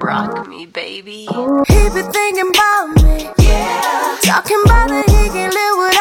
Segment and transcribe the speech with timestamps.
[0.00, 1.26] Rock me, baby.
[1.26, 3.28] He be thinking about me.
[3.38, 4.18] Yeah.
[4.22, 5.95] Talking about that he can live without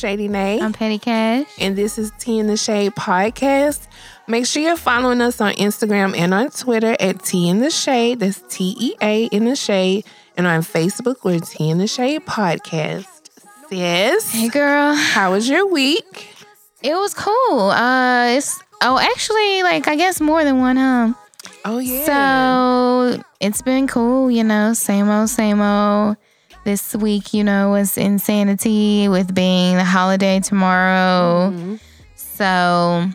[0.00, 1.46] Shady Nay, I'm Penny Cash.
[1.58, 3.86] and this is Tea in the Shade podcast.
[4.26, 8.20] Make sure you're following us on Instagram and on Twitter at Tea in the Shade.
[8.20, 10.06] That's T E A in the Shade,
[10.38, 13.06] and on Facebook we're Tea in the Shade podcast.
[13.68, 14.94] Sis, Hey, girl.
[14.94, 16.28] how was your week?
[16.82, 17.70] It was cool.
[17.70, 21.12] Uh, it's oh, actually, like I guess more than one, huh?
[21.66, 22.06] Oh yeah.
[23.16, 24.72] So it's been cool, you know.
[24.72, 26.16] Same old, same old.
[26.64, 31.50] This week, you know, was insanity with being the holiday tomorrow.
[31.50, 31.80] Mhm.
[32.14, 33.08] So,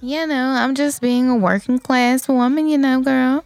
[0.00, 3.44] you know, I'm just being a working class woman, you know, girl.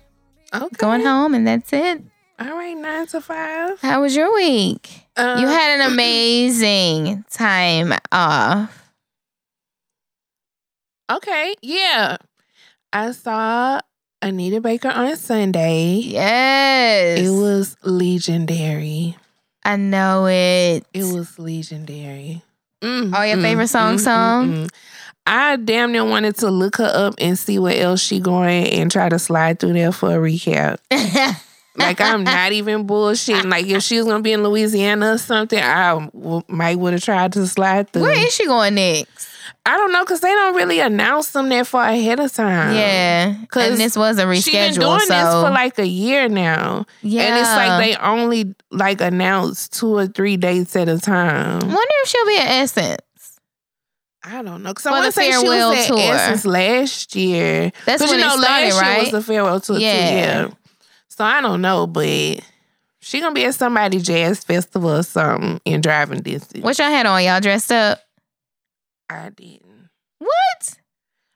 [0.52, 0.66] okay.
[0.76, 2.02] Going home, and that's it.
[2.38, 3.80] All right, nine to five.
[3.80, 5.06] How was your week?
[5.16, 8.90] Uh, You had an amazing time off.
[11.10, 11.54] okay.
[11.62, 12.16] Yeah,
[12.92, 13.80] I saw
[14.22, 15.94] Anita Baker on Sunday.
[16.04, 17.20] Yes.
[17.20, 19.16] It was legendary.
[19.64, 20.84] I know it.
[20.92, 22.42] It was legendary.
[22.82, 24.52] Mm, Oh, your mm, favorite song song?
[24.52, 24.70] mm.
[25.26, 28.90] I damn near wanted to look her up and see what else she going and
[28.90, 30.78] try to slide through there for a recap.
[31.76, 33.48] Like I'm not even bullshitting.
[33.48, 37.02] Like if she was gonna be in Louisiana or something, I w- might would have
[37.02, 38.02] tried to slide through.
[38.02, 39.29] Where is she going next?
[39.72, 42.74] I don't know because they don't really announce them that far ahead of time.
[42.74, 44.42] Yeah, because this was a reschedule.
[44.42, 46.86] She's been doing so this for like a year now.
[47.02, 47.22] yeah.
[47.22, 51.60] And it's like they only like announce two or three dates at a time.
[51.60, 52.98] wonder if she'll be at Essence.
[54.24, 54.74] I don't know.
[54.74, 55.98] Cause I want to say she was at tour.
[55.98, 57.70] Essence last year.
[57.86, 59.92] That's when you know it started, last year was the farewell tour Yeah.
[60.10, 60.16] too.
[60.16, 60.48] Yeah.
[61.08, 62.40] So I don't know, but
[63.00, 66.64] she gonna be at somebody jazz festival or something in driving distance.
[66.64, 67.22] What y'all had on?
[67.22, 68.00] Y'all dressed up?
[69.10, 69.88] I didn't.
[70.18, 70.74] What?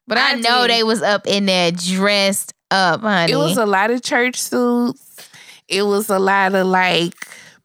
[0.07, 0.71] But I, I know did.
[0.71, 3.33] they was up in there dressed up, honey.
[3.33, 5.29] It was a lot of church suits.
[5.69, 7.15] It was a lot of like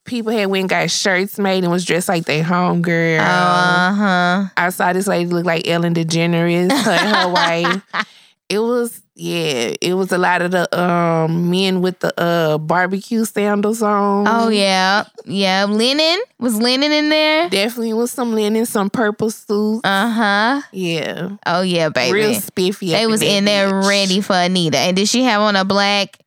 [0.06, 3.19] people had went and got shirts made and was dressed like they home girl.
[3.22, 4.46] Oh, uh huh.
[4.58, 7.30] I saw this lady look like Ellen DeGeneres, her and her
[7.94, 8.06] wife.
[8.50, 13.24] It was yeah, it was a lot of the um men with the uh barbecue
[13.26, 14.26] sandals on.
[14.28, 15.66] Oh yeah, yeah.
[15.66, 17.50] Linen was linen in there.
[17.50, 19.82] Definitely was some linen, some purple suits.
[19.84, 20.62] Uh huh.
[20.72, 21.30] yeah.
[21.46, 22.14] Oh yeah, baby.
[22.14, 22.90] Real spiffy.
[22.90, 23.88] They was in there bitch.
[23.88, 24.80] ready for Anita.
[24.80, 26.18] And did she have on a black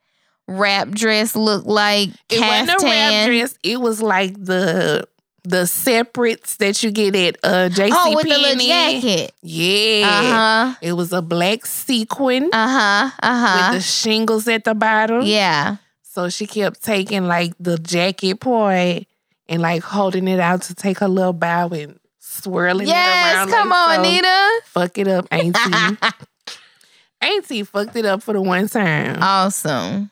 [0.47, 3.59] wrap dress look like It wasn't a wrap dress.
[3.63, 5.09] It was like the
[5.45, 9.33] the separates that you get at uh JC Oh, with the little jacket.
[9.43, 10.07] Yeah.
[10.07, 10.75] Uh-huh.
[10.81, 13.11] It was a black sequin Uh-huh.
[13.23, 13.71] Uh-huh.
[13.73, 15.23] With the shingles at the bottom.
[15.23, 15.77] Yeah.
[16.03, 19.05] So she kept taking like the jacket part
[19.49, 23.49] and like holding it out to take her little bow and swirling it Yes, around.
[23.51, 24.11] come like on, so.
[24.11, 24.61] Anita.
[24.67, 25.99] Fuck it up, Auntie.
[27.21, 29.17] Auntie fucked it up for the one time.
[29.23, 30.11] Awesome.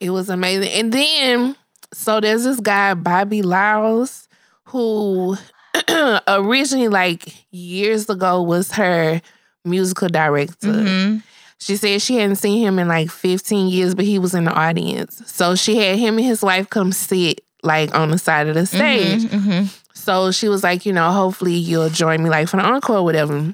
[0.00, 0.70] It was amazing.
[0.72, 1.56] And then,
[1.92, 4.27] so there's this guy, Bobby Lyles,
[4.68, 5.36] who
[6.28, 9.20] originally, like years ago, was her
[9.64, 10.68] musical director.
[10.68, 11.22] Mhm.
[11.60, 14.52] She said she hadn't seen him in like 15 years, but he was in the
[14.52, 15.20] audience.
[15.26, 18.64] So she had him and his wife come sit like on the side of the
[18.66, 19.22] stage.
[19.24, 19.78] Mhm, mhm.
[19.92, 23.04] So she was like, you know, hopefully you'll join me like for the encore or
[23.04, 23.52] whatever.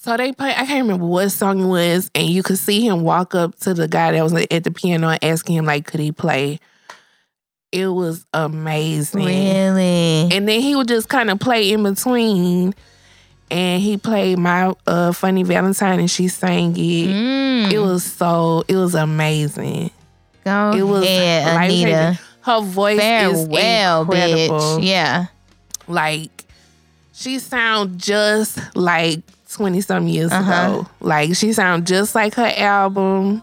[0.00, 3.02] So they play, I can't remember what song it was, and you could see him
[3.02, 6.00] walk up to the guy that was at the piano and asking him, like, could
[6.00, 6.58] he play?
[7.72, 9.24] It was amazing.
[9.24, 10.28] Really?
[10.30, 12.74] And then he would just kind of play in between.
[13.50, 17.08] And he played my uh, funny Valentine and she sang it.
[17.08, 17.72] Mm.
[17.72, 19.90] It was so, it was amazing.
[20.44, 21.64] Go It was ahead.
[21.64, 22.18] Anita.
[22.42, 24.14] Her voice is incredible.
[24.14, 24.84] bitch.
[24.84, 25.26] Yeah.
[25.86, 26.44] Like
[27.12, 29.20] she sound just like
[29.52, 30.52] 20 some years Uh-huh.
[30.80, 30.88] ago.
[31.00, 33.42] Like she sound just like her album.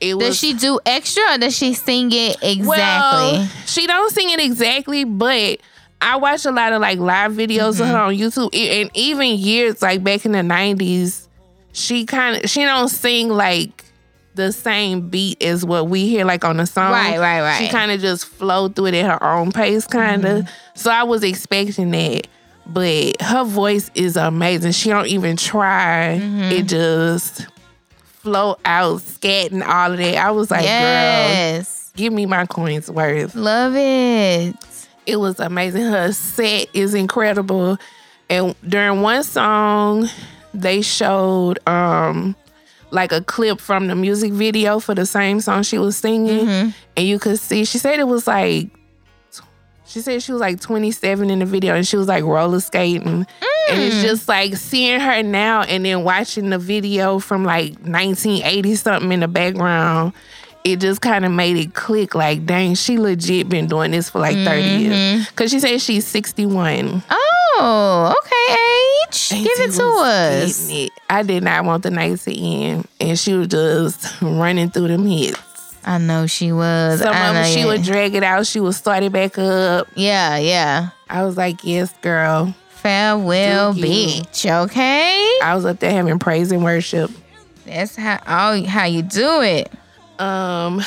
[0.00, 2.66] It was Does she do extra or does she sing it exactly?
[2.66, 5.60] Well, she don't sing it exactly, but
[6.00, 7.96] I watch a lot of like live videos of her Mm-hmm.
[7.96, 11.28] on YouTube, and even years like back in the nineties,
[11.72, 13.84] she kind of she don't sing like
[14.34, 16.92] the same beat as what we hear like on the song.
[16.92, 17.58] Right, right, right.
[17.58, 20.38] She kind of just flow through it at her own pace, kind of.
[20.44, 20.50] Mm-hmm.
[20.76, 22.26] So I was expecting that,
[22.66, 24.72] but her voice is amazing.
[24.72, 26.42] She don't even try; Mm-hmm.
[26.52, 27.46] it just
[28.22, 30.16] flow out, scat and all of that.
[30.16, 31.64] I was like, girl
[31.96, 33.34] give me my coins worth.
[33.34, 34.54] Love it.
[35.06, 35.82] It was amazing.
[35.82, 37.78] Her set is incredible.
[38.28, 40.08] And during one song,
[40.54, 42.36] they showed um
[42.90, 46.46] like a clip from the music video for the same song she was singing.
[46.46, 46.74] Mhm.
[46.96, 48.68] And you could see she said it was like
[49.90, 53.26] she said she was like 27 in the video and she was like roller skating.
[53.68, 54.02] And it's mm.
[54.02, 59.20] just like seeing her now and then watching the video from like 1980 something in
[59.20, 60.12] the background.
[60.62, 64.20] It just kind of made it click like, dang, she legit been doing this for
[64.20, 64.80] like 30 mm-hmm.
[64.80, 65.30] years.
[65.32, 67.02] Cause she said she's 61.
[67.10, 69.30] Oh, okay, H.
[69.30, 70.70] Give it to us.
[70.70, 70.92] it.
[71.08, 72.86] I did not want the night to end.
[73.00, 75.40] And she was just running through them hits.
[75.84, 77.00] I know she was.
[77.00, 78.46] Some I of know them she would drag it out.
[78.46, 79.88] She would start it back up.
[79.94, 80.90] Yeah, yeah.
[81.08, 82.54] I was like, yes, girl.
[82.68, 83.84] Farewell, you.
[83.84, 84.64] bitch.
[84.64, 87.10] Okay, I was up there having praise and worship.
[87.66, 89.70] that's how oh, how you do it.
[90.18, 90.82] Um,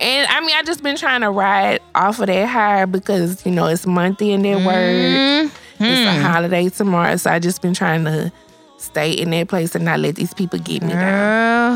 [0.00, 3.52] and I mean, I just been trying to ride off of that high because you
[3.52, 5.50] know it's monthly in that word.
[5.80, 6.22] It's a Hmm.
[6.22, 8.30] holiday tomorrow, so I just been trying to
[8.76, 11.74] stay in that place and not let these people get me down.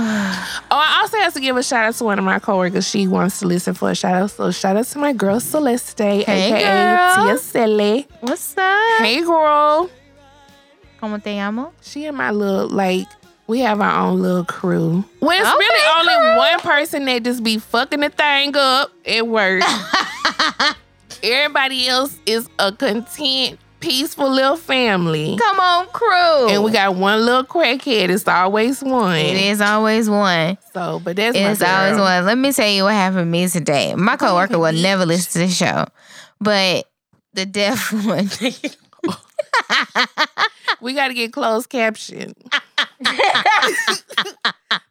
[0.70, 2.86] Oh, I also have to give a shout out to one of my coworkers.
[2.88, 6.00] She wants to listen for a shout out, so shout out to my girl Celeste,
[6.00, 7.26] aka girl.
[7.26, 8.08] Tia Silly.
[8.20, 8.98] what's up?
[9.02, 9.88] Hey, girl.
[11.00, 11.72] ¿Cómo te llamo?
[11.80, 13.06] She and my little like
[13.46, 15.04] we have our own little crew.
[15.20, 19.26] Well, it's Okay, really only one person that just be fucking the thing up at
[19.26, 19.62] work.
[21.22, 25.36] Everybody else is a content, peaceful little family.
[25.38, 26.48] Come on, crew.
[26.48, 28.08] And we got one little crackhead.
[28.10, 29.16] It's always one.
[29.16, 30.58] It is always one.
[30.72, 32.24] So, but that's It's always one.
[32.26, 33.94] Let me tell you what happened to me today.
[33.94, 35.86] My coworker will never listen to the show,
[36.40, 36.88] but
[37.34, 38.28] the deaf one.
[40.80, 42.34] We got to get closed caption.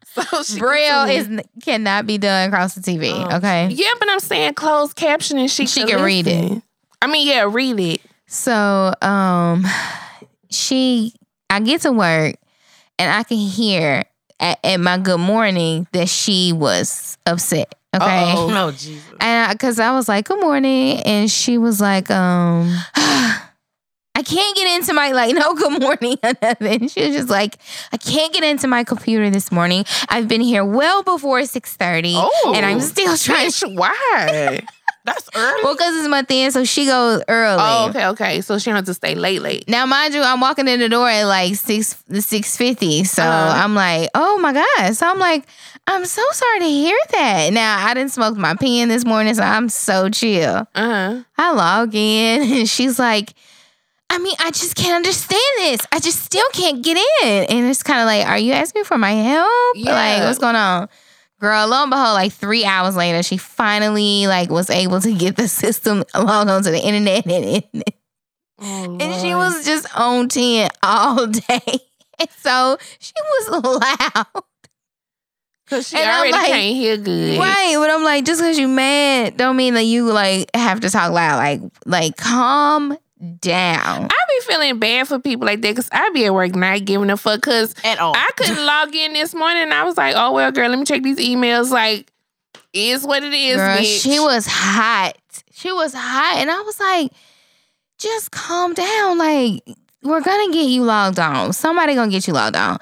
[0.04, 3.12] so Braille is cannot be done across the TV.
[3.12, 3.36] Oh.
[3.36, 3.68] Okay.
[3.68, 5.50] Yeah, but I'm saying closed captioning.
[5.50, 6.62] she She can can read it.
[7.00, 8.00] I mean, yeah, read it.
[8.28, 9.66] So, um,
[10.50, 11.12] she,
[11.50, 12.36] I get to work
[12.98, 14.04] and I can hear
[14.38, 17.74] at, at my good morning that she was upset.
[17.96, 18.04] Okay.
[18.32, 18.50] Uh-oh.
[18.50, 19.02] Oh Jesus.
[19.20, 21.00] And because I, was like, good morning.
[21.00, 26.32] And she was like, um, I can't get into my, like, no good morning or
[26.42, 26.88] nothing.
[26.88, 27.56] She was just like,
[27.92, 29.84] I can't get into my computer this morning.
[30.08, 32.52] I've been here well before 6.30 Oh.
[32.54, 34.60] and I'm still trying to, Bitch, why?
[35.08, 35.60] That's early.
[35.64, 37.56] well, because it's my thing, so she goes early.
[37.60, 38.40] oh, okay, okay.
[38.40, 39.68] So she don't have to stay late, late.
[39.68, 43.04] Now, mind you, I'm walking in the door at like six six fifty.
[43.04, 43.62] So Uh-huh.
[43.64, 44.94] I'm like, oh my god.
[44.94, 45.44] So I'm like,
[45.86, 47.52] I'm so sorry to hear that.
[47.52, 50.66] Now I didn't smoke my pen this morning, so I'm so chill.
[50.74, 51.22] Uh huh.
[51.36, 53.32] I log in and she's like,
[54.10, 55.80] I mean, I just can't understand this.
[55.92, 57.44] I just still can't get in.
[57.44, 59.50] And it's kind of like, are you asking for my help?
[59.76, 59.92] Yeah.
[59.92, 60.88] Like, what's going on?
[61.40, 65.36] Girl, lo and behold, like three hours later, she finally like was able to get
[65.36, 67.84] the system logged onto the internet and,
[68.60, 71.60] Oh, and she was just on 10 all day.
[72.20, 74.42] And so she was loud.
[75.64, 77.38] because she and already like, can't hear good.
[77.38, 77.74] Right.
[77.78, 81.12] But I'm like, just because you mad don't mean that you like have to talk
[81.12, 81.36] loud.
[81.36, 82.98] Like, like calm
[83.40, 84.04] down.
[84.04, 87.10] I be feeling bad for people like that because I be at work not giving
[87.10, 88.14] a fuck because At all.
[88.16, 89.64] I couldn't log in this morning.
[89.64, 91.70] And I was like, oh well, girl, let me check these emails.
[91.70, 92.10] Like,
[92.72, 94.02] is what it is, Girl, bitch.
[94.02, 95.14] she was hot.
[95.52, 96.36] She was hot.
[96.38, 97.12] And I was like,
[97.98, 99.18] just calm down.
[99.18, 99.62] Like,
[100.02, 101.52] we're gonna get you logged on.
[101.52, 102.78] Somebody gonna get you logged on.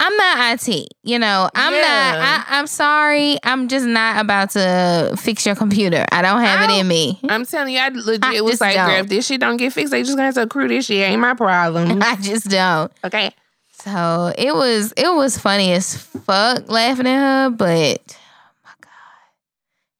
[0.00, 1.50] I'm not IT, you know.
[1.54, 1.80] I'm Yeah.
[1.80, 2.18] not.
[2.20, 3.36] I, I'm sorry.
[3.42, 6.04] I'm just not about to fix your computer.
[6.12, 7.18] I don't have it in me.
[7.28, 9.90] I'm telling you, I legit I was like, girl, if this shit don't get fixed,
[9.90, 10.98] they just gonna have to accrue this shit.
[11.10, 12.00] Ain't my problem.
[12.02, 12.92] I just don't.
[13.04, 13.32] okay.
[13.72, 14.92] So it was.
[14.96, 18.90] It was funny as fuck laughing at her, but oh my god,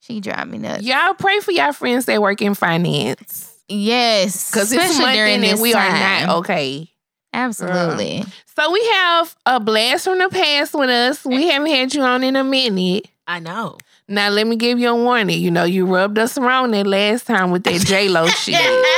[0.01, 0.83] she drive me nuts.
[0.83, 3.53] Y'all pray for y'all friends that work in finance.
[3.69, 6.89] Yes, Because it's especially one during thing that this we are not okay.
[7.33, 8.23] Absolutely.
[8.55, 11.23] So we have a blast from the past with us.
[11.25, 13.07] We haven't had you on in a minute.
[13.27, 13.77] I know.
[14.07, 15.39] Now let me give you a warning.
[15.39, 18.55] You know, you rubbed us wrong that last time with that J Lo shit.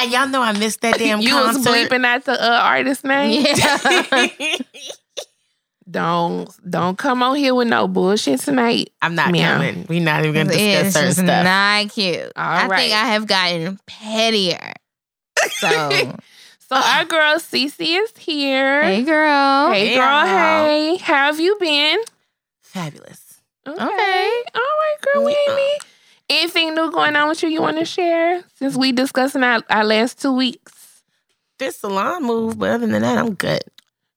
[0.00, 1.28] And y'all know I missed that damn concert.
[1.30, 1.70] you was concert.
[1.90, 3.46] bleeping out the uh, artist name.
[3.56, 4.26] Yeah.
[5.90, 8.90] Don't don't come on here with no bullshit tonight.
[9.02, 9.52] I'm not Meow.
[9.58, 9.84] coming.
[9.86, 11.44] We're not even gonna discuss it's certain stuff.
[11.44, 12.22] not cute.
[12.22, 12.78] All I right.
[12.80, 14.72] think I have gotten pettier.
[15.58, 16.16] So,
[16.74, 18.82] So our girl SiSi is here.
[18.82, 19.72] hey girl.
[19.72, 20.26] Hey, Hey, girl, y'all.
[20.66, 20.96] hey.
[20.96, 22.00] How have you been?
[22.62, 23.40] Fabulous.
[23.66, 23.80] Okay.
[23.82, 24.42] Okay.
[24.54, 25.24] All right, girl.
[25.24, 25.78] We ain't need
[26.30, 29.84] anything new going on with you you want to share since we discussing our, our
[29.84, 31.02] last two weeks.
[31.58, 33.62] This salon move, but other than that, I'm good.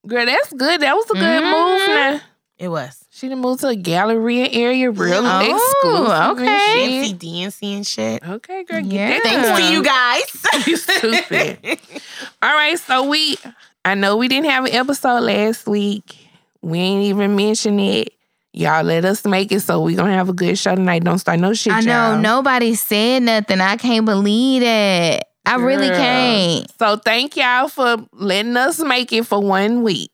[0.07, 0.81] Girl, that's good.
[0.81, 1.51] That was a good Mhm.
[1.51, 2.21] move now.
[2.57, 3.03] It was.
[3.17, 6.11] She done moved to a Galleria area, real Oh, exclusive.
[6.11, 6.45] and okay.
[6.45, 6.91] shit.
[6.91, 8.29] Fancy dancing and shit.
[8.29, 9.09] Okay, girl, Yeah.
[9.09, 9.23] get.
[9.23, 10.45] Thanks to you guys.
[10.67, 11.79] You stupid.
[12.43, 13.37] All right, so we,
[13.83, 16.15] I know we didn't have an episode last week.
[16.61, 18.13] We ain't even mention it.
[18.53, 21.03] Y'all let us make it, so we gonna have a good show tonight.
[21.03, 21.73] Don't start no shit.
[21.73, 22.19] I know y'all.
[22.19, 23.61] nobody said nothing.
[23.61, 25.23] I can't believe it.
[25.43, 26.71] I really can't.
[26.77, 30.11] So thank y'all for letting us make it for one week.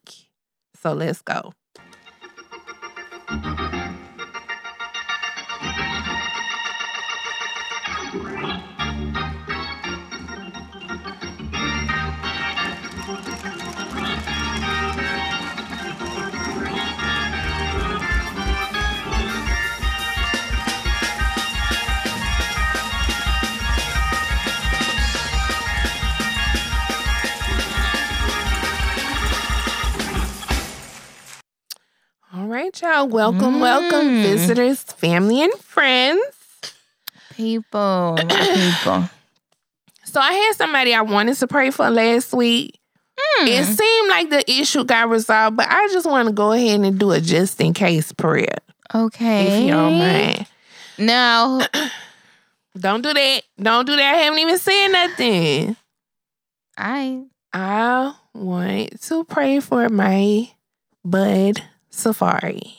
[0.81, 1.51] So let's go.
[3.33, 3.72] All right,
[32.81, 33.07] y'all.
[33.07, 34.21] Welcome, welcome, Mm.
[34.23, 36.21] visitors, family, and friends.
[37.35, 39.09] People, people.
[40.05, 42.77] So I had somebody I wanted to pray for last week.
[43.19, 43.47] Hmm.
[43.47, 46.99] It seemed like the issue got resolved, but I just want to go ahead and
[46.99, 48.57] do a just in case prayer,
[48.93, 49.47] Okay.
[49.47, 50.45] if you don't mind.
[50.99, 51.65] No.
[52.79, 53.41] Don't do that.
[53.59, 54.13] Don't do that.
[54.15, 55.75] I haven't even said nothing.
[56.77, 60.47] I I want to pray for my
[61.03, 61.63] bud
[61.93, 62.73] Safaree.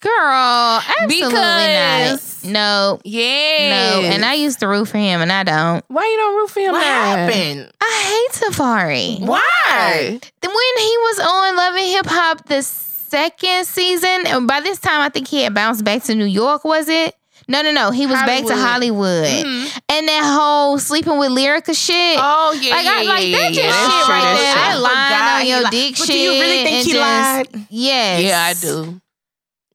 [0.00, 2.52] girl, absolutely Because- not.
[2.52, 3.00] No.
[3.04, 4.00] Yeah.
[4.00, 4.02] No.
[4.02, 5.82] And I used to root for him and I don't.
[5.88, 6.72] Why you don't root for him?
[6.72, 7.16] what now?
[7.16, 7.72] happened?
[7.80, 9.20] I hate Safaree.
[9.20, 10.20] Why?
[10.42, 15.00] When he was on Love and Hip Hop the second season, and by this time
[15.00, 17.14] I think he had bounced back to New York, was it?
[17.46, 17.90] No, no, no.
[17.90, 19.26] He was back to Hollywood.
[19.26, 19.80] Mhm.
[19.90, 22.18] And that whole sleeping with Lyrica shit.
[22.20, 24.78] Oh yeah, Like, yeah, I- like, yeah, that yeah, just that's shit true, right there.
[24.78, 25.70] line forgot on your lied.
[25.72, 26.14] dick But shit.
[26.14, 27.66] do you really think he just- lied?
[27.70, 28.22] Yes.
[28.22, 29.00] Yeah, I do.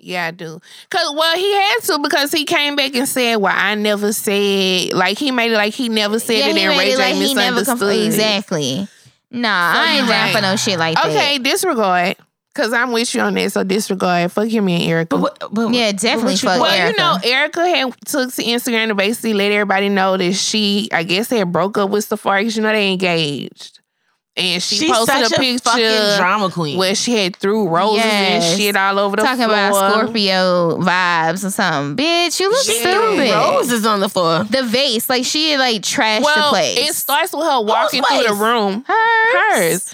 [0.01, 0.59] Yeah, I do.
[0.89, 4.93] Cause well, he had to because he came back and said, "Well, I never said."
[4.93, 7.33] Like he made it like he never said yeah, it, and Ray J like he
[7.33, 7.89] never misunderstood.
[7.95, 8.87] conf- Exactly.
[9.29, 11.05] Nah, So I ain't you down for no shit like that.
[11.05, 12.15] Okay, disregard.
[12.59, 13.51] Cause I'm with you on that.
[13.53, 14.31] So disregard.
[14.33, 15.17] Fuck him and Erica.
[15.17, 16.91] But, what- but, Yeah, definitely what you fuck well, Erica.
[16.91, 21.03] you know, Erica had took to Instagram to basically let everybody know that she, I
[21.03, 23.79] guess, had broke up with Safaree because you know they engaged,
[24.35, 26.77] and she She's posted such a a, picture fucking drama queen.
[26.77, 28.43] where she had threw roses Yes.
[28.51, 29.55] and shit all over the Talking floor.
[29.55, 32.03] Talking about Scorpio vibes or something.
[32.05, 33.31] Bitch, you look she threw threw stupid.
[33.35, 34.43] roses on the floor.
[34.43, 36.89] The vase, like she like trashed the place.
[36.89, 38.83] it starts with her walking through the room.
[38.85, 39.33] hers.
[39.33, 39.93] Hers.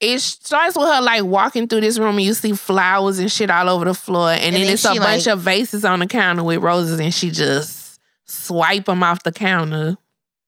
[0.00, 3.50] It starts with her like walking through this room and you see flowers and shit
[3.50, 6.06] all over the floor, and, then, then it's a she, bunch of vases on the
[6.06, 9.96] counter with roses, and she just swipe them off the counter.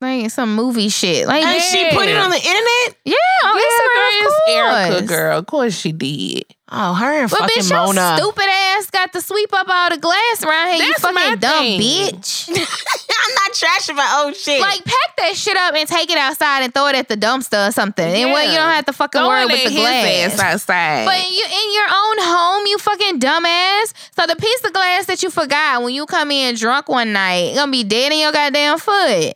[0.00, 1.26] Like some movie shit.
[1.26, 2.98] Like And she put it on the internet?
[3.04, 3.14] yeah,
[3.44, 5.38] on yeah, Instagram, girl, Erica, girl.
[5.38, 6.44] Of course she did.
[6.70, 8.16] Oh, her and But fucking bitch, your Mona.
[8.18, 10.86] stupid ass got to sweep up all the glass around here.
[10.86, 11.80] That's you my fucking dumb thing.
[11.80, 12.48] bitch.
[13.20, 14.60] I'm not trashing my old shit.
[14.60, 17.68] like pack that shit up and take it outside and throw it at the dumpster
[17.68, 18.04] or something.
[18.06, 18.58] And well, you Yeah.
[18.66, 20.34] don't have to fucking Go worry with the his glass.
[20.34, 21.06] ass outside.
[21.06, 23.94] But you in your own home, you fucking dumbass.
[24.18, 27.54] So the piece of glass that you forgot when you come in drunk one night,
[27.54, 29.34] gonna be dead in your goddamn foot.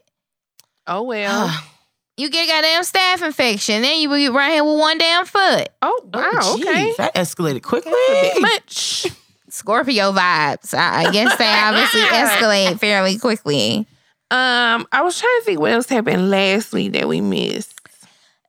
[0.87, 1.49] oh well.
[1.65, 1.69] Oh,
[2.17, 5.69] You get a goddamn staph infection, then you be right here with one damn foot.
[5.81, 6.31] oh wow.
[6.35, 6.93] oh, okay.
[6.99, 7.93] that escalated quickly.
[7.93, 9.07] That's a bit much.
[9.49, 10.73] Scorpio vibes.
[10.75, 13.87] I, I guess they obviously escalate fairly quickly.
[14.31, 17.79] Um, I was trying to think what else happened last week that we missed.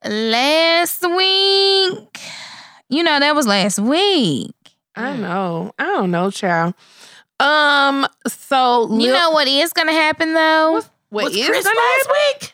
[0.04, 2.18] Last week,
[2.90, 4.52] you know that was last week.
[4.94, 5.72] I know.
[5.78, 6.74] I don't know, child.
[7.40, 8.06] Um.
[8.28, 10.82] So You know what is gonna happen though?
[11.10, 12.12] what Was is gonna last happen?
[12.40, 12.53] week?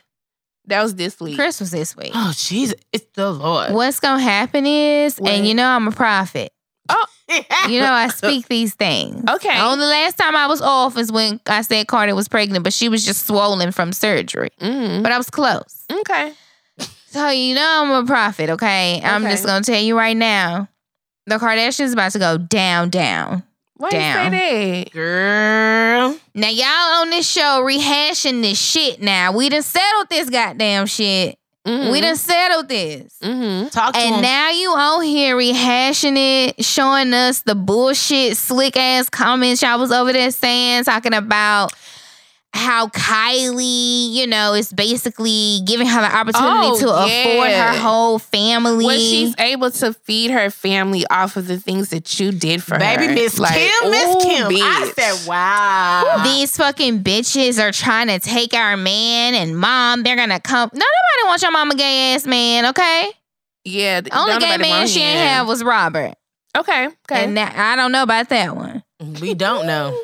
[0.71, 1.37] That was this week.
[1.37, 2.12] Chris was this week.
[2.15, 2.77] Oh, Jesus.
[2.93, 3.73] It's the Lord.
[3.73, 5.31] What's gonna happen is, What?
[5.31, 6.53] and you know I'm a prophet.
[6.89, 7.07] Oh
[7.69, 9.23] you know I speak these things.
[9.29, 9.61] Okay.
[9.61, 12.89] Only last time I was off is when I said Carter was pregnant, but she
[12.89, 14.50] was just swollen from surgery.
[14.61, 15.03] Mm-hmm.
[15.03, 15.85] But I was close.
[15.91, 16.33] Okay.
[17.09, 19.00] So you know I'm a prophet, okay?
[19.03, 20.69] I'm just gonna tell you right now.
[21.27, 23.43] The Kardashians about to go down, down.
[23.81, 24.33] Why Down.
[24.33, 24.93] you say that?
[24.93, 26.17] Girl.
[26.35, 29.33] Now y'all on this show rehashing this shit now.
[29.33, 31.39] We done settled this goddamn shit.
[31.67, 31.91] Mm-hmm.
[31.91, 33.17] We done settled this.
[33.23, 33.69] Mm-hmm.
[33.69, 34.21] Talk to And him.
[34.23, 36.17] now you on here rehashing
[36.49, 41.73] it, showing us the bullshit, slick ass comments y'all was over there saying, talking about
[42.52, 48.19] how Kylie, you know, is basically giving her the opportunity Oh, to afford her whole
[48.19, 48.85] family.
[48.85, 52.75] When she's able to feed her family off of the things that you did for
[52.75, 52.80] her.
[52.80, 54.47] Baby Miss Like, Kim, Miss ooh, Kim.
[54.50, 56.23] I said, wow.
[56.25, 60.02] These fucking bitches are trying to take our man and mom.
[60.02, 60.71] They're gonna come.
[60.73, 63.11] No, nobody wants your mama gay ass man, okay?
[63.64, 64.00] Yeah.
[64.00, 65.07] The only gay man she him.
[65.09, 66.14] ain't have was Robert.
[66.57, 66.87] Okay.
[66.87, 67.25] Okay.
[67.25, 68.83] And that, I don't know about that one.
[69.21, 69.97] We don't know.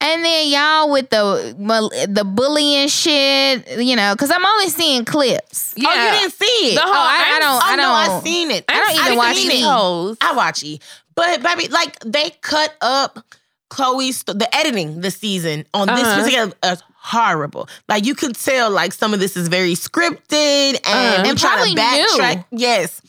[0.00, 5.74] And then y'all with the the bullying shit, you know, because I'm only seeing clips.
[5.76, 5.88] yeah.
[5.88, 6.74] Oh, you didn't see it?
[6.76, 7.56] The whole- Oh, I, I don't.
[7.56, 8.22] Oh I no, I don't.
[8.24, 8.64] seen it.
[8.68, 9.62] I don't even didn't watch see E!
[9.62, 10.16] Hoes.
[10.20, 10.80] I watch E.
[11.16, 13.24] But baby, like they cut up
[13.70, 16.16] Khloé's the editing this season on this Uh-huh.
[16.22, 17.68] particular is horrible.
[17.88, 21.22] Like you could tell, like some of this is very scripted and Uh-huh.
[21.26, 22.44] And try probably to backtrack.
[22.52, 22.58] new.
[22.60, 23.02] Yes.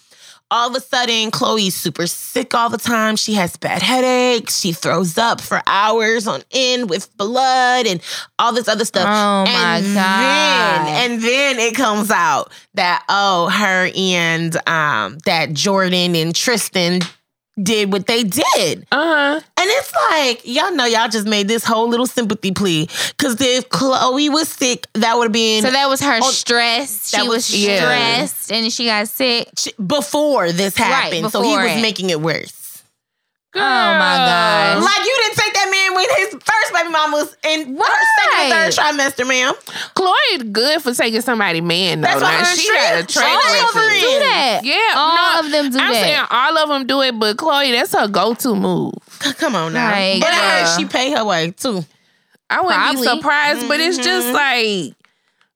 [0.51, 3.15] All of a sudden, Khloé's super sick all the time.
[3.15, 4.59] She has bad headaches.
[4.59, 8.01] She throws up for hours on end with blood and
[8.39, 9.05] all this other stuff.
[9.07, 10.87] Oh, my and God.
[10.87, 17.01] Then, and then it comes out that oh, her and um that Jordyn and Tristan
[17.63, 18.87] did what they did.
[18.91, 19.35] Uh huh.
[19.35, 22.87] And it's like, y'all know y'all just made this whole little sympathy plea.
[23.17, 27.11] Cause if Khloé was sick, that would have been So that was her Oh, stress.
[27.11, 27.77] that She was- was, yeah.
[28.25, 29.47] stressed and she got sick.
[29.57, 31.31] sh- before this happened.
[31.31, 31.81] so he was it.
[31.81, 32.53] making it worse.
[33.55, 34.15] Oh, my
[34.77, 34.83] gosh.
[34.83, 37.83] Like you didn't take that man when his first baby mama was in her
[38.17, 38.51] second Right.
[38.51, 39.53] third trimester, ma'am.
[39.95, 42.07] Khloé good for taking somebody man though.
[42.07, 44.01] That's why she got a track all over it.
[44.01, 44.61] Do that.
[44.63, 46.01] Yeah, All no, of them do I'm that.
[46.01, 48.93] saying all of them do it, but Khloé, that's her go-to move.
[49.39, 49.91] Come on now.
[49.91, 51.83] Like, but I heard she pay her way too.
[52.51, 53.01] I wouldn't Probably.
[53.01, 54.35] be surprised, but it's just Mm-hmm.
[54.89, 54.95] like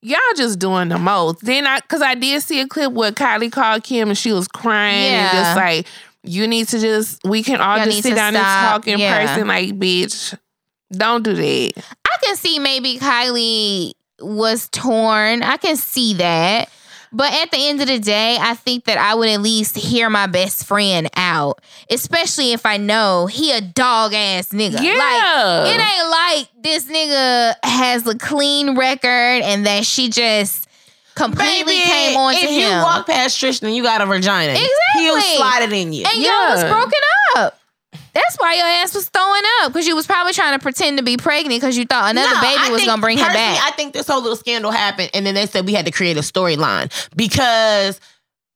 [0.01, 1.45] y'all just doing the most.
[1.45, 4.47] Then I, cause I did see a clip where Kylie called Kim and she was
[4.47, 5.87] crying and just like,
[6.23, 8.45] you need to just, we can all Y'all just sit down stop.
[8.75, 9.25] and talk in Yeah.
[9.27, 9.47] person.
[9.47, 10.37] Like, bitch,
[10.91, 11.71] don't do that.
[11.77, 15.43] I can see maybe Kylie was torn.
[15.43, 16.69] I can see that.
[17.15, 20.09] But at the end of the day, I think that I would at least hear
[20.09, 21.61] my best friend out,
[21.91, 24.81] especially if I know he a dog ass nigga.
[24.81, 24.95] Yeah.
[24.95, 29.07] Like, it ain't like this nigga has a clean record
[29.43, 30.67] and that she just
[31.15, 32.59] completely Baby, came on to if him.
[32.77, 34.51] you walk past Tristan, you got a vagina.
[34.51, 34.69] Exactly.
[34.95, 35.37] He'll Exactly.
[35.37, 36.05] slide it in you.
[36.11, 36.99] and y'all was broken
[37.37, 37.59] up.
[38.13, 41.03] That's why your ass was throwing up because you was probably trying to pretend to
[41.03, 43.59] be pregnant because you thought another No, baby I was gonna bring her back.
[43.63, 46.15] I think this whole little scandal happened, and then they said we had to create
[46.17, 47.99] a storyline because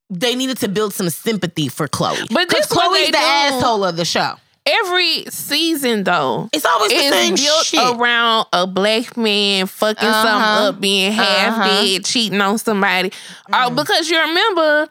[0.10, 2.27] they needed to build some sympathy for Khloé.
[2.32, 3.17] But 'Cause this what Khloé's the do.
[3.17, 4.36] asshole of the show.
[4.69, 7.80] Every season though, It's always the same built shit.
[7.80, 10.23] around a black man fucking Uh-huh.
[10.23, 11.67] something up, being half Uh-huh.
[11.84, 13.12] dead, cheating on somebody.
[13.51, 14.89] Uh, because you remember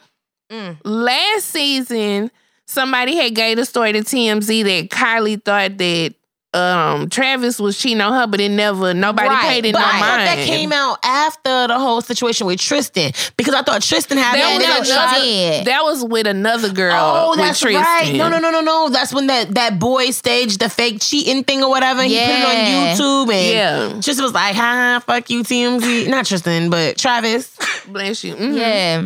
[0.50, 0.76] Mm.
[0.84, 2.30] last season,
[2.66, 6.14] somebody had gave the story to TMZ that Kylie thought that
[6.56, 9.84] um Travis was cheating on her, but it never nobody Right, paid it But no
[9.86, 10.26] I thought mind.
[10.28, 14.58] that came out after the whole situation with Tristan because I thought Tristan had That
[14.60, 15.64] that was no, nigga she try- did.
[15.66, 16.94] That was with another girl.
[16.98, 17.82] Oh, that's Tristan.
[17.82, 18.14] right.
[18.14, 18.88] No, no, no, no, no.
[18.88, 22.02] That's when that that boy staged the fake cheating thing or whatever.
[22.02, 22.46] He put it Yeah.
[22.46, 24.00] on YouTube and Yeah.
[24.00, 27.50] Tristan was like, "Ha, fuck you, TMZ." Not Tristan, but Travis.
[27.88, 28.34] Bless you.
[28.34, 28.56] Mhm.
[28.56, 29.02] yeah.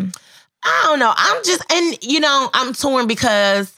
[0.62, 1.12] I don't know.
[1.16, 3.72] I'm just, and you know, I'm torn because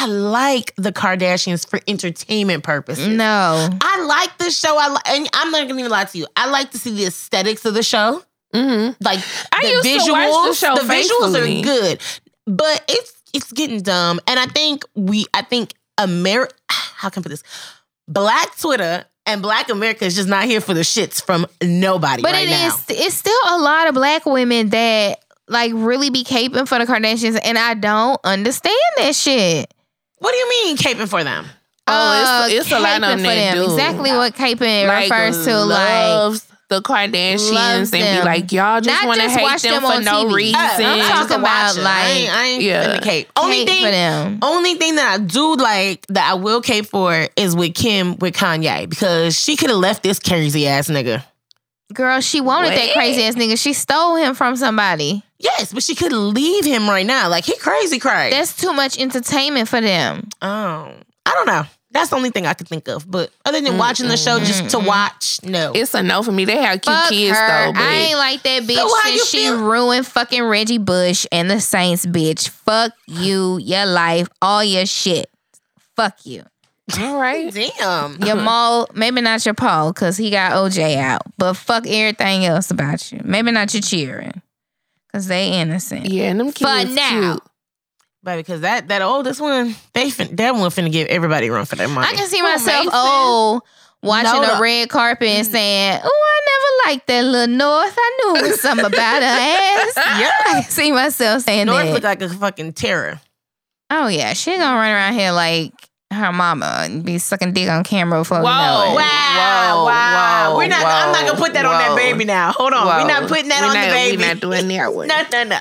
[0.00, 3.08] I like the Kardashians for entertainment purposes.
[3.08, 3.68] No.
[3.80, 4.76] I like the show.
[4.78, 6.26] I li- and I'm not gonna even lie to you.
[6.36, 8.22] I like to see the aesthetics of the show.
[8.54, 8.96] Mhm.
[9.00, 9.18] Like
[9.52, 10.06] I the used visuals.
[10.06, 12.00] to watch the show visuals are good,
[12.46, 14.20] but it's it's getting dumb.
[14.26, 16.54] And I think we, I think America.
[16.70, 17.42] How can I put this?
[18.06, 22.32] Black Twitter and Black America is just not here for the shits from nobody But
[22.32, 26.66] right it is it's still a lot of black women that like really be caping
[26.66, 29.72] for the Kardashians and I don't understand that shit.
[30.18, 31.46] What do you mean caping for them?
[31.86, 33.64] Oh, it's- uh, it's a lot of them that do.
[33.64, 39.06] Exactly what caping Like, refers to like loves the Kardashians and be like, y'all just
[39.06, 40.34] want to hate them, them for no TV.
[40.34, 40.54] reason.
[40.60, 42.84] I'm I'm talking about, I like- ain't, I ain't Yeah.
[42.98, 43.28] finna cape.
[43.36, 44.38] Only cape thing for them.
[44.42, 48.34] Only thing that I do like that I will cape for is with Kim with
[48.36, 51.22] Kanye because she could have left this crazy ass nigga.
[51.92, 53.58] Girl, she wanted that crazy ass nigga.
[53.58, 55.22] She stole him from somebody.
[55.38, 57.28] Yes, but she could leave him right now.
[57.28, 58.36] Like he crazy crazy.
[58.36, 60.28] That's too much entertainment for them.
[60.42, 60.92] oh,
[61.24, 61.64] I don't know.
[61.90, 63.10] That's the only thing I could think of.
[63.10, 65.72] But other than watching the show just to watch, no.
[65.74, 66.44] It's a no for me.
[66.44, 67.48] They have cute Fuck kids her.
[67.48, 69.64] though, but I ain't like that bitch how you since she feel?
[69.64, 72.50] ruined fucking Reggie Bush and the Saints, bitch.
[72.50, 75.30] Fuck you, your life, all your shit.
[75.96, 76.44] Fuck you.
[76.98, 77.52] All right.
[77.78, 78.16] Damn.
[78.22, 81.22] Your Mo, maybe not your Paul, because he got OJ out.
[81.36, 83.20] But fuck everything else about you.
[83.24, 84.40] Maybe not your cheering.
[85.12, 86.06] Cause they innocent.
[86.06, 87.32] Yeah, and them For kids now.
[87.32, 87.42] cute.
[88.22, 91.64] Baby, because that that oldest one, they fin- that one finna give everybody a run
[91.64, 92.06] for their money.
[92.08, 92.90] I can see myself Mason.
[92.94, 93.62] old
[94.02, 95.50] watching No, a red carpet and mm.
[95.50, 96.40] saying, Oh, I
[96.84, 97.94] never liked that little North.
[97.96, 99.92] I knew it was something about her ass.
[100.20, 100.30] Yeah.
[100.46, 101.92] I can see myself saying North that.
[101.94, 103.20] look like a fucking terror.
[103.90, 105.72] Oh yeah, she gonna run around here like
[106.10, 108.50] her mama and be sucking dick on camera before we Whoa.
[108.50, 108.94] it.
[108.94, 110.50] Wow, Whoa, wow.
[110.52, 110.84] whoa, We're not.
[110.86, 112.52] I'm not gonna put that on that baby now.
[112.52, 113.02] Hold on, Whoa.
[113.04, 114.16] we're not putting that We're on not- the baby.
[114.16, 115.08] We're not doing that one.
[115.08, 115.58] no, no, no.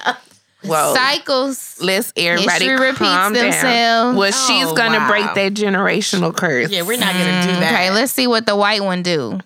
[0.64, 1.78] Well, Cycles.
[1.82, 3.44] let's everybody History repeats calm down.
[3.44, 4.18] themselves.
[4.18, 5.08] Well, she's Oh, gonna wow.
[5.08, 6.72] break that generational curse.
[6.72, 7.74] Yeah, we're not gonna do mm, that.
[7.74, 9.40] Okay, let's see what the white one do.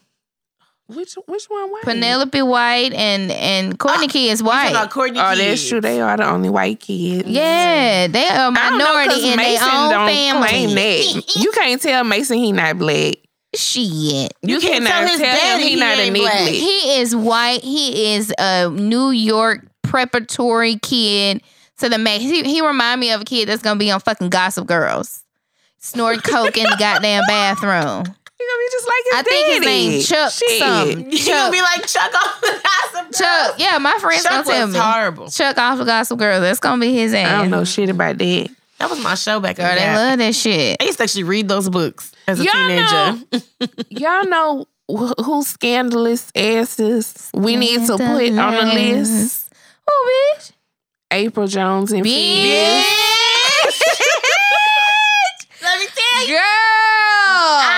[0.96, 1.72] Which which one?
[1.72, 1.84] White?
[1.84, 4.70] Penelope White and and Kourtney ah, Key is white.
[4.72, 5.70] about Kourtney Oh, that's Keys.
[5.70, 5.82] true.
[5.82, 7.28] They are the only white kids.
[7.30, 10.48] Yeah, they are a I don't minority in their Mason own don't family.
[10.50, 11.34] claim that.
[11.38, 13.16] You can't tell Mason he not black.
[13.54, 14.34] Shit.
[14.42, 16.48] You, can't cannot tell his him daddy he, he not a nigga.
[16.48, 17.62] He is white.
[17.64, 21.42] He is a New York preparatory kid
[21.80, 22.24] to the max.
[22.24, 25.24] He, he remind me of a kid that's gonna be on fucking Gossip Girls,
[25.80, 28.16] snorting coke in the goddamn bathroom.
[28.42, 30.60] He gonna be just like his I think his name Chuck Shit.
[30.60, 31.12] something.
[31.12, 31.28] You Chuck.
[31.28, 33.56] gonna be like Chuck off the gossip Chuck.
[33.60, 34.80] Yeah, my friends Chuck gonna tell was me.
[34.82, 35.30] horrible.
[35.30, 36.42] Chuck off the Gossip Girls.
[36.42, 37.28] That's gonna be his ass.
[37.30, 38.50] I don't know shit about that.
[38.80, 39.96] That was my show back in Girl, the they day.
[39.96, 40.78] love that shit.
[40.82, 43.74] I used to actually read those books as a Y'all teenager.
[43.90, 48.16] Y'all know wh- who scandalous asses we need to put on
[48.56, 49.54] the list?
[49.88, 50.52] Oh, bitch.
[51.12, 52.16] Apryl Jones and Fizz.
[52.16, 53.82] Bitch.
[55.62, 56.36] Let me tell you.
[56.36, 56.51] Girl.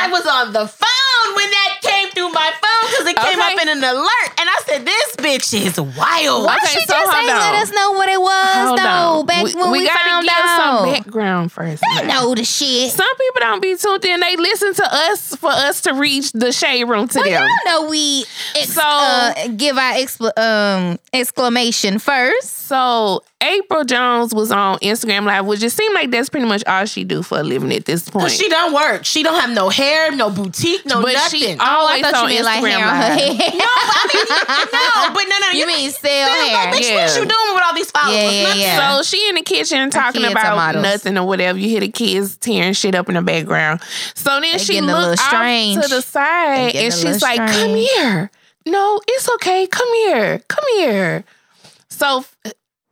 [0.04, 3.54] I was on the phone when that came through my phone because it came Okay.
[3.56, 6.94] up in an alert, and I said, "This bitch is wild." Why Okay, she so
[6.94, 9.20] just hold ain't let us know what it was Hold though?
[9.20, 9.26] on.
[9.26, 10.80] Back when we, gotta found give out.
[10.84, 11.82] some background first.
[11.98, 12.22] They now.
[12.22, 12.92] know the shit.
[12.92, 14.20] Some people don't be tuned in.
[14.20, 17.48] They listen to us for us to reach the shade room to Well, them.
[17.66, 22.68] y'all know we ex- So- uh, give our expl- um, exclamation first.
[22.68, 26.86] So Apryl Jones was on Instagram Live, which it seemed like that's pretty much all
[26.86, 28.32] she do for a living at this point.
[28.32, 29.04] She don't work.
[29.06, 31.40] She don't have no hair, no boutique, no but nothing.
[31.42, 33.38] she Oh, I always thought on you meant like Instagram hair on her Live.
[33.38, 33.54] head.
[34.74, 35.50] no, but no, no.
[35.52, 36.54] You mean sell Still, hair?
[36.72, 36.96] Like, bitch, Yeah.
[37.06, 38.16] what you doing with all these followers?
[38.16, 38.98] Yeah, yeah, yeah.
[38.98, 41.58] So she in the kitchen talking about nothing or whatever.
[41.58, 43.82] You hear the kids tearing shit up in the background.
[44.16, 47.52] So then she looks a little looked off to the side and she's little like,
[47.52, 48.32] "Come here."
[48.66, 49.68] No, it's okay.
[49.68, 50.40] Come here.
[50.48, 51.24] Come here.
[51.90, 52.24] So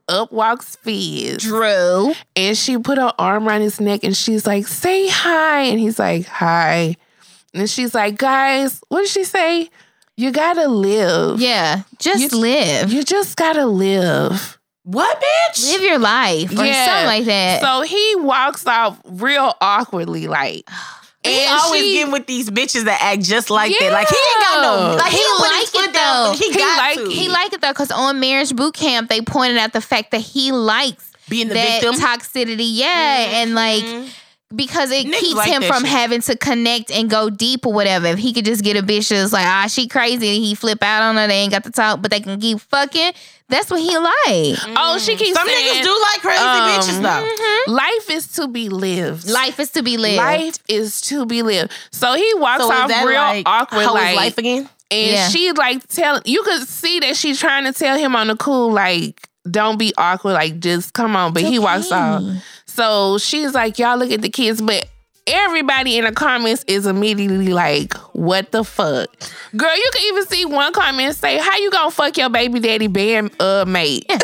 [0.08, 1.38] up walks Fizz.
[1.38, 2.12] Drew.
[2.36, 5.62] And she put her arm around his neck and she's like, say hi.
[5.62, 6.96] And he's like, hi.
[7.54, 9.70] And she's like, guys, what did she say?
[10.16, 11.40] You gotta live.
[11.40, 12.92] Yeah, just You- live.
[12.92, 14.58] You just gotta live.
[14.84, 15.72] What, bitch?
[15.72, 16.86] live your life or Yeah.
[16.86, 17.60] something like that.
[17.62, 20.68] So he walks off real awkwardly, like.
[21.24, 23.92] He and always she- getting with these bitches that act just like that.
[23.92, 24.96] Like he ain't got no.
[24.96, 26.24] Like he, He don't put like his it, foot down.
[26.24, 26.32] though.
[26.32, 27.10] He, He got like to.
[27.10, 30.20] he like it though, because on marriage boot camp they pointed out the fact that
[30.20, 31.94] he likes being the that victim.
[32.00, 32.66] toxicity.
[32.74, 33.34] Yeah, mm-hmm.
[33.34, 34.08] and like mm-hmm.
[34.54, 35.90] Because it Niggas keeps like him from shit.
[35.90, 38.06] having to connect and go deep or whatever.
[38.08, 40.82] If he could just get a bitch that's like, ah, she crazy, and he flip
[40.82, 43.12] out on her, they ain't got to talk, but they can keep fucking.
[43.48, 44.76] That's what he like.
[44.78, 47.02] Oh, she keeps Some saying, niggas do like crazy um, bitches
[47.66, 47.72] though.
[47.72, 49.28] life is to be lived.
[49.28, 50.16] Life is to be lived.
[50.16, 51.70] Life is to be lived.
[51.90, 54.68] So he walks So off that real like awkward, how is like life again?
[54.90, 55.28] And Yeah.
[55.28, 58.72] she like tell you could see that she's trying to tell him on the cool,
[58.72, 61.32] like, don't be awkward, like just come on.
[61.34, 62.22] But he walks off.
[62.74, 64.88] So she's like, Y'all look at the kids, but
[65.26, 69.08] everybody in the comments is immediately like, What the fuck?
[69.56, 72.86] Girl, you can even see one comment say, How you gonna fuck your baby daddy
[72.86, 74.06] band uh mate?
[74.10, 74.20] and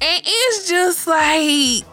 [0.00, 1.84] it's just like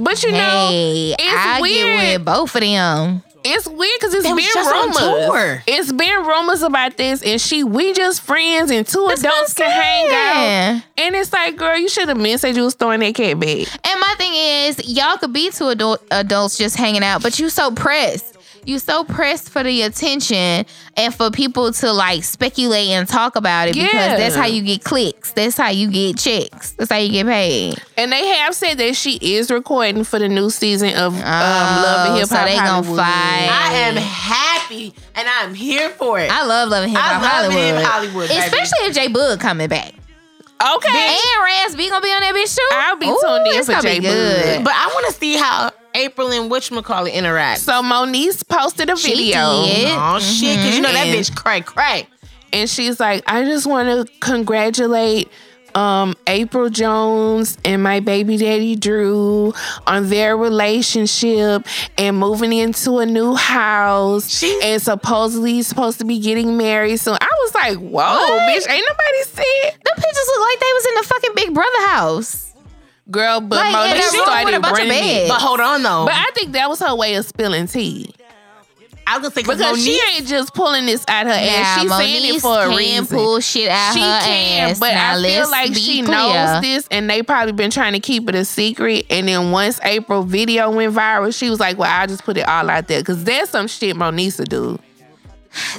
[0.00, 1.74] but you know, Hey, it's I weird.
[2.00, 3.22] get with both of them.
[3.48, 5.62] It's weird because it's They been rumors.
[5.66, 9.70] It's been rumors about this, and she we just friends, and two That's adults can
[9.70, 10.82] hang out.
[10.96, 13.66] And it's like, girl, you should have been said you was throwing that cat back.
[13.90, 17.50] And my thing is, y'all could be two adult adults just hanging out, but you
[17.50, 18.37] so pressed.
[18.68, 23.68] You so pressed for the attention and for people to like speculate and talk about
[23.68, 23.86] it Yeah.
[23.86, 25.32] because that's how you get clicks.
[25.32, 26.72] That's how you get checks.
[26.72, 27.76] That's how you get paid.
[27.96, 32.06] And they have said that she is recording for the new season of um, Love
[32.08, 32.46] and Oh, Hip so Hop.
[32.46, 32.98] they gonna Hollywood.
[32.98, 33.48] fight.
[33.50, 36.30] I am happy and I'm here for it.
[36.30, 37.56] I love loving hip hop Hollywood.
[37.78, 38.38] Hip Hollywood, baby.
[38.40, 39.94] Especially if J Boog coming back.
[40.60, 42.68] Okay, And Raz B gonna be on that bitch too.
[42.72, 44.08] I'll be Ooh, tuned in it's for gonna be J
[44.58, 44.64] Boog.
[44.64, 47.60] But I want to see how Apryl and which whatchamacallit interact.
[47.60, 49.40] so Moniece posted a She video.
[49.40, 52.06] Oh shit, because you know that And- bitch cray cray.
[52.52, 55.28] and she's like, I just want to congratulate
[55.74, 59.52] um, Apryl Jones and my baby daddy Drew
[59.86, 61.66] on their relationship
[61.98, 64.28] and moving into a new house.
[64.28, 67.16] She- and supposedly supposed to be getting married soon.
[67.20, 68.40] I was like, whoa, What?
[68.50, 69.78] bitch, ain't nobody said.
[69.84, 72.47] The pictures look like they was in the fucking Big Brother house.
[73.10, 75.28] Girl, but Like, in Monique a room with a started bunch of running it.
[75.28, 76.04] But hold on though.
[76.06, 78.14] But I think that was her way of spilling tea.
[79.10, 81.76] I was gonna say Because she ain't just pulling this out her ass.
[81.78, 83.06] Now, She's saying it for a can reason.
[83.06, 84.78] pull shit out she her can, ass.
[84.78, 86.14] but Now, I feel like she clear.
[86.18, 89.06] knows this, and they probably been trying to keep it a secret.
[89.08, 92.46] And then once Apryl video went viral, she was like, "Well, I'll just put it
[92.46, 94.78] all out there," because there's some shit Moniece do.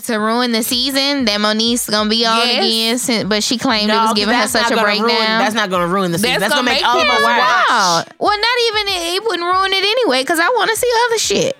[0.06, 2.58] To ruin the season that Monique's gonna be on Yes.
[2.66, 5.06] again, sin- but she claimed it was giving her such a gonna breakdown.
[5.08, 6.40] Ruin, that's not going to ruin the season.
[6.40, 7.70] That's That's, gonna going to make make all of us people watch.
[7.70, 8.04] Wow.
[8.20, 11.18] Well, not even it, it wouldn't ruin it anyway because I want to see other
[11.20, 11.58] shit.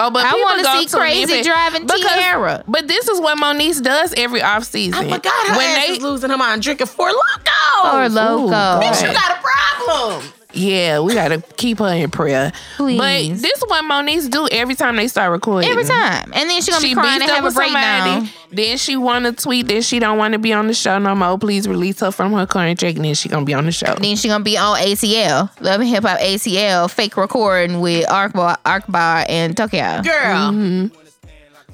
[0.00, 2.62] Oh, but I wanna see Crazy limit- driving because- Teairra.
[2.68, 4.94] But this is what Monique does every off season.
[4.94, 7.52] I oh forgot her when ass they is losing her mind drinking Four Locos.
[7.82, 8.52] Oh, or loco.
[8.80, 10.32] Bitch, you got a problem.
[10.54, 12.52] Yeah, we gotta keep her in prayer.
[12.76, 12.98] Please.
[12.98, 15.68] But this is what Monique do every time they start recording.
[15.70, 16.32] Every time.
[16.34, 18.06] And then she gonna She be crying beats and have a breakdown.
[18.22, 18.32] somebody.
[18.50, 21.14] Then she want to tweet that she don't want to be on the show no
[21.14, 21.38] more.
[21.38, 22.96] Please release her from her contract.
[22.96, 23.94] And then she gonna be on the show.
[24.00, 28.56] Then she gonna be on ATL, Love and Hip Hop ATL, fake recording with Akbar,
[28.64, 30.00] Akbar and Tokyo.
[30.02, 30.50] Girl.
[30.50, 30.86] Mm-hmm.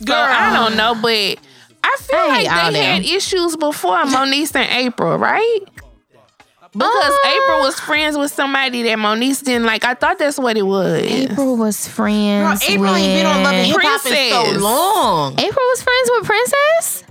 [0.04, 1.38] So I don't know, but
[1.84, 3.16] I feel I like they had them.
[3.16, 5.60] issues before Monique and Apryl, right?
[6.74, 9.84] Because Uh, Apryl was friends with somebody that Monique didn't like.
[9.84, 11.02] I thought that's what it was.
[11.02, 12.90] Apryl was Girl, friends Apryl with.
[13.00, 15.36] ain't been on Love and Hip Hop in so long.
[15.36, 17.04] Apryl was friends with Princess.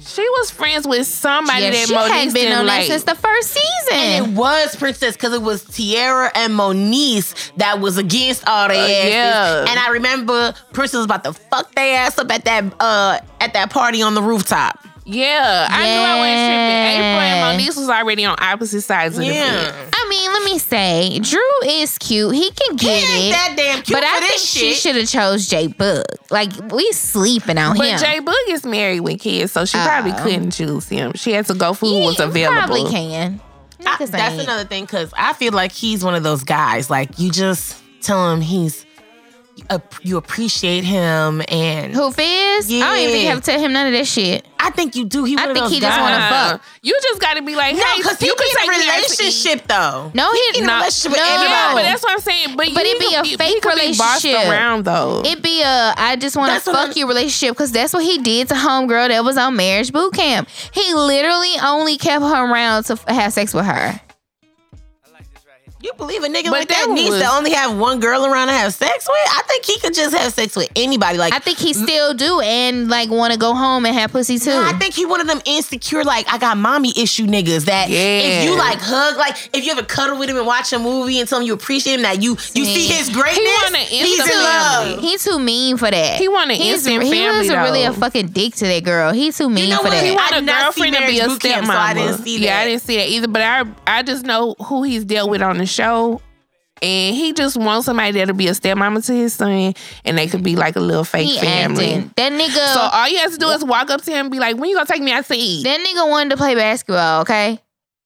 [0.00, 2.86] She was friends with somebody Yeah, that she Monique had been didn't on like.
[2.86, 3.92] that since the first season.
[3.94, 8.74] And it was Princess because it was Teairra and Moniece that was against all the
[8.74, 9.10] asses.
[9.12, 9.66] yeah.
[9.68, 13.52] And I remember Princess was about to fuck their ass up at that uh at
[13.52, 14.78] that party on the rooftop.
[15.10, 17.00] Yeah, I knew I wasn't tripping.
[17.00, 17.48] Apryl Yeah.
[17.48, 19.90] and Monique was already on opposite sides of the fence.
[19.94, 22.34] I mean, let me say, Drew is cute.
[22.34, 23.30] He can He get ain't it.
[23.30, 26.04] that damn cute but for I think this she should have chose J Boog.
[26.30, 27.98] Like we sleeping on But him.
[27.98, 30.22] J Boog is married with kids, so she probably Oh.
[30.22, 31.12] couldn't choose him.
[31.14, 32.58] She had to go for who was available.
[32.58, 33.40] Probably can.
[33.86, 36.90] I- that's another thing because I feel like he's one of those guys.
[36.90, 38.84] Like you just tell him he's
[39.70, 42.72] uh, you appreciate him, and Who Fizz?
[42.72, 44.46] I don't even think you have to tell him none of that shit.
[44.60, 45.24] I think you do.
[45.24, 46.62] He I think those he just wanna Uh, fuck.
[46.82, 48.58] You just got to be like, No, hey, because he you be can in a
[48.58, 50.10] take me out to relationship though.
[50.14, 51.26] No, he, in a no, relationship with no.
[51.34, 51.50] everybody.
[51.54, 52.56] Yeah, but that's what I'm saying.
[52.56, 54.50] But, But you it be could a he fake could be bossed relationship.
[54.50, 55.22] around though.
[55.24, 57.92] It'd be a I just want to That's what fuck I'm- you relationship because that's
[57.92, 60.48] what he did to homegirl that was on marriage boot camp.
[60.72, 64.00] He literally only kept her around to f- have sex with her.
[65.80, 68.26] You believe a nigga But like that, that needs was- to only have one girl
[68.26, 69.28] around to have sex with?
[69.30, 71.18] I think he could just have sex with anybody.
[71.18, 74.40] Like I think he still do and like want to go home and have pussy
[74.40, 74.50] too.
[74.50, 78.44] I think he one of them insecure, like I got mommy issue niggas that if
[78.44, 81.28] you like hug, like if you ever cuddle with him and watch a movie and
[81.28, 82.92] tell him you appreciate him, that you you see See.
[82.94, 84.94] his greatness, He want an he's instant in family.
[84.96, 85.00] love.
[85.00, 86.18] He too mean for that.
[86.18, 89.12] He want an He's, instant He was family, really a fucking dick to that girl.
[89.12, 89.90] He's too mean know for what?
[89.92, 90.02] that.
[90.02, 91.72] He He want I a did not see girlfriend to be a Boot Camp, so.
[91.72, 92.42] I didn't see that.
[92.44, 93.28] Yeah, I didn't see that either.
[93.28, 96.20] But I I just know who he's dealt with on the show.
[96.80, 100.44] And he just wants somebody that'll be a stepmama to his son, and they could
[100.44, 101.94] be like a little fake he family.
[101.94, 102.12] acting.
[102.14, 102.72] That nigga.
[102.74, 104.70] So all you have to do is walk up to him and be like, "When
[104.70, 107.22] you gonna take me out to eat?" that nigga wanted to play basketball.
[107.22, 107.58] Okay,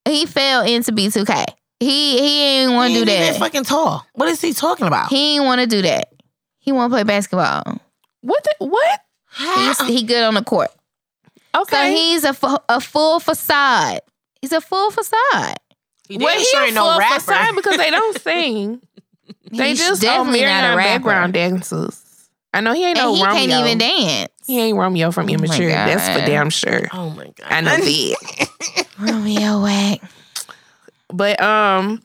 [0.08, 1.44] he fell into B2K.
[1.80, 3.38] He he ain't want He to do ain't even that.
[3.40, 4.06] fucking tall.
[4.14, 5.10] What is he talking about?
[5.10, 6.10] He ain't want to do that.
[6.58, 7.78] He want to play basketball.
[8.22, 8.42] What?
[8.58, 9.00] The, what?
[9.36, 10.70] He's, he good on the court.
[11.54, 11.76] Okay.
[11.76, 11.94] So Okay.
[11.94, 14.00] he's a, fu- a full facade.
[14.40, 15.56] He's a full facade.
[16.08, 17.14] He well, he sure a ain't no full rapper.
[17.20, 18.80] facade because they don't sing.
[19.50, 20.88] they He's just are definitely not a rapper.
[20.98, 21.98] background dancers.
[22.54, 23.40] I know he ain't And no he Romeo.
[23.40, 24.28] He can't even dance.
[24.46, 25.68] He ain't Romeo from my Immature.
[25.68, 26.88] That's for damn sure.
[26.92, 27.46] Oh my god!
[27.48, 28.86] I know that.
[28.98, 30.00] Romeo Wack.
[31.12, 32.02] But um,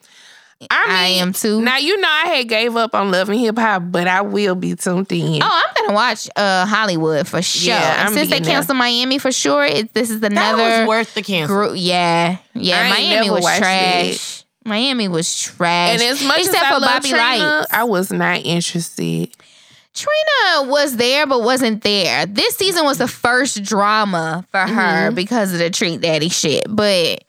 [0.72, 1.62] I, mean, I am too.
[1.62, 4.76] Now you know I had gave up on loving hip hop, but I will be
[4.76, 5.41] tuned in.
[5.43, 7.74] Oh, I'm gonna watch uh Hollywood for sure.
[7.74, 8.54] Yeah, And Since they being there.
[8.56, 11.56] canceled Miami for sure, it, this is That another was worth the cancel.
[11.56, 11.74] group.
[11.76, 12.80] Yeah, yeah.
[12.82, 14.43] I Miami was watched trash.
[14.65, 15.93] Miami was trash.
[15.93, 17.24] and as much except as I for love Bobby Trina,
[17.60, 17.67] Lights.
[17.74, 19.30] I was not interested.
[19.93, 22.26] Trina was there but wasn't there.
[22.26, 24.74] This season was the first drama for Mm-hmm.
[24.76, 27.24] her because of the Trick Daddy shit, but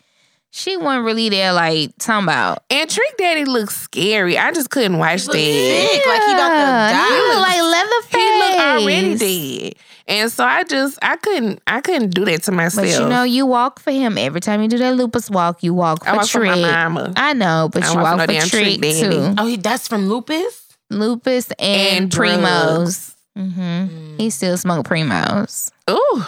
[0.59, 1.53] she wasn't really there.
[1.53, 2.63] Like talking about.
[2.71, 4.37] And Trick Daddy looks scary.
[4.37, 5.41] I just couldn't watch look that.
[5.43, 6.07] sick.
[6.07, 7.09] like he about to die.
[7.09, 8.21] He look like Leatherface.
[8.21, 9.75] He looked already dead.
[10.09, 12.87] And so I just I couldn't I couldn't do that to myself.
[12.87, 15.63] But you know, you walk for him every time you do that lupus walk.
[15.63, 16.51] You walk for I walk for Trick.
[16.51, 17.13] my mama.
[17.17, 19.01] I know, but I you walk for walk no for Trick Trick Daddy.
[19.01, 19.35] too.
[19.39, 20.65] Oh, he, that's from Lupus.
[20.91, 23.15] Lupus and, And Primos.
[23.37, 25.71] hmm He still smoke Primos.
[25.91, 26.25] Ooh.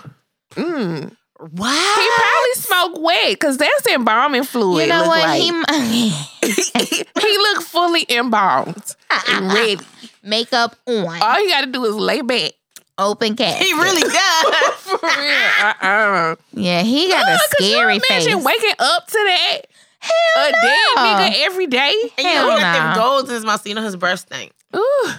[0.56, 1.16] Mm.
[1.40, 1.94] Wow.
[1.96, 4.82] He probably smoked wet because that's embalming fluid.
[4.82, 5.22] You know what?
[5.22, 5.40] Like.
[5.40, 8.94] He he looked fully embalmed
[9.28, 9.54] and uh-uh.
[9.54, 9.78] ready.
[10.22, 12.52] makeup on, All you got to do is lay back.
[12.98, 13.56] open cat.
[13.62, 14.14] He really does.
[14.80, 15.64] For real.
[15.64, 16.36] Uh-uh.
[16.52, 18.44] Yeah, he got a could you scary imagine face.
[18.44, 19.58] waking up to that?
[20.00, 20.58] Hell a no.
[20.62, 20.96] dead
[21.32, 21.92] nigga every day?
[22.18, 23.62] And you Hell know, he got them golds in his mouth.
[23.62, 24.52] So you know his breath stink.
[24.76, 25.10] Ooh.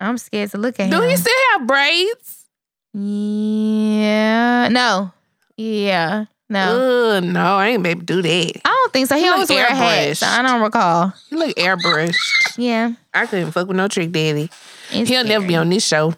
[0.00, 1.02] I'm scared to look at Do him.
[1.02, 2.46] Do he still have braids?
[2.94, 4.68] yeah.
[4.68, 5.12] No.
[5.60, 6.24] Yeah.
[6.48, 7.14] No.
[7.18, 8.60] Ugh, no, I ain't able to do that.
[8.64, 9.14] I don't think so.
[9.16, 10.08] He He always wear a hat.
[10.08, 10.16] airbrushed.
[10.16, 11.12] So I don't recall.
[11.28, 12.16] He look airbrushed.
[12.56, 12.92] Yeah.
[13.14, 14.50] I couldn't fuck with no trick daddy.
[14.90, 16.14] It's He'll never be on this show.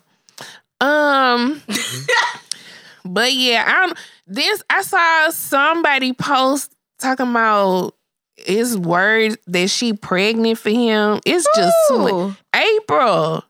[0.81, 1.61] Um,
[3.05, 3.99] but yeah, I don't.
[4.27, 7.95] This I saw somebody post talking about
[8.37, 11.21] his word that she pregnant for him.
[11.27, 12.13] It's just too much.
[12.13, 12.35] Ooh.
[12.55, 13.43] Apryl.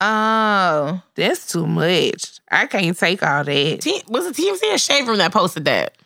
[0.00, 1.02] Oh.
[1.14, 2.35] That's too much.
[2.50, 3.80] I can't take all that.
[3.80, 5.96] T- was it TMZ or Shade Room that posted that?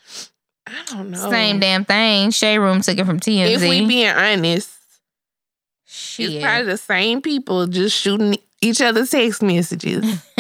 [0.66, 1.30] I don't know.
[1.30, 2.30] Same damn thing.
[2.30, 3.50] Shade Room took it from TMZ.
[3.54, 4.70] If we being honest,
[5.86, 6.30] Shit.
[6.30, 10.04] it's probably the same people just shooting each other text messages.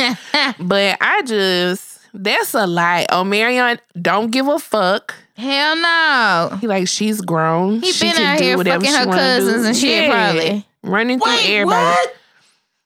[0.60, 3.06] but I just that's a lie.
[3.10, 5.14] Oh, Marion, don't give a fuck.
[5.36, 6.58] Hell no.
[6.60, 7.80] He like she's grown.
[7.80, 9.68] He she been can out do here whatever fucking her cousins do.
[9.68, 10.32] and shit, Yeah.
[10.32, 10.66] probably.
[10.82, 11.84] running through Wait, everybody.
[11.84, 12.16] what?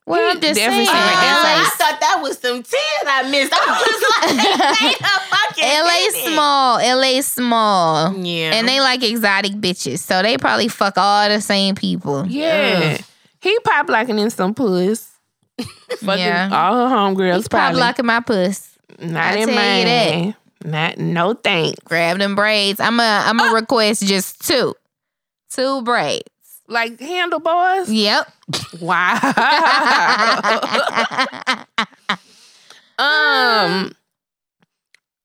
[0.07, 0.69] Well, I'm He just saying.
[0.71, 3.53] definitely seem Oh, I thought that was some ten I missed.
[3.55, 6.35] I was like, wait a fucking LA minute.
[6.35, 6.79] small.
[7.01, 8.17] LA small.
[8.19, 8.53] Yeah.
[8.55, 10.01] And they like exotic bitches.
[10.01, 12.27] So they probably fuck all the same people.
[12.27, 12.99] Yeah,
[13.41, 15.11] he pop locking in some puss.
[16.01, 16.51] Fucking Yeah.
[16.53, 17.81] all her homegirls He's pop probably.
[17.81, 18.77] locking my puss.
[18.99, 20.15] Not I in tell you that.
[20.25, 20.35] mine.
[20.65, 21.79] Not no thanks.
[21.85, 22.81] Grab them braids.
[22.81, 23.53] I'm a I'm a ah.
[23.53, 24.75] request just two.
[25.51, 26.25] Two braids.
[26.67, 27.93] Like handlebars.
[27.93, 28.33] Yep.
[28.81, 29.19] Wow.
[32.99, 33.93] um,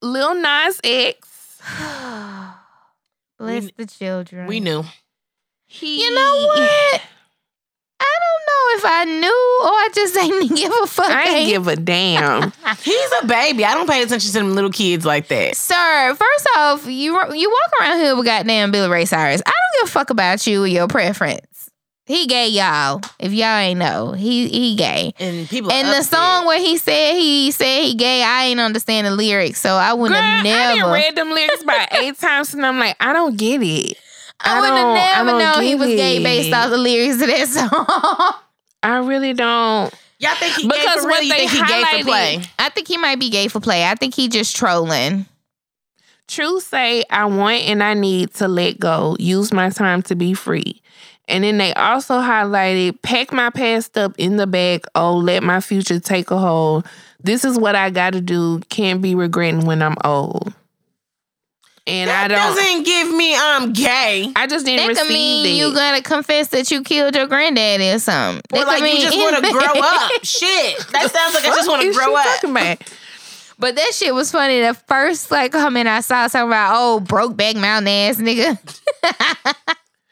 [0.01, 1.61] Lil Nas X.
[3.37, 4.47] Bless We- the children.
[4.47, 4.83] we knew.
[5.65, 7.01] He, You know what?
[7.99, 11.09] I don't know if I knew or I just ain't give a fuck.
[11.09, 12.51] I ain't give a damn.
[12.83, 13.65] He's a baby.
[13.65, 15.55] I don't pay attention to them little kids like that.
[15.55, 19.41] Sir, first off, you you walk around here with goddamn Billy Ray Cyrus.
[19.45, 21.45] I don't give a fuck about you or your preference.
[22.05, 23.01] He gay, y'all.
[23.19, 25.13] If y'all ain't know, he he gay.
[25.19, 25.71] And people.
[25.71, 29.61] And the song where he said he said he gay, I ain't understand the lyrics,
[29.61, 30.91] so I wouldn't Girl, have I never.
[30.91, 33.99] read them lyrics about eight times, and I'm like, I don't get it.
[34.41, 37.27] I, wouldn't don't- have never don't known he was gay based off the lyrics of
[37.27, 37.47] that
[38.33, 38.41] song.
[38.83, 39.93] I really don't.
[40.19, 41.23] Y'all think he Because gay for what real?
[41.23, 42.41] You they think he gay for highlighted- play?
[42.59, 43.85] I think he might be gay for play.
[43.85, 45.25] I think he just trolling.
[46.27, 49.15] True say I want and I need to let go.
[49.19, 50.81] Use my time to be free.
[51.27, 54.85] And then they also highlighted pack my past up in the bag.
[54.95, 56.85] Oh, let my future take a hold.
[57.21, 58.59] This is what I got to do.
[58.69, 60.53] Can't be regretting when I'm old.
[61.87, 62.55] And That I don't.
[62.55, 64.31] doesn't give me I'm gay.
[64.35, 65.49] I just didn't That receive could mean it.
[65.57, 68.41] you gotta confess that you killed your granddaddy or something.
[68.53, 70.11] Or That like could you just want to grow up.
[70.23, 70.77] Shit.
[70.91, 72.79] That sounds like I just want to grow up.
[73.57, 74.61] But that shit was funny.
[74.61, 78.57] The first like comment I saw talking about oh Brokeback Mountain ass nigga.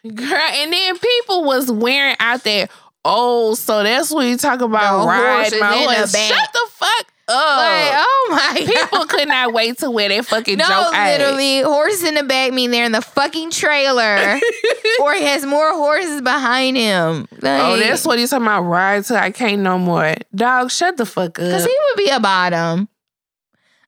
[0.15, 2.69] Girl, and then people was wearing out there.
[3.09, 6.15] Oh, so that's what you talk about The riding my horse.
[6.15, 7.57] Shut the fuck up.
[7.57, 12.03] Like oh my People could not wait to wear that fucking No, joke literally, horses
[12.03, 14.39] in the back mean they're in the fucking trailer,
[15.01, 17.27] or he has more horses behind him.
[17.31, 18.61] Oh, like, Oh, that's what he's talking about.
[18.63, 20.13] Ride till I can't no more.
[20.35, 21.45] Dog, shut the fuck up.
[21.45, 22.87] because he would be a bottom.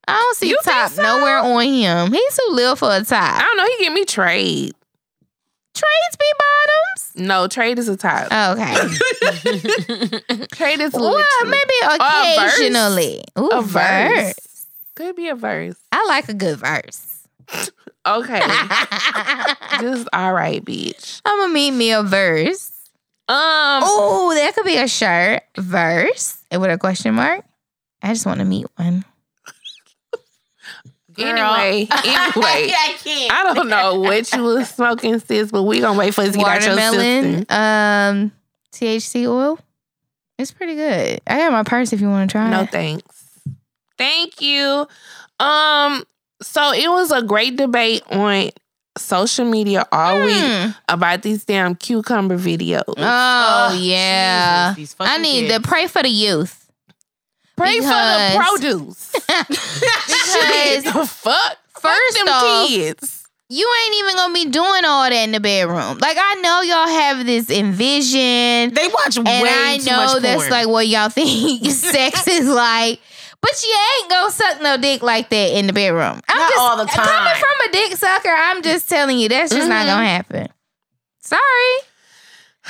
[0.08, 1.02] I don't see You top so?
[1.04, 2.12] nowhere on him.
[2.12, 3.36] He's too little for a top.
[3.40, 3.66] I don't know.
[3.78, 4.74] He give me trade.
[5.80, 7.28] Trades be bottoms.
[7.28, 8.26] No, trade is a top.
[8.26, 8.76] Okay.
[10.52, 11.98] trade is well, maybe verse.
[12.00, 13.24] occasionally.
[13.38, 14.24] Ooh, a verse.
[14.24, 14.68] verse.
[14.96, 15.76] Could be a verse.
[15.92, 17.28] I like a good verse.
[18.06, 18.40] Okay,
[19.82, 21.22] just all right, bitch.
[21.26, 22.72] I'm gonna meet me a verse.
[23.28, 25.44] Um, Oh, that could be a shirt.
[25.58, 27.44] Verse with a question mark.
[28.02, 29.04] I just want to meet one.
[31.22, 32.74] Anyway, anyway.
[32.76, 33.32] I can't.
[33.34, 36.38] I don't know what you was smoking, sis, but we gonna wait for it to
[36.38, 37.58] get out your Watermelon, system.
[37.58, 38.32] um,
[38.74, 39.60] THC oil.
[40.38, 41.20] It's pretty good.
[41.28, 42.52] I got my purse if you want to try it.
[42.52, 42.72] No it.
[42.72, 43.26] thanks.
[43.98, 44.88] Thank you.
[45.40, 46.04] Um,
[46.42, 48.50] so it was a great debate on
[48.98, 50.76] social media all week Mm.
[50.88, 52.84] about these damn cucumber videos.
[52.98, 54.74] Oh, yeah.
[54.76, 55.56] Jesus, these I need kids.
[55.56, 56.59] to pray for the youth.
[57.60, 59.12] Pray for the produce.
[60.10, 61.58] Because the fuck?
[61.80, 63.28] First fuck them off, kids.
[63.50, 65.98] you ain't even gonna be doing all that in the bedroom.
[65.98, 70.50] Like I know y'all have this envision, They watch and I know that's porn.
[70.52, 73.00] like what y'all think sex is like.
[73.42, 76.20] But you ain't gonna suck no dick like that in the bedroom.
[76.28, 77.06] I'm Not just all the time.
[77.08, 78.30] coming from a dick sucker.
[78.36, 79.90] I'm just telling you that's just not Mhm.
[79.90, 80.48] gonna happen.
[81.22, 81.40] Sorry.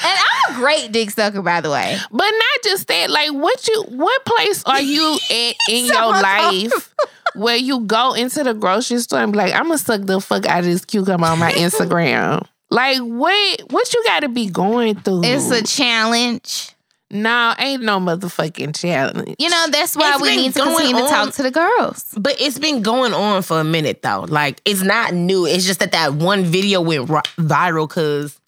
[0.04, 1.98] And I'm a great dick sucker, by the way.
[2.12, 3.10] But not just that.
[3.10, 3.84] Like, what you?
[3.90, 6.94] What place are you at in your life
[7.36, 10.46] where you go into the grocery store and be like, "I'm gonna suck the fuck
[10.46, 12.46] out of this cucumber on my Instagram"?
[12.70, 13.62] like, what?
[13.72, 15.22] What you got to be going through?
[15.24, 16.72] It's a challenge.
[17.12, 19.36] no, ain't no motherfucking challenge.
[19.40, 22.14] You know, that's why It's we need to continue to talk to the girls.
[22.18, 24.26] But it's been going on for a minute though.
[24.30, 25.46] Like it's not new.
[25.48, 28.40] It's just that that one video went viral because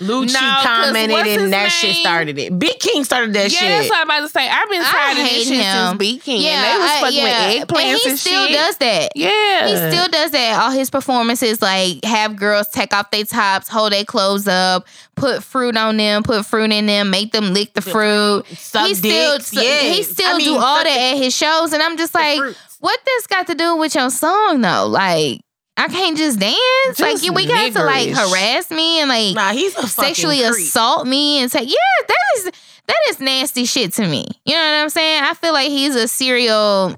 [0.00, 2.58] Lucci No, 'cause commented what's and that shit started it.
[2.58, 3.68] Big King started that Yeah, shit.
[3.68, 4.48] Yeah, that's what I'm about to say.
[4.48, 5.86] I've been I tired of hate this shit him.
[5.88, 6.40] since Big King.
[6.42, 7.48] Yeah, and they was I- fucking yeah.
[7.60, 8.56] with eggplants and he and still shit.
[8.56, 9.12] does that.
[9.14, 10.62] Yeah, He still does that.
[10.62, 14.86] All his performances, like have girls take off their tops, hold their clothes up,
[15.16, 18.44] put fruit on them, put fruit in them, make them lick the fruit.
[18.56, 19.80] Suck he still, dicks, yeah.
[19.80, 22.40] he still I mean, do all that at his shows, and I'm just like,
[22.80, 24.86] what this got to do with your song though?
[24.86, 25.42] Like,
[25.80, 27.00] I can't just dance.
[27.00, 30.50] like, Just we got to like harass me and like Nah, he's a sexually creep.
[30.66, 31.74] assault me and say, yeah,
[32.06, 32.44] that is
[32.86, 34.26] that is nasty shit to me.
[34.44, 35.22] You know what I'm saying?
[35.24, 36.96] I feel like he's a serial.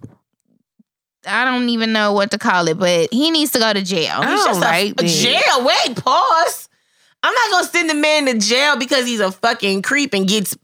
[1.27, 4.17] I don't even know what to call it, but he needs to go to jail.
[4.21, 5.07] I He's don't just a- like a that.
[5.07, 5.65] jail.
[5.65, 6.69] Wait, pause.
[7.23, 10.57] I'm not gonna send the man to jail because he's a fucking creep and gets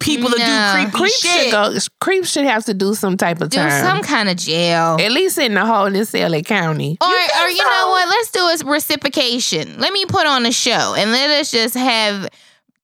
[0.00, 0.44] people to No.
[0.84, 1.42] do creepy Creep shit.
[1.44, 1.78] should go.
[2.00, 3.82] Creep should have to do some type of Do time.
[3.84, 4.96] some kind of jail.
[5.00, 6.98] At least in the whole in LA County.
[7.00, 7.64] Or, think or you so?
[7.64, 8.08] know what?
[8.08, 9.78] Let's do a reciprocation.
[9.78, 12.28] Let me put on a show and let us just have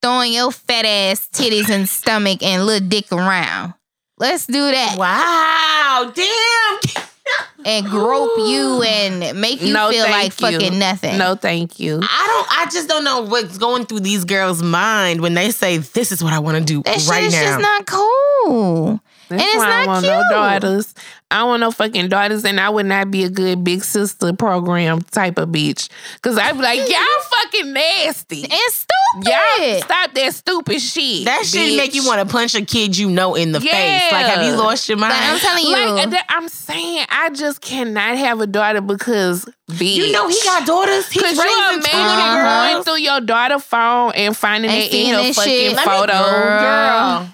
[0.01, 3.75] throwing your fat ass titties and stomach and little dick around.
[4.19, 7.05] Let's do that Wow, damn.
[7.65, 10.59] And grope you and make you No, feel thank like you.
[10.61, 11.19] fucking nothing.
[11.19, 11.97] No, thank you.
[12.03, 12.59] I don't.
[12.61, 16.23] I just don't know what's going through these girls' mind when they say, "This is
[16.23, 19.01] what I want to do That shit is now." just not cool.
[19.29, 20.15] That's And it's why I not don't want cute.
[20.15, 20.95] no daughters.
[21.31, 25.03] I want no fucking daughters, and I would not be a good big sister program
[25.03, 25.91] type of bitch.
[26.23, 26.99] Cause I'd be like, y'all
[27.43, 28.45] fucking nasty.
[28.45, 29.27] And stupid.
[29.31, 29.98] Y'all stop
[30.29, 31.25] that stupid shit.
[31.25, 31.77] that shit bitch.
[31.77, 33.71] make you want to punch a kid you know in the face.
[34.13, 35.13] Like, have you lost your mind?
[35.15, 36.07] Like, I'm telling you.
[36.11, 39.95] Like I'm saying, I just cannot have a daughter because bitch.
[39.95, 41.09] you know he got daughters.
[41.11, 42.85] He's Cause you raising two imagine little going girls.
[42.85, 45.77] through your daughter phone and finding And it in seeing her fucking shit.
[45.77, 47.29] Let me- photo, Girl.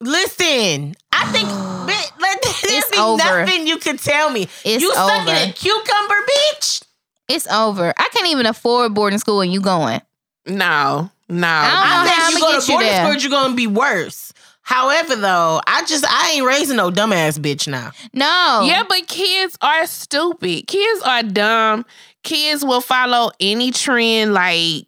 [0.00, 1.48] Listen, I think
[1.88, 3.18] bitch, like, there's be over.
[3.44, 4.48] nothing you can tell me.
[4.64, 5.50] It's you sucking over.
[5.50, 6.82] a cucumber, bitch.
[7.28, 7.94] It's over.
[7.96, 10.00] I can't even afford boarding school and you going.
[10.46, 11.46] No, no.
[11.48, 14.32] I don't think you go to you boarding school, you're gonna be worse.
[14.62, 17.90] However, though, I just I ain't raising no dumbass bitch now.
[18.12, 18.62] No.
[18.64, 20.66] Yeah, but kids are stupid.
[20.68, 21.84] Kids are dumb.
[22.22, 24.32] Kids will follow any trend.
[24.32, 24.86] Like,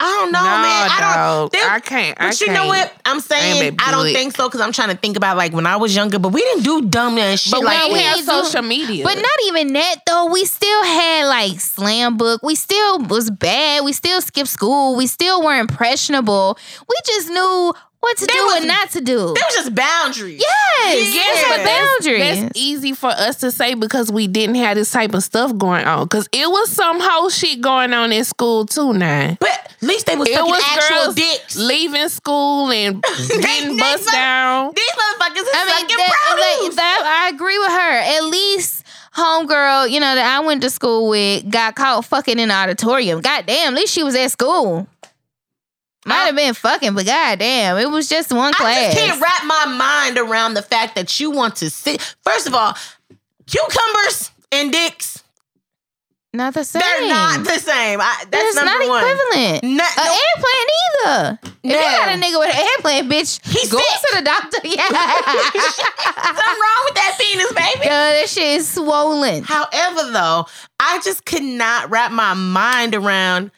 [0.00, 0.88] I don't know, no, man.
[0.90, 1.14] I don't.
[1.16, 1.52] dog.
[1.52, 2.16] there- I can't.
[2.20, 2.56] I But you can't.
[2.58, 2.92] know what?
[3.04, 5.52] I'm saying able I do don't think so because I'm trying to think about like
[5.52, 8.00] when I was younger, but we didn't do dumb ass shit But like we we
[8.02, 9.02] have do- social media.
[9.02, 10.26] But not even that though.
[10.26, 12.42] We still had like slam book.
[12.44, 13.84] We still was bad.
[13.84, 14.94] We still skipped school.
[14.96, 16.56] We still were impressionable.
[16.88, 19.16] We just knew what to There do was- and not to do.
[19.18, 20.40] There was just boundaries.
[20.40, 22.40] Yes, Yeah, yes, but but that's- boundaries.
[22.42, 25.84] That's easy for us to say because we didn't have this type of stuff going
[25.84, 26.04] on.
[26.04, 28.92] Because it was some whole shit going on in school too.
[28.94, 31.56] Now But at least they was it sucking was actual girls dicks.
[31.56, 34.72] leaving school and getting they bust suck- down.
[34.76, 36.66] These motherfuckers is I mean, sucking that, produce.
[36.68, 38.16] like, that, I agree with her.
[38.16, 38.84] At least
[39.16, 43.20] homegirl, you know, that I went to school with got caught fucking in the auditorium.
[43.20, 44.86] God damn, at least she was at school.
[46.06, 48.76] Might have been fucking, but goddamn, it was just one class.
[48.78, 52.00] I just can't wrap my mind around the fact that you want to sit.
[52.22, 52.74] First of all,
[53.46, 55.22] cucumbers and dicks,
[56.32, 56.80] not the same.
[56.80, 58.00] they're not the same.
[58.00, 59.02] I, that's number not one.
[59.04, 59.62] equivalent.
[59.64, 61.38] No- An no- airplane either.
[61.42, 61.80] If you No.
[61.80, 64.10] got a nigga with an airplane, bitch, He's go sick.
[64.10, 64.58] to the doctor.
[64.64, 64.88] Yeah.
[64.88, 67.84] Something wrong with that penis, baby.
[67.86, 69.42] Yo, that shit is swollen.
[69.42, 70.46] However, though,
[70.78, 73.50] I just could not wrap my mind around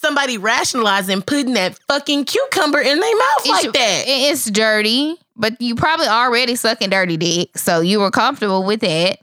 [0.00, 4.04] somebody rationalizing putting that fucking cucumber in their mouth like that.
[4.06, 9.18] It's dirty, but you probably already sucking dirty dick, so you were comfortable with that.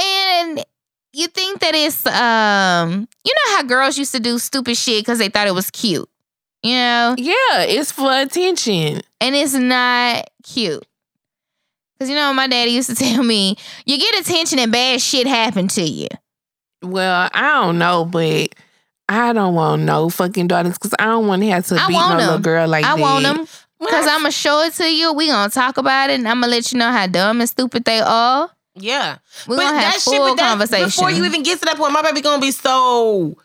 [0.00, 0.64] And
[1.12, 5.18] you think that it's um, you know how girls used to do stupid shit because
[5.18, 6.08] they thought it was cute,
[6.62, 9.02] you know, Yeah, it's for attention.
[9.20, 10.84] and it's not cute.
[12.00, 15.26] Cause you know my daddy used to tell me, you get attention and bad shit
[15.26, 16.08] happen to you.
[16.82, 18.54] Well, I don't know, but
[19.20, 21.94] I don't want no fucking daughters because I don't want to have to I beat
[21.94, 23.00] want no little girl like I that.
[23.00, 23.46] want them
[23.80, 25.12] because I'm gonna show it to you.
[25.12, 27.84] We gonna talk about it, and I'm gonna let you know how dumb and stupid
[27.84, 28.50] they are.
[28.74, 29.18] yeah.
[29.46, 30.86] We gonna have that full but that- conversation.
[30.86, 33.36] Before you even get to that point, my baby gonna be so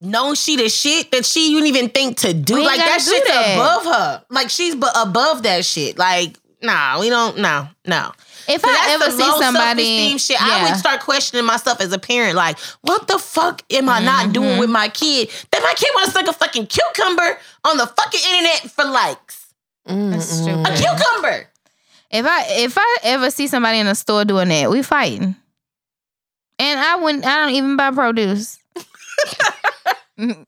[0.00, 2.54] known she the shit that she wouldn't even think to do.
[2.54, 3.54] We Like that gotta do shit's that.
[3.56, 4.24] above her.
[4.30, 5.98] Like she's bu- above that shit.
[5.98, 8.12] Like, nah, we don't no, no.
[8.48, 10.42] If So I that's ever the see low somebody, self-esteem shit.
[10.42, 12.36] I would start questioning myself as a parent.
[12.36, 14.60] Like, what the fuck am I not doing Mm-hmm.
[14.60, 15.30] with my kid?
[15.50, 19.46] That my kid want to suck a fucking cucumber on the fucking internet for likes.
[19.86, 20.62] That's Mm-mm.
[20.66, 21.46] A cucumber.
[22.10, 25.36] If I if I ever see somebody in a store doing that, we fighting.
[26.58, 27.24] And I wouldn't.
[27.24, 28.58] I don't even buy produce,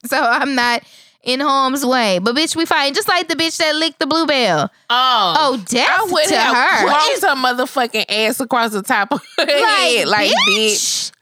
[0.04, 0.82] so I'm not
[1.22, 2.18] in harm's way.
[2.18, 4.70] But bitch, we fighting just like the bitch that licked the bluebell.
[4.90, 6.86] Oh, Oh, death I would to have her.
[6.86, 10.08] crunked her motherfucking ass across the top of her head.
[10.08, 11.12] Like, bitch.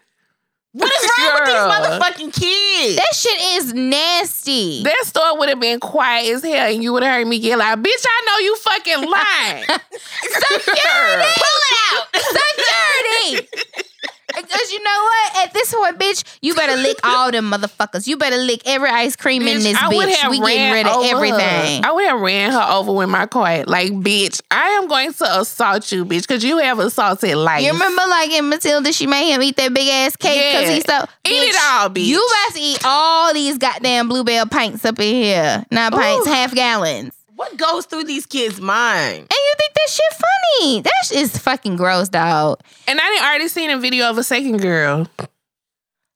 [0.72, 1.68] What is wrong with Girl.
[1.68, 2.96] these motherfucking kids?
[2.96, 4.84] That shit is nasty.
[4.84, 7.58] That store would have been quiet as hell, and you would have heard me get
[7.60, 9.64] out, "Bitch, I know you fucking lying."
[10.22, 11.28] Security!
[11.34, 12.06] Pull it out!
[12.14, 13.48] Security!
[14.34, 15.46] Because you know what?
[15.46, 18.06] At this point, bitch, you better lick all them motherfuckers.
[18.06, 20.30] You better lick every ice cream in this I bitch.
[20.30, 21.82] We getting rid of everything.
[21.82, 21.88] Her.
[21.88, 23.64] I would have ran her over with my car.
[23.64, 27.62] Like, bitch, I am going to assault you, bitch, because you have assaulted life.
[27.64, 30.74] You remember, like in Matilda, she made him eat that big ass cake because Yeah.
[30.74, 32.06] he so Eat it all, bitch.
[32.06, 35.64] You about to eat all these goddamn bluebell pints up in here.
[35.70, 36.30] Not pints, Ooh.
[36.30, 37.12] half gallons.
[37.40, 39.16] What goes through these kids' mind?
[39.16, 40.12] And you think that shit
[40.60, 40.80] funny?
[40.82, 42.60] That shit is fucking gross, dog.
[42.86, 45.06] And I didn't already seen a video of a second girl.
[45.18, 45.30] Let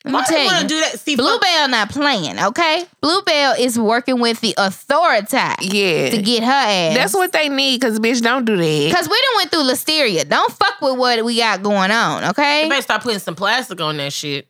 [0.04, 0.62] me Why do you tell want you.
[0.68, 1.00] to do that?
[1.00, 2.84] See, Bluebell not playing, okay?
[3.00, 6.10] Bluebell is working with the authority Yeah.
[6.10, 6.94] to get her ass.
[6.94, 8.94] That's what they need, because, bitch, don't do that.
[8.94, 10.28] Cause we done went through listeria.
[10.28, 12.64] Don't fuck with what we got going on, okay?
[12.64, 14.46] You better start putting some plastic on that shit.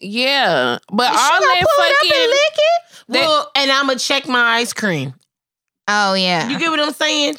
[0.00, 0.76] Yeah.
[0.92, 2.28] But She all gonna that pull up and fucking.
[2.28, 2.82] lick it?
[3.08, 5.14] That- well, and I'm gonna check my ice cream.
[5.92, 6.48] Oh yeah.
[6.48, 7.34] You get what I'm saying?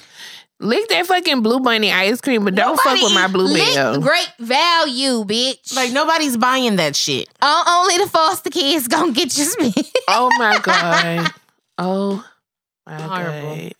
[0.60, 3.99] Lick that fucking Blue Bunny ice cream, but don't fuck with my Bluebell.
[3.99, 5.76] Great value, bitch.
[5.76, 7.28] Like nobody's buying that shit.
[7.41, 9.74] O- only the foster kids gonna get you spit.
[10.08, 11.32] Oh my god.
[11.78, 12.24] Oh
[12.86, 13.56] my Horrible.
[13.56, 13.74] god.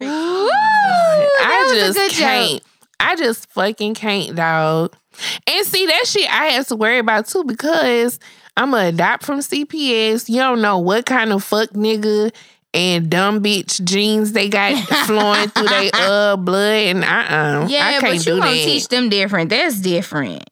[0.00, 2.50] Woo, I that was a just can't.
[2.52, 2.62] joke.
[3.00, 4.94] I just fucking can't, dog.
[5.46, 8.18] And see that shit I have to worry about too because
[8.56, 10.28] I'm a adopt from CPS.
[10.28, 12.32] You don't know what kind of fuck nigga
[12.74, 17.86] and dumb bitch genes they got flowing through their uh blood and uh uh Yeah,
[17.86, 18.64] I can't but you gonna that.
[18.64, 19.50] teach them different.
[19.50, 20.44] That's different.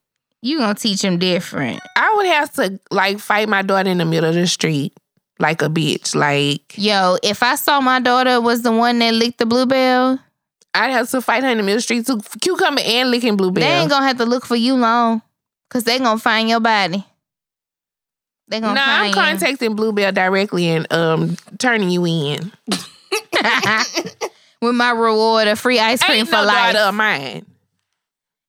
[0.42, 1.80] You gonna teach them different.
[1.96, 4.92] I would have to like fight my daughter in the middle of the street
[5.38, 6.14] like a bitch.
[6.14, 10.18] Like Yo, if I saw my daughter was the one that licked the bluebell,
[10.74, 12.20] I'd have to fight her in the middle of the street too.
[12.40, 13.62] Cucumber and licking bluebell.
[13.62, 15.20] they ain't gonna have to look for you long.
[15.68, 17.04] Cause they gonna find your body.
[18.48, 22.52] They Nah, gonna I'm find contacting Bluebell directly and um turning you in.
[24.62, 26.72] With my reward of free ice cream Ain't for no life.
[26.74, 27.44] daughter of mine.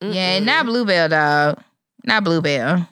[0.01, 0.45] Yeah, Mm-mm.
[0.45, 1.59] not bluebell, dog.
[2.05, 2.87] Not bluebell.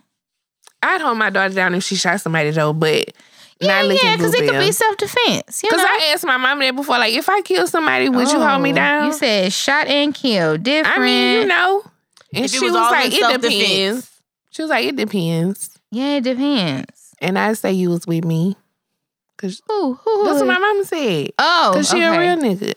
[0.84, 3.12] I'd hold my daughter down if she shot somebody though, but
[3.60, 5.62] Yeah, not yeah, because it could be self defense.
[5.70, 5.80] Cause?
[5.80, 8.72] I asked my mom that before, like, if I kill somebody, would you hold me
[8.72, 9.06] Oh, down?
[9.08, 10.58] You said shot and kill.
[10.58, 10.98] Different.
[10.98, 11.84] I mean, you know.
[12.34, 14.12] And If she was was, like, it depends.
[14.52, 15.75] She was like, it depends.
[15.96, 17.16] Yeah, it depends.
[17.22, 18.58] And I say you was with me.
[19.38, 19.94] Cause Who?
[19.94, 20.26] Who?
[20.26, 21.32] that's what my mama said.
[21.40, 22.06] Oh, Cause she okay.
[22.06, 22.74] a real nigga.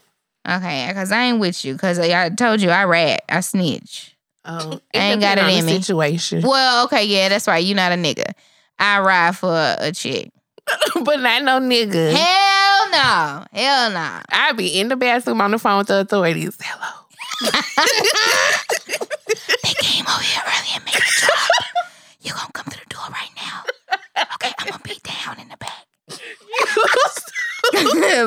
[0.49, 1.73] Okay, because I ain't with you.
[1.73, 3.25] Because I told you I rat.
[3.29, 4.17] I snitch.
[4.45, 5.81] Oh, I ain't got it in me.
[5.81, 7.65] Situation, Well, okay, yeah, that's right.
[7.65, 8.31] You not a nigga.
[8.79, 10.31] I ride for a, a chick.
[11.03, 12.13] but not no nigga.
[12.13, 13.45] Hell no.
[13.53, 14.21] Hell no.
[14.31, 16.57] I be in the bathroom on the phone with the authorities.
[16.63, 17.51] Hello.
[19.29, 21.49] They came over here early and made a drop.
[22.21, 23.63] You gonna come through the door right now.
[24.35, 25.85] Okay, I'm gonna be down in the back.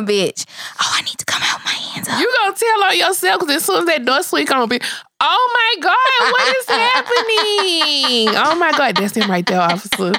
[0.08, 0.46] Bitch.
[0.80, 2.20] Oh, I need to come out my hands up.
[2.20, 4.80] You gonna tell on yourself because as soon as that door squeak on, be,
[5.20, 8.30] oh my god, what is happening?
[8.38, 10.14] Oh my god, that's him right there, officer.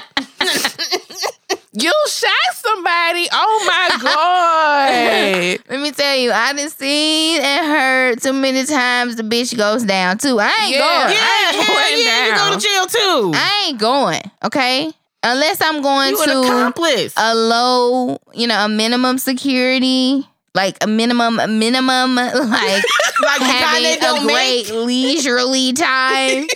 [1.73, 3.27] You shot somebody.
[3.31, 3.97] Oh my
[5.57, 5.69] god.
[5.69, 9.83] Let me tell you, I done seen and heard too many times the bitch goes
[9.83, 10.39] down too.
[10.39, 10.79] I ain't Yeah.
[10.79, 11.15] going.
[11.15, 12.49] Yeah, I ain't hell going yeah, you down.
[12.51, 13.31] go to jail too.
[13.35, 14.21] I ain't going.
[14.45, 14.91] Okay,
[15.23, 17.13] unless I'm going you to accomplice.
[17.17, 22.33] a low, you know, a minimum security, like a minimum, a minimum, like
[23.21, 24.71] like having a great make.
[24.71, 26.47] leisurely time.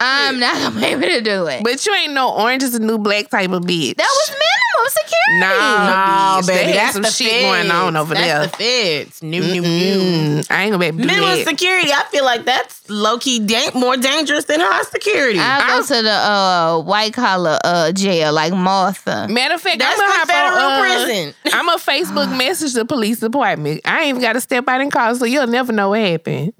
[0.00, 1.62] I'm not gonna be able to do it.
[1.62, 3.96] But you ain't no orange is a new black type of bitch.
[3.96, 5.40] that was minimum security.
[5.40, 6.46] Nah, Nah, bitch.
[6.48, 7.44] baby, They had that's some the shit feds.
[7.44, 8.96] going on over that's there.
[8.98, 9.22] the feds.
[9.22, 10.42] New, new, new.
[10.50, 11.46] I ain't gonna be able to do Minimum that.
[11.46, 15.38] security, I feel like that's low key da- more dangerous than high security.
[15.40, 19.28] I'll go to the uh, white collar uh, jail like Martha.
[19.28, 21.34] Matter of fact, that's I'm gonna federal on, uh, prison.
[21.52, 23.82] I'm a Facebook message the police department.
[23.84, 26.54] I ain't even got to step out and call, so you'll never know what happened.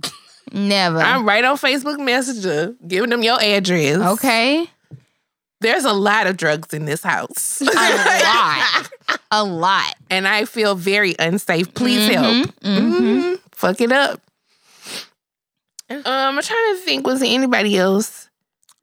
[0.52, 0.98] Never.
[0.98, 3.96] I'm right on Facebook Messenger, giving them your address.
[4.14, 4.66] okay.
[5.60, 8.90] There's a lot of drugs in this house, A lot.
[9.30, 9.94] A lot.
[10.10, 11.72] and I feel very unsafe.
[11.72, 12.26] Please help.
[12.26, 12.52] Mhm.
[12.62, 13.38] Mhm.
[13.52, 14.20] Fuck it up.
[15.88, 17.06] Um, I'm trying to think.
[17.06, 18.28] Was there anybody else?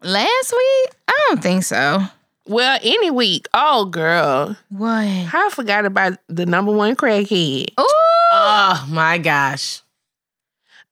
[0.02, 0.92] Last week?
[1.08, 2.04] I don't think so.
[2.48, 3.48] Well, any week.
[3.54, 5.06] Oh, girl, What?
[5.06, 7.72] I forgot about the number one crackhead.
[7.80, 7.86] Ooh.
[8.32, 9.82] Oh my gosh.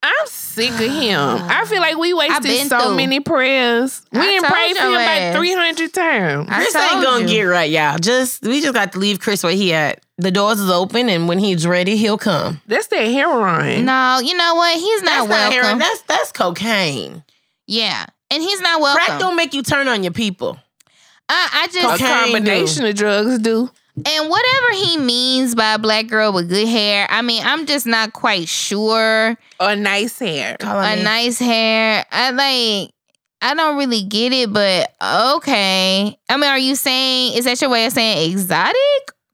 [0.03, 1.19] I'm sick of him.
[1.19, 2.95] I feel like we wasted so through.
[2.95, 4.03] many prayers.
[4.11, 5.35] We I didn't pray for him ass.
[5.35, 6.47] like 300 times.
[6.49, 7.27] I Chris ain't gonna you.
[7.27, 7.97] get right, y'all.
[7.97, 10.01] Just we just got to leave Chris where he at.
[10.19, 12.61] The doors is open, and when he's ready, he'll come.
[12.67, 13.85] That's that heroin.
[13.85, 14.75] No, you know what?
[14.77, 15.63] He's not That's not heroin.
[15.63, 15.79] welcome.
[15.79, 17.23] That's that's cocaine.
[17.65, 18.05] yeah.
[18.31, 19.03] and he's not welcome.
[19.05, 20.59] Crack don't make you turn on your people.
[21.29, 22.23] Uh, I just Okay.
[22.31, 23.69] combination of drugs do.
[24.05, 27.07] And whatever he means by a black girl with good hair.
[27.09, 29.37] I mean, I'm just not quite sure.
[29.59, 30.57] Or nice hair.
[30.59, 31.03] Call A me.
[31.03, 32.05] nice hair.
[32.11, 32.91] I like.
[33.39, 34.93] I don't really get it, but
[35.35, 36.17] okay.
[36.29, 38.75] I mean, are you saying is that your way of saying exotic?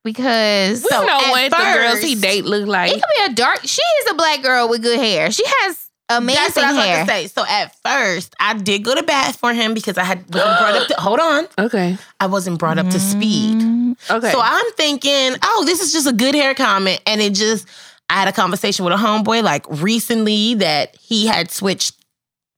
[0.03, 2.91] Because We So, know at what the girls he date look like.
[2.91, 3.59] it could be a dark.
[3.63, 5.31] She is a black girl with good hair.
[5.31, 5.87] She has
[6.17, 7.03] amazing That's what I was hair.
[7.03, 7.27] about to say.
[7.27, 10.75] So at first, I did go to bat for him because I had wasn't brought
[10.75, 10.87] up.
[10.87, 11.97] To, hold on, Okay.
[12.19, 13.57] I wasn't brought up to speed.
[13.59, 14.31] Mm, Okay.
[14.31, 17.67] So I'm thinking, oh, this is just a good hair comment, and it just.
[18.09, 21.95] I had a conversation with a homeboy like recently that he had switched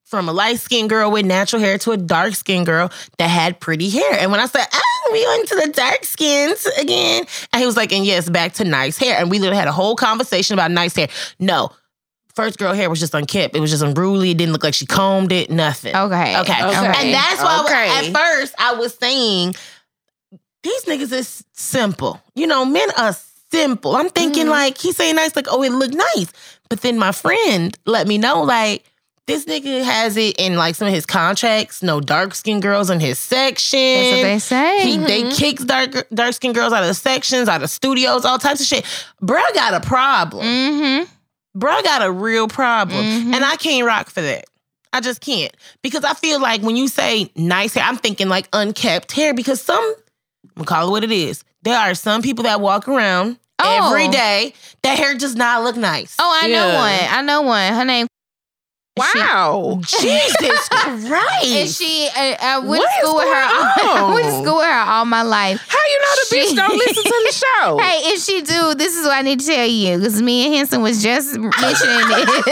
[0.04, 3.60] from a light skinned girl with natural hair to a dark skinned girl that had
[3.60, 4.14] pretty hair.
[4.20, 7.78] And when I said, oh, we went to the dark skins again, and he was
[7.78, 9.18] like, and yes, back to nice hair.
[9.20, 11.08] And we literally had a whole conversation about nice hair.
[11.40, 11.72] No,
[12.36, 13.56] first girl hair was just unkempt.
[13.56, 14.32] It was just unruly.
[14.32, 15.96] It didn't look like she combed it, nothing.
[15.96, 16.38] Okay.
[16.40, 16.64] Okay.
[16.64, 16.76] Okay.
[16.76, 17.62] And that's why I
[18.02, 19.56] was- at first I was saying
[20.64, 22.22] these niggas is simple.
[22.36, 23.16] You know, men are
[23.52, 23.96] simple.
[23.96, 24.50] I'm thinking Mhm.
[24.52, 26.28] like he's saying nice, like, oh, it looked nice.
[26.70, 28.84] But then my friend let me know, like,
[29.28, 33.00] this nigga has it in like some of his contracts, no dark skinned girls in
[33.00, 33.80] his section.
[33.80, 34.82] That's what they say.
[34.84, 38.60] He, They kicks dark dark skinned girls out of sections, out of studios, all types
[38.62, 38.86] of shit.
[39.24, 40.46] Bruh got a problem.
[40.46, 41.12] mm-hmm.
[41.58, 43.04] Bruh got a real problem.
[43.06, 43.36] Mhm.
[43.36, 44.46] And I can't rock for that.
[44.94, 45.54] I just can't.
[45.82, 49.62] Because I feel like when you say nice hair, I'm thinking like unkept hair because
[49.62, 51.44] some, I'm gonna call it what it is.
[51.64, 53.88] There are some people that walk around Oh.
[53.88, 54.54] every day
[54.84, 56.16] that hair does not look nice.
[56.20, 57.00] Oh, I know one.
[57.10, 57.74] I know one.
[57.74, 58.08] Her name.
[58.98, 59.80] Wow.
[59.82, 60.36] Jesus
[60.70, 61.46] Christ.
[61.46, 63.48] And she, I, I went to school with her.
[63.84, 65.62] going I went to school with her all my life.
[65.68, 67.34] How you know the She- bitch don't listen to the
[67.64, 67.78] show?
[67.78, 70.56] Hey, if she do, this is what I need to tell you because me and
[70.56, 72.50] Henson was just mentioning it.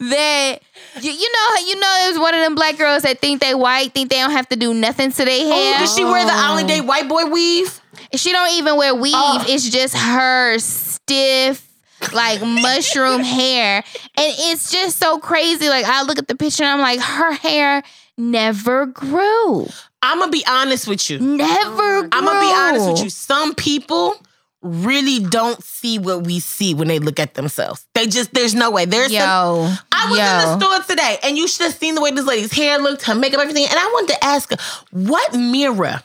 [0.00, 0.58] that
[1.00, 3.92] you, you know, you know, there's one of them black girls that think they white,
[3.92, 5.78] think they don't have to do nothing to their Oh, hair.
[5.78, 7.80] did she wear the Island Day white boy weave?
[8.14, 9.12] She don't even wear weave.
[9.16, 9.44] Oh.
[9.48, 11.68] It's just her stiff,
[12.12, 13.76] like mushroom hair.
[14.16, 15.68] And it's just so crazy.
[15.68, 17.82] Like I look at the picture and I'm like, her hair
[18.16, 19.66] never grew.
[20.02, 21.18] I'm gonna be honest with you.
[21.18, 22.08] Never grew.
[22.12, 23.10] I'm gonna be honest with you.
[23.10, 24.16] Some people
[24.64, 27.86] really don't see what we see when they look at themselves.
[27.94, 28.86] They just there's no way.
[28.86, 29.18] There's Yo.
[29.20, 30.24] some I was yo.
[30.24, 33.02] in the store today and you should have seen the way this lady's hair looked,
[33.02, 33.66] her makeup, everything.
[33.68, 34.56] And I wanted to ask her,
[34.90, 36.02] what mirror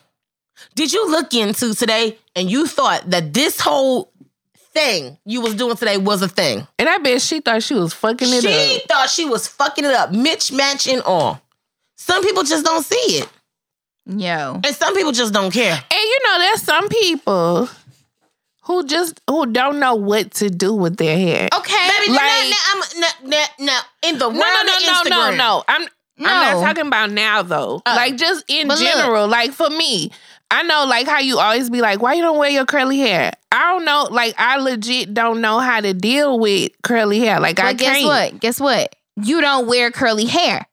[0.75, 4.11] did you look into today and you thought that this whole
[4.71, 6.67] thing you was doing today was a thing?
[6.77, 8.53] And I bet she thought she was fucking it She up.
[8.53, 11.41] She thought she was fucking it up, Mitch match and all.
[11.97, 13.29] Some people just don't see it.
[14.05, 14.59] Yo.
[14.63, 15.73] And some people just don't care.
[15.73, 17.69] And you know, there's some people
[18.63, 21.49] who just who don't know what to do with their hair.
[21.55, 21.89] Okay.
[21.99, 25.29] Baby, Like- like, I'm, no, no, no, in the world no, no, of no, no,
[25.31, 25.63] no, no.
[25.67, 25.87] I'm
[26.21, 26.25] I'm
[26.61, 27.81] not talking about now though.
[27.85, 27.95] Oh.
[27.95, 28.87] like just in But look.
[28.93, 29.27] general.
[29.27, 30.11] Like for me,
[30.51, 33.31] I know like how you always be like, why you don't wear your curly hair?
[33.51, 34.07] I don't know.
[34.09, 37.39] Like I legit don't know how to deal with curly hair.
[37.39, 38.05] Like I guess can't.
[38.05, 38.39] what?
[38.39, 38.95] Guess what?
[39.21, 40.65] You don't wear curly hair.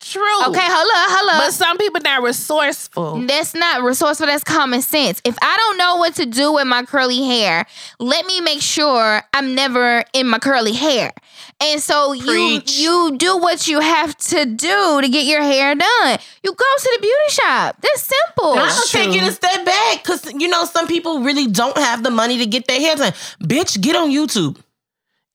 [0.00, 0.46] True.
[0.46, 1.46] Okay, hold up, hold up.
[1.46, 3.26] But some people not resourceful.
[3.26, 4.26] That's not resourceful.
[4.26, 5.20] That's common sense.
[5.24, 7.66] If I don't know what to do with my curly hair,
[7.98, 11.12] let me make sure I'm never in my curly hair.
[11.60, 12.78] And so Preach.
[12.78, 16.18] you you do what you have to do to get your hair done.
[16.42, 17.76] You go to the beauty shop.
[17.82, 18.52] That's simple.
[18.52, 21.76] I'm That's gonna take it a step back because you know some people really don't
[21.76, 23.12] have the money to get their hair done.
[23.42, 24.56] Bitch, get on YouTube.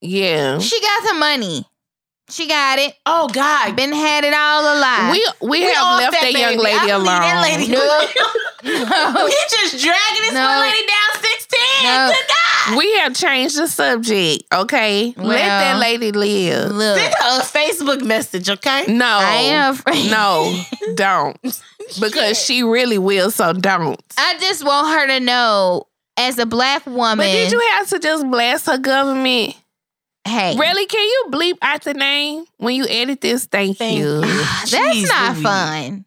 [0.02, 0.60] Yeah.
[0.60, 1.66] She got the money.
[2.30, 2.94] She got it.
[3.06, 5.12] Oh God, Been had it all alive.
[5.12, 7.06] We we, We have left that that young lady I alone.
[7.06, 7.72] believe That lady.
[7.72, 9.28] No.
[9.28, 10.46] he just dragging this No.
[10.48, 11.84] one lady down sixteen.
[11.84, 12.12] No.
[12.12, 12.78] Good God.
[12.80, 15.14] We have changed the subject, okay?
[15.18, 16.72] Let that lady live.
[16.72, 18.86] Look, Send her a Facebook message, okay?
[18.88, 19.06] No.
[19.22, 20.10] I ain't afraid.
[20.10, 20.60] No,
[20.96, 21.38] don't.
[22.02, 24.02] Because she really will, so don't.
[24.18, 25.86] I just want her to know,
[26.18, 29.54] as a black woman, But did you have to just blast her government?
[30.26, 30.86] Hey, Really?
[30.88, 33.46] Can you bleep out the name when you edit this?
[33.46, 34.06] Thank, Thank you.
[34.18, 34.22] you.
[34.24, 35.44] Ah, That's Jeez not Louise.
[35.44, 36.06] fun.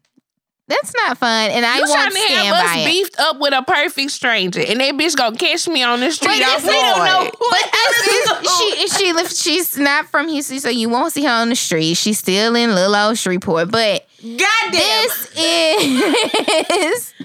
[0.67, 2.85] That's not fun, and I You won't to stand have by us it.
[2.85, 6.43] beefed up with a perfect stranger, and that bitch gonna catch me on the street
[6.43, 9.79] But off we don't know who But this this is, is, she she lives she's
[9.79, 11.95] not from Houston, so you won't see her on the street.
[11.95, 13.71] She's still in little old Shreveport.
[13.71, 14.73] But Goddamn.
[14.73, 17.13] this is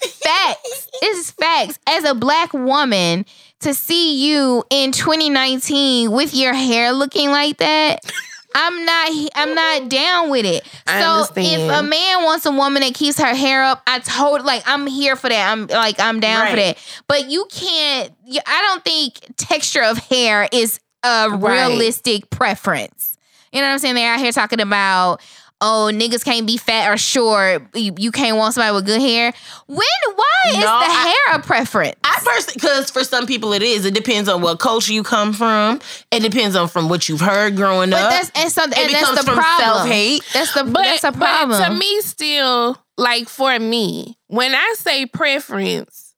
[0.00, 0.88] facts.
[1.02, 1.78] This is facts.
[1.86, 3.26] As a black woman,
[3.60, 8.00] to see you in 2019 with your hair looking like that.
[8.58, 10.66] I'm not I'm not down with it.
[10.86, 11.62] I so understand.
[11.62, 14.86] if a man wants a woman that keeps her hair up, I told like I'm
[14.86, 15.52] here for that.
[15.52, 16.78] I'm like I'm down for that.
[17.06, 18.12] But you can't
[18.46, 21.68] I don't think texture of hair is a Right.
[21.68, 23.18] realistic preference.
[23.52, 23.94] You know what I'm saying?
[23.94, 25.20] They're out here talking about,
[25.60, 27.62] oh, niggas can't be fat or short.
[27.74, 29.32] You, you can't want somebody with good hair.
[29.66, 29.78] When?
[29.78, 31.96] Why is the I- hair a preference?
[32.04, 33.84] I personally, because for some people it is.
[33.84, 35.80] It depends on what culture you come from.
[36.10, 37.98] It depends on from what you've heard growing up.
[38.00, 38.10] but up.
[38.10, 39.66] that's and so and it that's the from problem.
[39.78, 40.22] self-hate.
[40.32, 41.62] That's the But, that's a but problem.
[41.64, 46.14] to me, still, like for me, when I say preference,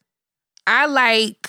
[0.67, 1.49] I like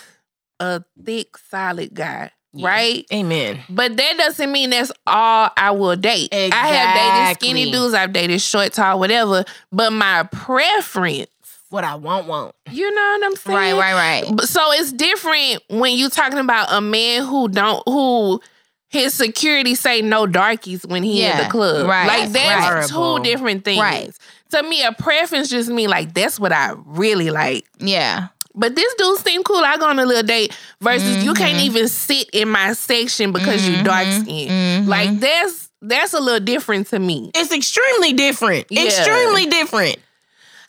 [0.60, 2.68] a thick, solid guy, Yeah.
[2.68, 3.06] right?
[3.14, 3.60] Amen.
[3.70, 6.30] But that doesn't mean that's all I will date.
[6.34, 9.46] I have dated skinny dudes, I've dated short, tall, whatever.
[9.72, 11.28] But my preference,
[11.70, 12.56] What I want, want.
[12.72, 13.78] you know what I'm saying?
[13.78, 14.42] right, right, right.
[14.42, 18.42] So it's different when you're talking about a man who don't who
[18.88, 21.86] his security say no darkies when he in the club.
[21.88, 22.88] right, Like that's right.
[22.90, 23.80] two different things.
[23.80, 24.12] Right.
[24.52, 27.68] To me, a preference just mean like that's what I really like.
[27.78, 28.30] Yeah.
[28.56, 29.58] But this dude seemed cool.
[29.64, 31.66] I go on a little date versus you can't Mm-hmm.
[31.66, 34.50] even sit in my section because you dark skin.
[34.50, 34.88] Mhm.
[34.88, 37.32] Like that's that's a little different to me.
[37.36, 38.66] It's extremely different.
[38.70, 38.84] Yeah.
[38.86, 39.98] Extremely different.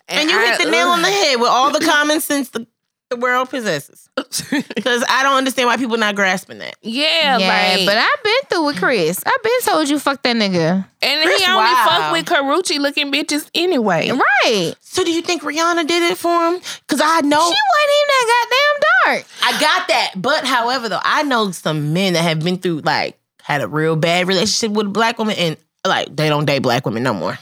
[0.08, 2.66] And, you I- hit the nail on the head with all the common sense the,
[3.11, 4.08] the world possesses.
[4.16, 6.76] Because I don't understand why people not grasping that.
[6.80, 9.22] yeah, Yeah, like but I've been through with Chris.
[9.26, 10.86] I've been told you fuck that nigga.
[11.02, 11.86] and Chris, he only wow.
[11.88, 14.11] fuck with Karrueche looking bitches anyway.
[14.11, 14.74] Right.
[14.80, 16.61] So do you think Rihanna did it for him?
[16.86, 19.26] Because I know She wasn't even that goddamn dark.
[19.42, 20.12] I got that.
[20.16, 23.96] But however, though, I know some men that have been through like had a real
[23.96, 27.38] bad relationship with a black woman and like they don't date black women no more.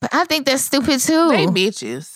[0.00, 1.28] But I think that's stupid too.
[1.28, 2.15] They bitches.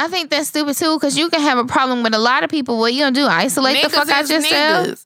[0.00, 2.48] I think that's stupid too because you can have a problem with a lot of
[2.48, 2.78] people.
[2.78, 3.26] What you gonna do?
[3.26, 4.86] Isolate the fuck out is yourself?
[4.86, 5.04] niggas.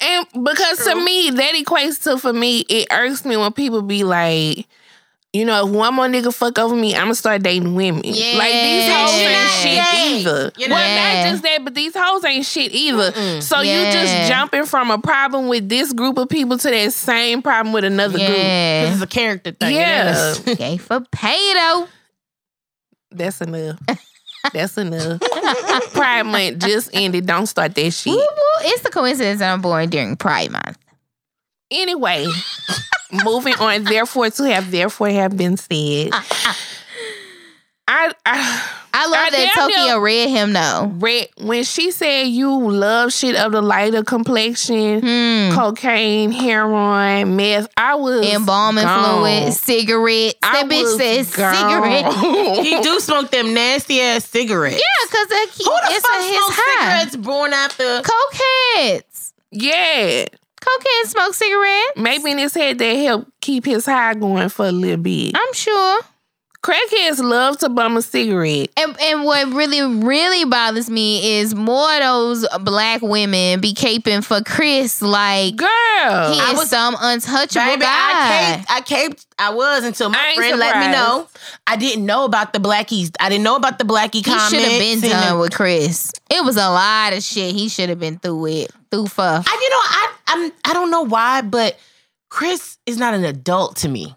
[0.00, 4.04] And because to me, that equates to for me, it irks me when people be
[4.04, 4.68] like,
[5.32, 8.02] you know, if one more nigga fuck over me, I'm gonna start dating women.
[8.04, 8.36] Yeah.
[8.38, 10.18] Like these hoes You're ain't not shit gay.
[10.20, 10.52] either.
[10.58, 13.10] You're well, not- not just that, but these hoes ain't shit either.
[13.12, 13.42] Mm-mm.
[13.42, 17.42] So you just jumping from a problem with this group of people to that same
[17.42, 18.28] problem with another group.
[18.28, 19.74] This is a character thing.
[19.74, 20.10] Yeah.
[20.32, 20.54] It is.
[20.58, 21.88] Gay for pay though.
[23.12, 23.78] That's enough.
[24.52, 25.20] That's enough.
[25.92, 27.26] Pride month just ended.
[27.26, 28.12] Don't start that shit.
[28.14, 28.22] Woo.
[28.62, 30.78] It's the coincidence that I'm born during Pride Month.
[31.70, 32.26] Anyway,
[33.24, 33.84] moving on.
[33.84, 36.10] Therefore, to have therefore have been said.
[37.92, 40.92] I, I I love I that damn Tokyo near- read him though.
[40.98, 45.54] read when she said you love shit of the lighter complexion, Hmm.
[45.56, 47.68] cocaine, heroin, meth.
[47.76, 49.22] I was Embalming gone.
[49.22, 50.38] fluid, cigarettes.
[50.42, 51.54] I That bitch says gone.
[51.54, 52.64] cigarette.
[52.64, 54.76] he do smoke them nasty ass cigarettes.
[54.76, 55.28] Yeah, because
[55.58, 58.02] Who the it's fuck a smokes cigarettes born after?
[58.02, 59.32] Cokeheads.
[59.50, 60.24] yeah,
[60.60, 61.92] Cokeheads smoke cigarettes.
[61.96, 65.32] maybe in his head they help keep his high going for a little bit.
[65.34, 66.00] I'm sure.
[66.62, 68.68] Crackheads love to bum a cigarette.
[68.76, 74.22] And and what really really bothers me is more of those black women be caping
[74.22, 77.88] for Chris like Girl, he I is was- some untouchable Baby, guy.
[77.88, 81.26] I caped, I caped, I was until my ain't friend let me know.
[81.66, 83.10] I didn't know about the blackies.
[83.18, 84.50] I didn't know about the blackie he comments.
[84.50, 86.12] should have been done the- with Chris.
[86.28, 88.70] It was a lot of shit he should have been through it.
[88.90, 89.22] Through for.
[89.22, 91.78] I, you know, I, I'm, I don't know why, but
[92.28, 94.14] Chris is not an adult to me.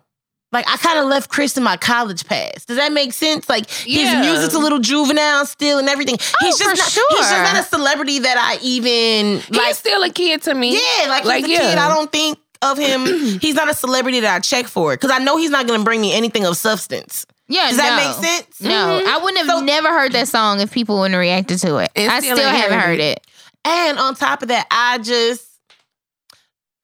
[0.54, 2.68] Like I kind of left Chris in my college past.
[2.68, 3.50] Does that make sense?
[3.50, 4.22] Like Yeah.
[4.22, 6.18] his music's a little juvenile still and everything.
[6.42, 7.06] he's Oh, for just not, sure.
[7.18, 9.76] He's just not a celebrity that I even he's like.
[9.76, 10.74] still a kid to me.
[10.76, 11.78] Yeah, like, Like, he's a kid.
[11.78, 13.06] I don't think of him.
[13.42, 15.84] he's not a celebrity that I check for because I know he's not going to
[15.84, 17.26] bring me anything of substance.
[17.50, 18.08] Yeah, Does that no.
[18.22, 18.62] make sense?
[18.62, 19.06] No, Mhm.
[19.08, 21.92] I wouldn't have So- never heard that song if people wouldn't have reacted to it.
[21.98, 23.18] I still still haven't heard heard it.
[23.18, 23.28] it.
[23.66, 25.44] And on top of that, I just,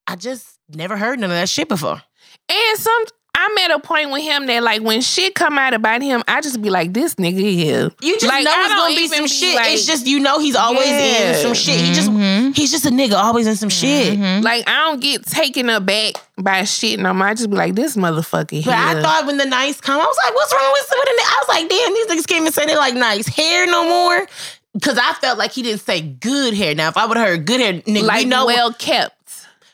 [0.07, 2.01] I just never heard none of that shit before.
[2.49, 3.03] And some
[3.41, 6.41] I'm at a point with him that like when shit come out about him, I
[6.41, 7.89] just be like, this nigga here.
[8.01, 9.55] You just Like, know it's gonna be some be shit.
[9.55, 11.31] like- it's just you know he's always Yeah.
[11.37, 11.79] in some shit.
[11.79, 12.55] He just Mhm.
[12.55, 14.19] he's just a nigga always in some shit.
[14.19, 14.43] Mhm.
[14.43, 17.27] Like I don't get taken aback by shit no more.
[17.27, 18.63] I just be like, this motherfucker here.
[18.65, 21.11] But I thought when the nice come, I was like, what's wrong with with a
[21.11, 21.25] nigga?
[21.29, 24.27] I was like, damn, these niggas can't even say they like nice hair no more.
[24.83, 26.75] Cause I felt like he didn't say good hair.
[26.75, 29.15] Now, if I would have heard good hair, nigga, like we know well kept.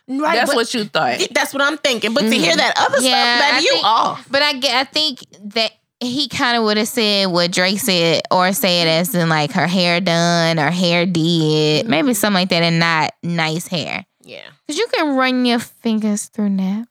[0.07, 1.27] Right, That's what you thought.
[1.31, 2.13] That's what I'm thinking.
[2.13, 2.57] But to hear mm-hmm.
[2.57, 4.27] that other Yeah, stuff, I that you think- off.
[4.29, 5.19] But I I think
[5.55, 9.29] that he kind of would have said what Drake said, or say it as in
[9.29, 11.89] like her hair done, or hair did, mm-hmm.
[11.89, 14.05] maybe something like that, and not nice hair.
[14.23, 14.41] Yeah.
[14.67, 16.89] Cause you can run your fingers through naps,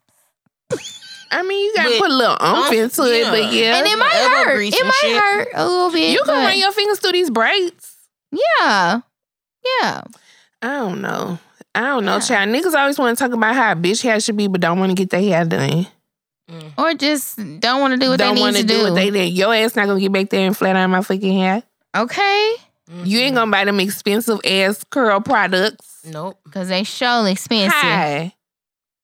[1.35, 3.61] I mean, you gotta With put a little oomph umph, into it, but yeah.
[3.61, 3.79] yeah.
[3.79, 4.63] and it might hurt.
[4.63, 5.17] It might shit.
[5.17, 6.13] hurt a little bit.
[6.13, 7.97] you can run your fingers through these braids.
[8.31, 9.01] yeah,
[9.81, 10.03] yeah.
[10.63, 11.39] I don't know.
[11.75, 12.51] I don't know, child.
[12.51, 14.91] Niggas always want to talk about how a bitch hair should be, but don't want
[14.91, 15.87] to get their hair done.
[16.51, 16.73] Mm.
[16.79, 18.83] Or just don't want to do what don't they need to to do do.
[18.85, 19.33] what they did.
[19.33, 21.63] Your ass not gonna get back there and flat iron my fucking hair.
[21.97, 22.55] okay,
[23.05, 26.03] You ain't gonna buy them expensive ass curl products.
[26.07, 26.39] Nope.
[26.53, 27.73] cause they surely expensive.
[27.73, 28.35] Hi.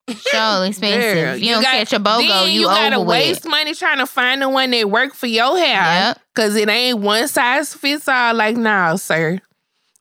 [0.09, 1.01] So expensive.
[1.15, 3.51] Girl, you, don't got- catch a BOGO, then you, you gotta over waste with.
[3.51, 6.09] money trying to find the one that work for your hair.
[6.09, 6.21] Yep.
[6.35, 8.35] Cause it ain't one size fits all.
[8.35, 9.41] Like, nah, sir.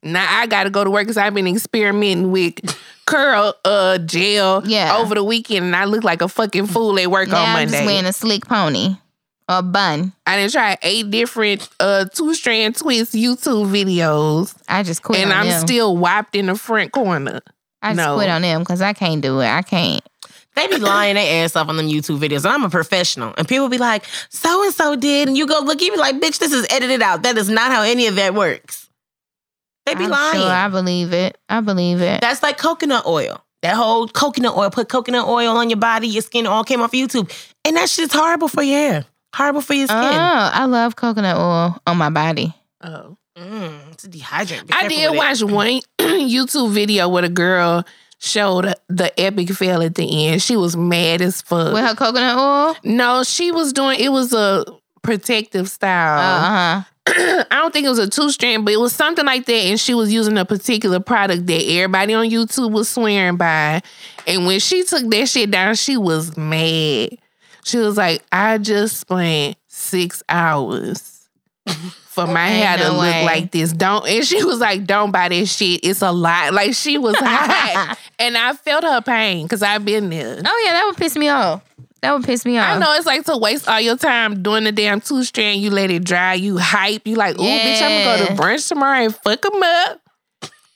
[0.02, 2.54] Now I gotta go to work because I've been experimenting with
[3.06, 4.96] curl uh gel Yeah.
[4.98, 7.68] over the weekend and I look like a fucking fool at work Now on I'm
[7.68, 8.96] just wearing a slick pony
[9.48, 10.12] or a bun.
[10.26, 15.32] I didn't try eight different uh two strand twist YouTube videos I just quit and
[15.32, 15.60] on I'm them.
[15.60, 17.40] still wiped in the front corner.
[17.82, 18.16] I just no.
[18.16, 19.48] quit on them because I can't do it.
[19.48, 20.02] I can't.
[20.54, 22.44] They be lying their ass off on them YouTube videos.
[22.44, 23.32] And I'm a professional.
[23.38, 25.28] And people be like, so and so did.
[25.28, 27.22] And you go look, you be like, bitch, this is edited out.
[27.22, 28.88] That is not how any of that works.
[29.90, 30.40] They be I'm lying.
[30.40, 31.38] Sure, I believe it.
[31.48, 32.20] I believe it.
[32.20, 33.44] That's like coconut oil.
[33.62, 36.92] That whole coconut oil, put coconut oil on your body, your skin all came off
[36.92, 37.30] YouTube.
[37.64, 39.04] And that shit's horrible for your hair.
[39.34, 39.98] Horrible for your skin.
[39.98, 40.18] Oh, skin.
[40.18, 42.54] I love coconut oil on my body.
[42.82, 43.16] Oh.
[43.38, 44.66] Mm, it's a dehydrant.
[44.66, 45.18] Be I did with it.
[45.18, 47.84] watch one YouTube video where a girl
[48.18, 50.42] showed the epic fail at the end.
[50.42, 51.72] She was mad as fuck.
[51.72, 52.76] With her coconut oil?
[52.84, 54.64] no, she was doing it was a
[55.02, 56.18] protective style.
[56.18, 56.48] Uh
[56.80, 56.82] huh.
[57.06, 59.52] I don't think it was a two strand, but it was something like that.
[59.52, 63.82] And she was using a particular product that everybody on YouTube was swearing by.
[64.26, 67.10] And when she took that shit down, she was mad.
[67.64, 71.28] She was like, I just spent six hours
[71.66, 73.24] for my hair to no look way.
[73.24, 73.72] like this.
[73.72, 75.80] Don't and she was like, Don't buy this shit.
[75.82, 76.52] It's a lot.
[76.52, 77.98] Like she was hot.
[78.18, 80.40] and I felt her pain because I've been there.
[80.44, 81.62] Oh yeah, that would piss me off.
[82.02, 82.66] That would piss me off.
[82.66, 85.60] I know it's like to waste all your time doing the damn two strand.
[85.60, 86.32] You let it dry.
[86.34, 87.06] You hype.
[87.06, 90.00] You like, ooh, bitch, I'm gonna go to brunch tomorrow and fuck them up.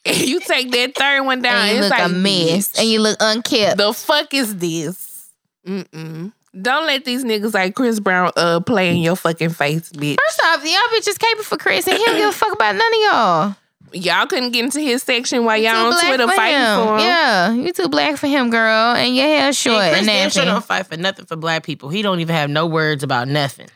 [0.07, 1.57] And you take that third one down.
[1.67, 2.73] And you it's look like a mess.
[2.73, 3.79] bitch, And you look unkept.
[3.79, 5.31] the fuck is this?
[5.67, 6.31] Mm-mm.
[6.61, 10.17] Don't let these niggas like Chris Brown uh play in your fucking face, bitch.
[10.23, 12.87] First off, y'all bitches caping for Chris and he don't give a fuck about none
[12.87, 13.57] of y'all.
[13.93, 16.77] Y'all couldn't get into his section while You y'all on Twitter for fighting him.
[16.87, 17.01] for him.
[17.01, 18.95] Yeah, you too black for him, girl.
[18.95, 21.63] And your hair short Hey, and Chris damn sure don't fight for nothing for black
[21.65, 21.89] people.
[21.91, 23.69] He don't even have no words about nothing.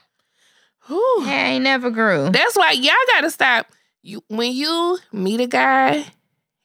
[0.88, 1.22] Whew.
[1.24, 2.30] Hair ain't never grew.
[2.30, 3.66] That's why y'all gotta stop.
[4.02, 6.04] You when you meet a guy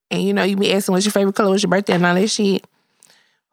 [0.09, 2.15] and you know you be asking what's your favorite color, what's your birthday, and all
[2.15, 2.65] that shit.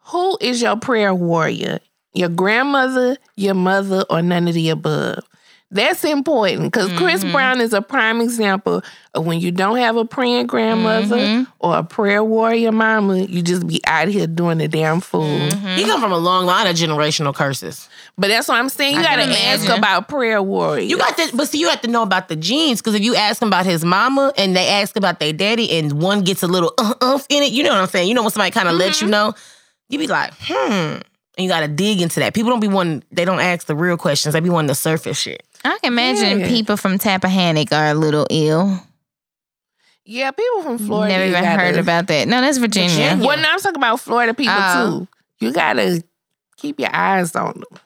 [0.05, 1.79] Who is your prayer warrior?
[2.13, 5.23] Your grandmother, your mother, or none of the above?
[5.73, 7.31] That's important because Chris Mm-hmm.
[7.31, 8.81] Brown is a prime example
[9.13, 11.43] of when you don't have a praying grandmother Mm-hmm.
[11.59, 15.23] or a prayer warrior mama, you just be out here doing the damn fool.
[15.23, 15.75] Mm-hmm.
[15.77, 17.87] He come from a long line of generational curses.
[18.17, 18.95] But that's what I'm saying.
[18.95, 20.81] You I gotta ask about prayer warrior.
[20.83, 23.15] You got to, but see, you have to know about the genes because if you
[23.15, 26.47] ask him about his mama and they ask about their daddy and one gets a
[26.47, 28.09] little uh umph in it, you know what I'm saying?
[28.09, 29.33] You know when somebody kind of lets you know,
[29.87, 30.97] you be like, hmm.
[31.37, 32.33] And you got to dig into that.
[32.33, 34.33] People don't be wanting, they don't ask the real questions.
[34.33, 35.43] They be wanting the surface shit.
[35.63, 36.47] I can imagine Yeah.
[36.47, 38.79] people from Tappahannock are a little ill.
[40.05, 41.13] yeah, people from Florida.
[41.13, 42.27] Never even gotta- heard about that.
[42.27, 42.89] No, that's Virginia.
[42.89, 43.25] Virginia.
[43.27, 44.99] Well, now I'm talking about Florida people Oh.
[45.39, 45.45] too.
[45.45, 46.03] You gotta
[46.57, 47.79] keep your eyes on them.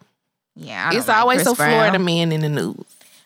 [0.56, 1.72] Yeah, I don't It's like always Chris a Brown.
[1.72, 2.78] Florida man in the news.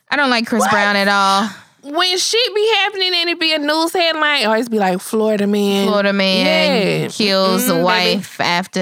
[0.10, 1.50] I don't like Chris Brown at all.
[1.82, 5.48] When shit be happening and it be a news headline, it always be like Florida
[5.48, 5.88] man.
[5.88, 7.08] Florida man Yeah.
[7.08, 7.84] kills Mhm, a baby.
[7.84, 8.80] wife after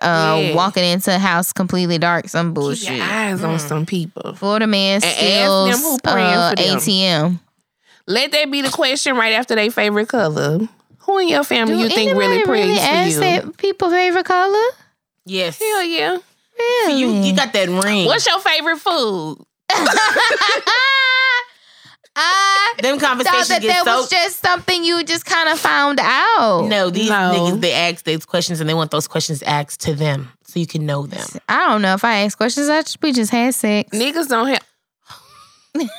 [0.00, 0.54] uh, Yeah.
[0.54, 2.28] walking into a house completely dark.
[2.28, 2.90] Some Keep bullshit.
[2.96, 4.34] your eyes on some people.
[4.34, 6.76] Florida man ask steals them who uh, for them.
[6.78, 7.40] ATM.
[8.06, 10.60] Let that be the question right after their favorite color.
[11.00, 13.20] Who in your family Do you think really prays really for ask you?
[13.20, 14.62] that people favorite color?
[15.24, 15.58] Yes.
[15.58, 16.18] Hell yeah.
[16.58, 16.98] Really?
[17.00, 18.04] You, you got that ring.
[18.06, 19.38] What's your favorite food?
[22.16, 23.96] I Them thought conversations that get that so.
[24.00, 26.66] was just something you just kind of found out.
[26.68, 27.14] no, these No.
[27.14, 30.66] niggas, they ask these questions and they want those questions asked to them so you
[30.66, 31.26] can know them.
[31.48, 32.68] I don't know if I ask questions.
[32.68, 33.90] I just, we just had sex.
[33.96, 34.62] Niggas don't have.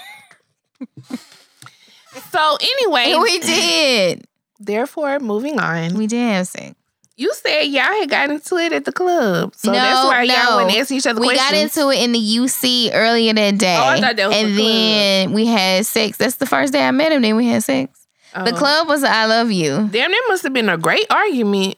[2.31, 4.25] so anyway, we did.
[4.59, 5.95] therefore, moving on.
[5.95, 6.75] We did have sex.
[7.17, 10.59] You said y'all had got into it at the club, so No, that's why y'all
[10.59, 10.65] no.
[10.65, 11.49] went asking each other We questions.
[11.49, 11.55] got
[11.85, 13.77] into it in the UC earlier that day.
[13.77, 14.67] Oh, I thought that was and the club.
[14.67, 16.17] then we had sex.
[16.17, 17.21] That's the first day I met him.
[17.21, 18.05] Then we had sex.
[18.33, 18.57] The Oh.
[18.57, 19.87] club was I love you.
[19.91, 21.77] Damn, that must have been a great argument.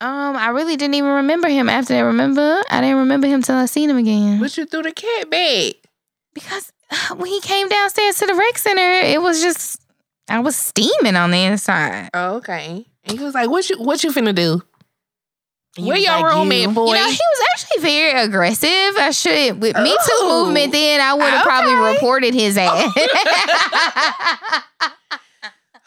[0.00, 2.00] Um, I really didn't even remember him after that.
[2.02, 4.40] Remember, I didn't remember him till I seen him again.
[4.40, 5.74] But you threw the cat bag.
[6.34, 6.72] Because
[7.16, 9.80] when he came downstairs to the rec center, it was just
[10.28, 12.10] I was steaming on the inside.
[12.14, 12.86] Oh, okay.
[13.04, 14.62] And he was like, "What you what you finna do?
[15.78, 18.68] Where your like, room you- boy?" You know, he was actually very aggressive.
[18.98, 20.44] I should with Me Too Oh.
[20.44, 20.72] movement.
[20.72, 21.48] Then I would have Okay.
[21.48, 22.62] probably reported his oh.
[22.62, 22.92] ass.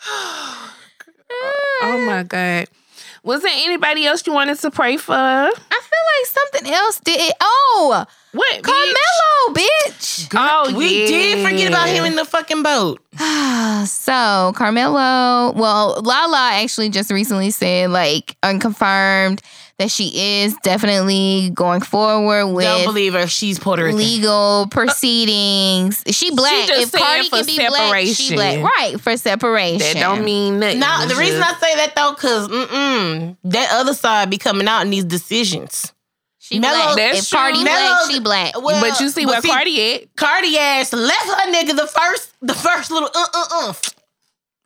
[1.81, 2.67] oh my god.
[3.25, 5.13] Was there anybody else you wanted to pray for?
[5.15, 7.19] I feel like something else did.
[7.19, 7.33] It.
[7.41, 8.61] Oh, What?
[8.61, 8.63] bitch?
[8.63, 10.29] Carmelo, bitch.
[10.35, 11.07] Oh, We yeah.
[11.07, 13.01] did forget about him in the fucking boat.
[13.87, 19.41] so Carmelo, well, Lala actually just recently said, like, unconfirmed
[19.77, 22.63] that she is definitely going forward with.
[22.65, 23.27] Don't with believe her.
[23.27, 23.97] She's Puerto Rican.
[23.97, 26.03] legal proceedings.
[26.07, 26.67] She black.
[26.67, 28.63] just if Cardi for can be black, she black.
[28.63, 29.79] Right for separation.
[29.79, 30.79] That don't mean nothing.
[30.79, 34.67] No, the It's reason I say that though, cause mm-mm, that other side be coming
[34.67, 35.91] out in these decisions.
[36.39, 36.95] she Mello- black.
[36.95, 37.63] That's If Cardi true.
[37.63, 38.61] black, Mello's- she black.
[38.61, 40.15] Well, but you see but where Cardi at?
[40.15, 43.73] Cardi ass left her nigga the first, the first little uh uh uh.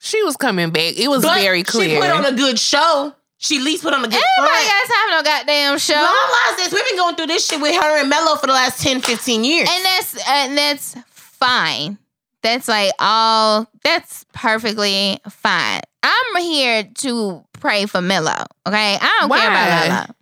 [0.02, 0.94] She was coming back.
[0.98, 1.90] It was But very clear.
[1.90, 2.12] She clear.
[2.14, 3.14] put on a good show.
[3.42, 4.68] She at least put on a good Everybody front.
[4.68, 5.94] got time no goddamn show.
[5.96, 6.74] No, I this.
[6.74, 9.44] We've been going through this shit with her and Mello for the last 10, 15
[9.46, 9.70] years.
[9.72, 11.98] and that's and that's fine.
[12.42, 15.82] That's like all that's perfectly fine.
[16.04, 18.44] I'm here to pray for Mello.
[18.68, 20.16] Okay, I don't care about Mello.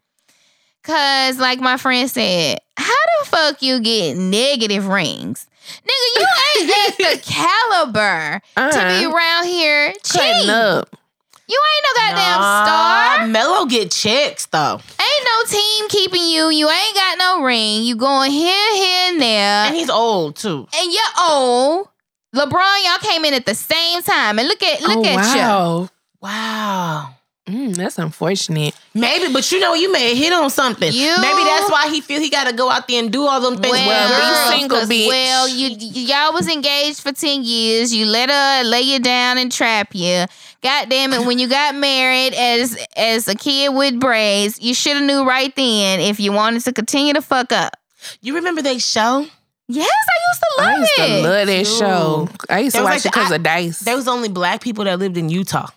[0.84, 5.48] Cause like my friend said, how the fuck you get negative rings,
[5.84, 6.16] nigga?
[6.16, 6.28] You
[6.62, 9.12] ain't at the caliber to be Uh-huh.
[9.16, 10.50] around here cheating.
[10.50, 10.96] up.
[11.50, 13.28] You ain't no goddamn Nah, star.
[13.28, 14.80] Melo get checks though.
[15.00, 16.50] Ain't no team keeping you.
[16.50, 17.84] You ain't got no ring.
[17.84, 19.66] You going here, here, and there.
[19.68, 20.68] And he's old too.
[20.78, 21.88] and you're old.
[22.36, 25.36] LeBron, y'all came in at the same time, and look at look oh, at
[25.84, 25.90] you.
[26.22, 27.10] wow.
[27.48, 27.54] Wow.
[27.54, 28.76] Mm, that's unfortunate.
[28.94, 30.92] Maybe, but you know, you may have hit on something.
[30.92, 33.40] You- Maybe that's why he feel he got to go out there and do all
[33.40, 33.72] them things.
[33.72, 35.08] Well, Well, be girl, single, 'cause, bitch.
[35.08, 37.94] Well, you y'all was engaged for ten years.
[37.94, 40.26] You let her lay you down and trap you.
[40.64, 41.26] God damn it!
[41.26, 45.56] When you got married as as a kid with braids, you should have knew right
[45.56, 47.78] then if you wanted to continue to fuck up.
[48.22, 49.26] you remember that show?
[49.70, 50.72] Yes, I used to love it.
[50.72, 51.22] I used it.
[51.22, 51.68] to love that Dude.
[51.68, 52.30] show.
[52.50, 53.80] I used to There was watch like it because of Dice.
[53.82, 55.68] There was only black people that lived in Utah.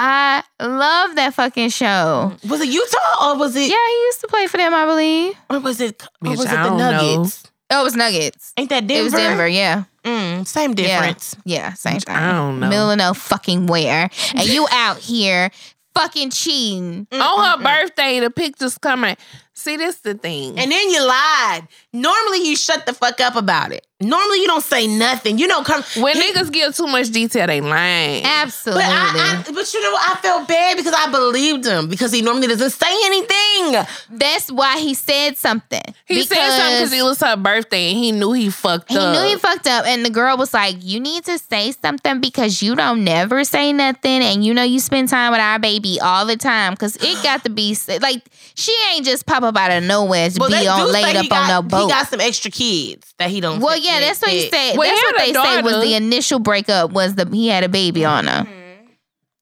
[0.00, 2.32] I love that fucking show.
[2.48, 3.68] Was it Utah or was it?
[3.68, 5.34] Yeah, he used to play for them, I believe.
[5.50, 6.00] Or was it?
[6.24, 6.92] Or was it the don't know.
[6.92, 7.50] Nuggets?
[7.68, 8.52] Oh, it was Nuggets.
[8.56, 9.00] Ain't that Denver?
[9.00, 9.84] It was Denver, yeah.
[10.04, 11.36] Mm, same difference.
[11.44, 12.14] Yeah, same thing.
[12.14, 12.68] I don't know.
[12.68, 14.08] Middle of no fucking where.
[14.34, 15.50] And you out here
[15.96, 17.08] fucking cheating.
[17.10, 17.82] Mm, On her mm, mm.
[17.82, 19.16] birthday, the pictures coming.
[19.54, 20.56] See, this the thing.
[20.56, 21.66] And then you lied.
[21.92, 23.84] Normally you shut the fuck up about it.
[24.00, 25.38] Normally you don't say nothing.
[25.38, 25.82] You don't come.
[25.96, 28.24] when he- niggas give too much detail, they lying.
[28.24, 28.84] Absolutely.
[28.84, 30.10] But I, I, but you know, what?
[30.16, 33.84] I felt bad because I believed him because he normally doesn't say anything.
[34.10, 35.82] That's why he said something.
[36.06, 39.14] he said something because it was her birthday and he knew he fucked He up.
[39.16, 42.20] He knew he fucked up, and the girl was like, "You need to say something
[42.20, 45.98] because you don't never say nothing, and you know you spend time with our baby
[46.00, 46.74] all the time.
[46.74, 48.22] Because it got to be like
[48.54, 51.22] she ain't just pop up out of nowhere to Well, be on do laid up
[51.24, 51.86] he got, on no boat.
[51.86, 53.60] He got some extra kids that he don't.
[53.60, 54.52] well, fit- yeah, that's what he fit.
[54.52, 54.76] said.
[54.78, 57.68] Well, that's what they a say was the initial breakup was the he had a
[57.68, 58.44] baby on her.
[58.44, 58.54] Mm-hmm.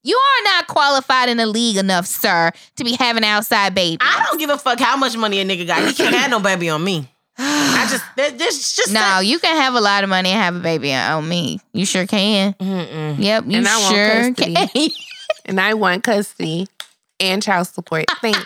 [0.03, 3.97] You are not qualified in the league enough, sir, to be having outside baby.
[3.99, 5.85] I don't give a fuck how much money a nigga got.
[5.85, 7.09] He can't have no baby on me.
[7.37, 10.55] I just that, this just No, you can have a lot of money and have
[10.55, 11.59] a baby on me.
[11.73, 12.53] You sure can.
[12.53, 13.15] Mm-mm.
[13.19, 14.55] Yep, you And I want custody.
[14.55, 14.89] can.
[15.45, 16.67] and I want custody
[17.19, 18.05] and child support.
[18.21, 18.39] Thanks.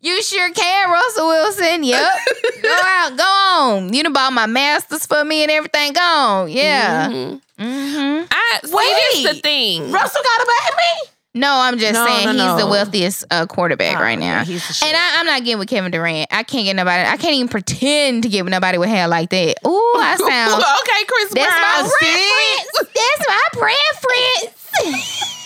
[0.00, 1.84] You sure can, Russell Wilson.
[1.84, 2.12] Yep.
[2.62, 3.92] go out, go on.
[3.92, 5.92] You done bought my masters for me and everything.
[5.92, 6.50] Go on.
[6.50, 7.08] Yeah.
[7.08, 7.40] Mhm.
[7.58, 9.34] hmm I see this Wait.
[9.36, 9.90] the thing.
[9.92, 11.12] Russell got a baby.
[11.34, 14.40] No, I'm just No, saying no, he's the wealthiest uh, quarterback Oh, right now.
[14.40, 16.26] And I, I'm not getting with Kevin Durant.
[16.32, 17.06] I can't get nobody.
[17.08, 19.56] I can't even pretend to get with nobody with hair like that.
[19.64, 20.64] Ooh, I sound.
[20.64, 21.84] okay, Chris That's Brown.
[21.84, 22.90] my preference.
[22.94, 25.37] That's my preference.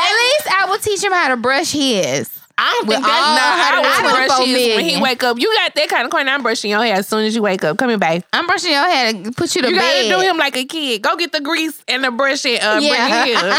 [0.00, 2.30] Least I will teach him how to brush his.
[2.58, 4.84] I don't With think all that's Nah, I her want to 24 brush his when
[4.84, 5.38] he wake up.
[5.38, 6.28] You got that kind of coin.
[6.28, 7.78] I'm brushing your hair as soon as you wake up.
[7.78, 8.22] Come here, babe.
[8.32, 10.08] I'm brushing your hair to put you to You bed.
[10.10, 11.00] gotta do him like a kid.
[11.02, 13.24] Go get the grease and the brush and uh, Yeah.
[13.24, 13.56] bring it here.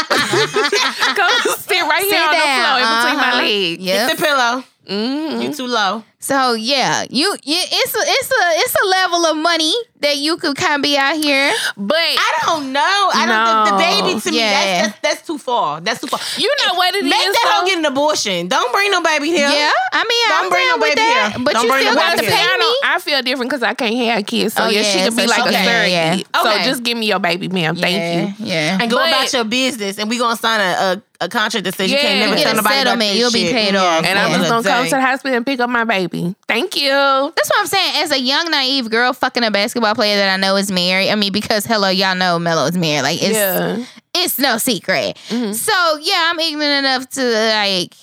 [1.14, 2.64] Come sit right Sit here on the down.
[2.64, 3.42] floor in between my Uh-huh.
[3.42, 3.82] legs.
[3.82, 4.16] Yep.
[4.16, 4.64] the pillow.
[4.88, 5.42] Mhm.
[5.42, 6.04] You too low.
[6.20, 10.38] So yeah, you, you it's a it's a it's a level of money that you
[10.38, 11.52] could kind of be out here.
[11.76, 12.80] But I don't know.
[13.12, 13.64] I don't.
[13.66, 15.82] The, the baby to me, that's, that's that's too far.
[15.82, 16.20] That's too far.
[16.38, 17.10] you know what it is.
[17.10, 18.48] Make that hoe get an abortion.
[18.48, 19.48] Don't bring no baby here.
[19.50, 21.44] Yeah, I mean Don't I'm bring down no with baby that, here.
[21.44, 22.58] but Don't you still no got baby to pay I, me.
[22.58, 24.54] don't, I feel different because I can't have kids.
[24.54, 26.26] So Oh, yeah, yeah, she could so be like she a surrogate.
[26.32, 26.42] yeah.
[26.42, 27.76] So just give me your baby, ma'am.
[27.76, 28.46] Thank you.
[28.46, 28.78] Yeah.
[28.80, 31.74] And go But- about your business, and we gonna sign a, a, a contract that
[31.74, 33.10] says you can't never Get tell a nobody about settlement.
[33.12, 34.04] this You'll be paid off.
[34.04, 36.34] And I'm just gonna come to the hospital and pick up my baby.
[36.48, 36.88] Thank you.
[36.90, 38.02] That's what I'm saying.
[38.02, 41.10] As a young, naive girl fucking a basketball player that I know is married.
[41.10, 43.02] I mean, because hello, y'all know Melo is married.
[43.02, 43.84] Like it's yeah.
[44.14, 45.16] it's no secret.
[45.28, 45.54] Mhm.
[45.54, 47.94] So yeah, I'm ignorant enough to like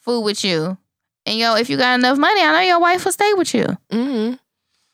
[0.00, 0.76] fool with you.
[1.26, 3.76] And yo, if you got enough money, I know your wife will stay with you.
[3.90, 4.32] hmm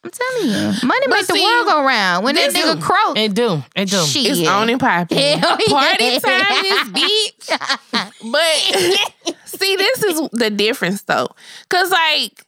[0.06, 2.24] I'm telling you, money But makes the see, world go round.
[2.24, 3.62] When that nigga is- croak, It do.
[3.74, 4.04] It do.
[4.04, 4.38] shit.
[4.38, 5.18] It's on and popping.
[5.18, 5.74] Hell yeah.
[5.74, 6.88] Party time is
[7.50, 8.32] bitch.
[8.32, 11.28] But see, this is the difference though.
[11.68, 12.45] Cause like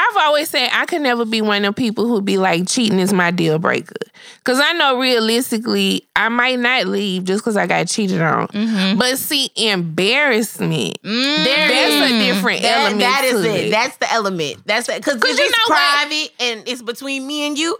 [0.00, 2.98] I've always said I could never be one of them people who be like cheating
[3.00, 3.96] is my deal breaker.
[4.44, 8.46] Cause I know realistically I might not leave just because I got cheated on.
[8.48, 8.98] Mm-hmm.
[8.98, 11.44] But see, embarrassment, Mm.
[11.44, 13.00] that's a different That, element.
[13.00, 13.70] that is to it.
[13.70, 14.56] That's the element.
[14.66, 14.96] That's it.
[15.04, 15.78] Because if you it's know what?
[16.08, 17.76] private and it's between me and you,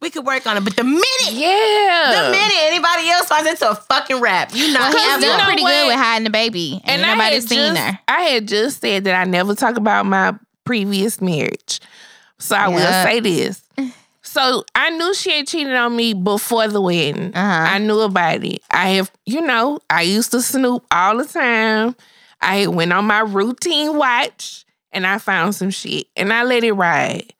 [0.00, 0.64] we could work on it.
[0.64, 2.22] But the minute, yeah.
[2.26, 5.28] the minute anybody else finds into a fucking rap, you know, Well, Cause he's having
[5.30, 5.70] you know pretty what?
[5.72, 7.98] good with hiding the baby, and, and nobody's had seen just, her.
[8.06, 10.34] I had just said that I never talk about my
[10.68, 11.80] previous marriage.
[12.38, 12.74] So I Yeah.
[12.76, 13.62] will say this.
[14.20, 17.32] So I knew she had cheated on me before the wedding.
[17.34, 17.66] Uh-huh.
[17.74, 18.60] I knew about it.
[18.70, 21.96] I have, you know, I used to snoop all the time.
[22.42, 26.72] I went on my routine watch and I found some shit and I let it
[26.72, 27.32] ride.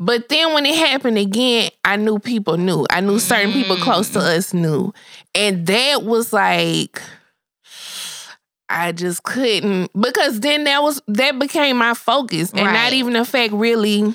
[0.00, 2.86] But then when it happened again, I knew people knew.
[2.90, 4.92] I knew certain people close to us knew.
[5.36, 7.00] And that was like
[8.72, 12.50] I just couldn't because then that was that became my focus.
[12.52, 12.72] And Right.
[12.72, 14.14] not even the fact really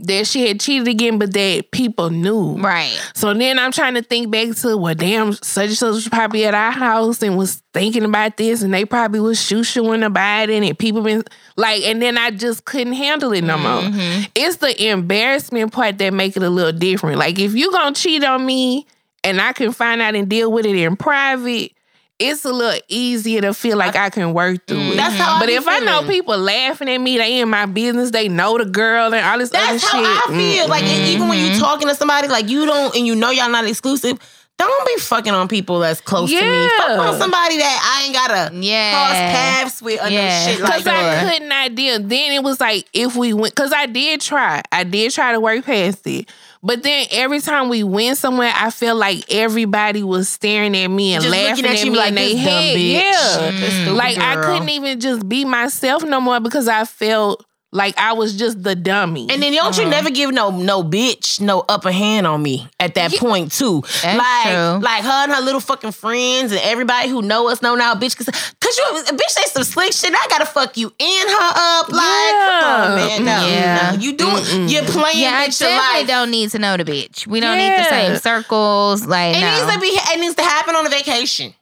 [0.00, 2.56] that she had cheated again, but that people knew.
[2.58, 2.98] Right.
[3.14, 6.44] So then I'm trying to think back to well, damn, such and such was probably
[6.44, 10.50] at our house and was thinking about this, and they probably was shoo shooing about
[10.50, 11.22] it, and people been
[11.56, 13.82] like, and then I just couldn't handle it no more.
[13.82, 14.24] Mm-hmm.
[14.34, 17.18] It's the embarrassment part that make it a little different.
[17.18, 18.86] Like if you gonna cheat on me
[19.22, 21.72] and I can find out and deal with it in private.
[22.20, 24.96] It's a little easier to feel like I can work through it.
[24.96, 28.12] That's how But be if I know people laughing at me, they in my business,
[28.12, 29.80] they know the girl and all this other shit.
[29.80, 30.06] That's how shit.
[30.06, 30.68] I feel.
[30.68, 31.54] Like e- even when Mm-hmm.
[31.54, 34.18] you talking to somebody, like you don't, and you know y'all not exclusive.
[34.56, 36.68] Don't be fucking on people that's close to me.
[36.78, 38.92] Fuck on somebody that I ain't gotta Yeah.
[38.92, 40.46] cross paths with or Yeah.
[40.46, 40.86] no shit like Because.
[41.26, 41.98] I could not deal.
[41.98, 44.62] Then it was like if we went, because I did try.
[44.70, 46.28] I did try to work past it.
[46.66, 51.12] But then every time we went somewhere, I felt like everybody was staring at me
[51.12, 52.76] and Just laughing at at, you me like in their this head.
[52.76, 52.92] bitch.
[52.92, 53.50] Yeah.
[53.50, 53.60] Mm.
[53.60, 57.44] This stupid Like I couldn't even just be myself no more because I felt
[57.74, 59.28] like I was just the dummy.
[59.30, 59.90] And then don't you uh-huh.
[59.90, 63.82] never give no no bitch no upper hand on me at that point too.
[64.02, 64.78] That's like true.
[64.80, 68.16] like her and her little fucking friends and everybody who know us know now bitch
[68.16, 70.14] cause, cause you a bitch say some slick shit.
[70.14, 71.88] I gotta fuck you and her up.
[71.88, 73.18] Like come on Yeah.
[73.18, 73.90] man, no, Yeah.
[73.92, 73.98] no.
[74.00, 74.24] You do
[74.72, 76.06] you're playing Yeah, I with definitely life.
[76.06, 77.26] don't need to know the bitch.
[77.26, 79.04] We don't need the same circles.
[79.04, 79.50] Like It no.
[79.50, 81.52] needs to be it needs to happen on a vacation.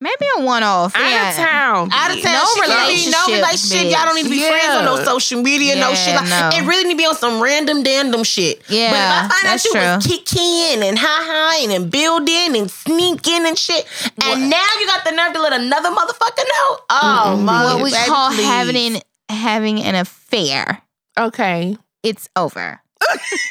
[0.00, 0.94] Maybe a one off.
[0.96, 1.30] out yeah.
[1.30, 1.88] of town.
[1.92, 3.92] Out of town, No shit, be- no relationship, relationship.
[3.92, 4.48] Y'all don't need to be bitch.
[4.48, 6.14] friends on no social media, no shit.
[6.14, 6.50] Like, no.
[6.54, 8.62] It really need to be on some random dandom shit.
[8.68, 12.70] Yeah, but if I find out you was kicking and high high and building and
[12.70, 13.86] sneaking and shit,
[14.24, 16.78] and now you got the nerve to let another motherfucker know.
[16.90, 18.44] Oh my, what we call please.
[18.44, 20.82] having having an affair.
[21.18, 21.76] Okay.
[22.02, 22.80] It's over.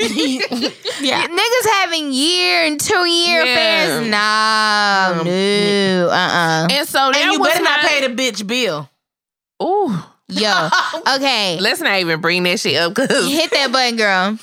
[1.01, 1.27] yeah.
[1.27, 3.51] Niggas having year and two year Yeah.
[3.51, 4.07] affairs.
[4.07, 8.13] Nah, no, uh, uh And so that And you was better not my- pay the
[8.15, 8.89] bitch bill.
[9.61, 9.95] Ooh.
[10.31, 10.69] Yo,
[11.15, 14.37] okay, Let's not even bring that shit up because hit that button, girl.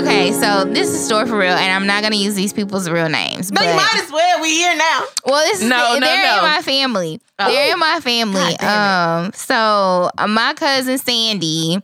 [0.00, 0.30] That was funny.
[0.30, 0.32] Okay,
[0.64, 3.08] so this is a story for real, and I'm not gonna use these people's real
[3.08, 3.50] names.
[3.50, 4.40] But you might as well.
[4.42, 5.04] We here now.
[5.26, 6.38] Well, this is No, the- no, they're no.
[6.38, 7.20] in my family.
[7.38, 8.56] They're in my family.
[8.58, 11.78] Um, so uh, my cousin Sandy,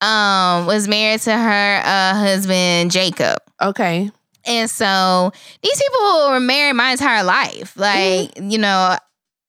[0.00, 3.38] um, was married to her uh husband Jacob.
[3.62, 4.10] okay.
[4.48, 5.32] And so
[5.62, 7.76] these people were married my entire life.
[7.76, 8.50] Like, Mm-hmm.
[8.50, 8.96] you know,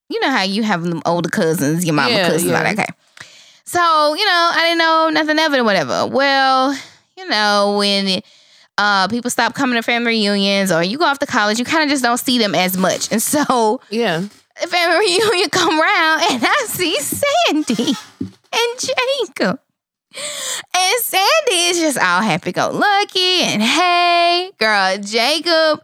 [0.08, 2.74] you know how you have them older cousins, your mama Yeah, cousins, all yeah.
[2.74, 2.78] that.
[2.80, 2.92] Okay.
[3.64, 6.06] So, you know, I didn't know nothing of it or whatever.
[6.08, 6.76] Well,
[7.18, 8.22] you know, when
[8.78, 11.82] uh people stop coming to family reunions or you go off to college, you kind
[11.82, 13.10] of just don't see them as much.
[13.10, 14.20] And so Yeah.
[14.68, 17.92] family reunion come around and I see Sandy
[18.52, 19.60] and Jacob.
[20.14, 25.82] And Sandy is just all happy go lucky and hey, girl, Jacob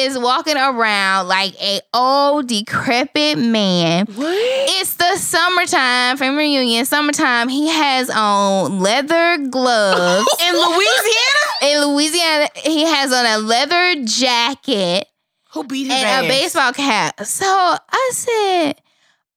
[0.00, 4.06] is walking around like a old decrepit man.
[4.06, 4.34] What?
[4.80, 7.48] It's the summertime, family reunion, summertime.
[7.48, 10.26] He has on leather gloves.
[10.48, 15.06] In Louisiana, In Louisiana, he has on a leather jacket
[15.52, 16.24] who beat his and ass?
[16.24, 17.24] a baseball cap.
[17.24, 18.80] So I said,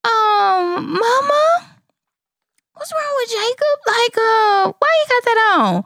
[0.05, 1.67] um, Mama,
[2.73, 3.79] what's wrong with Jacob?
[3.87, 5.83] Like, uh, why you got that on?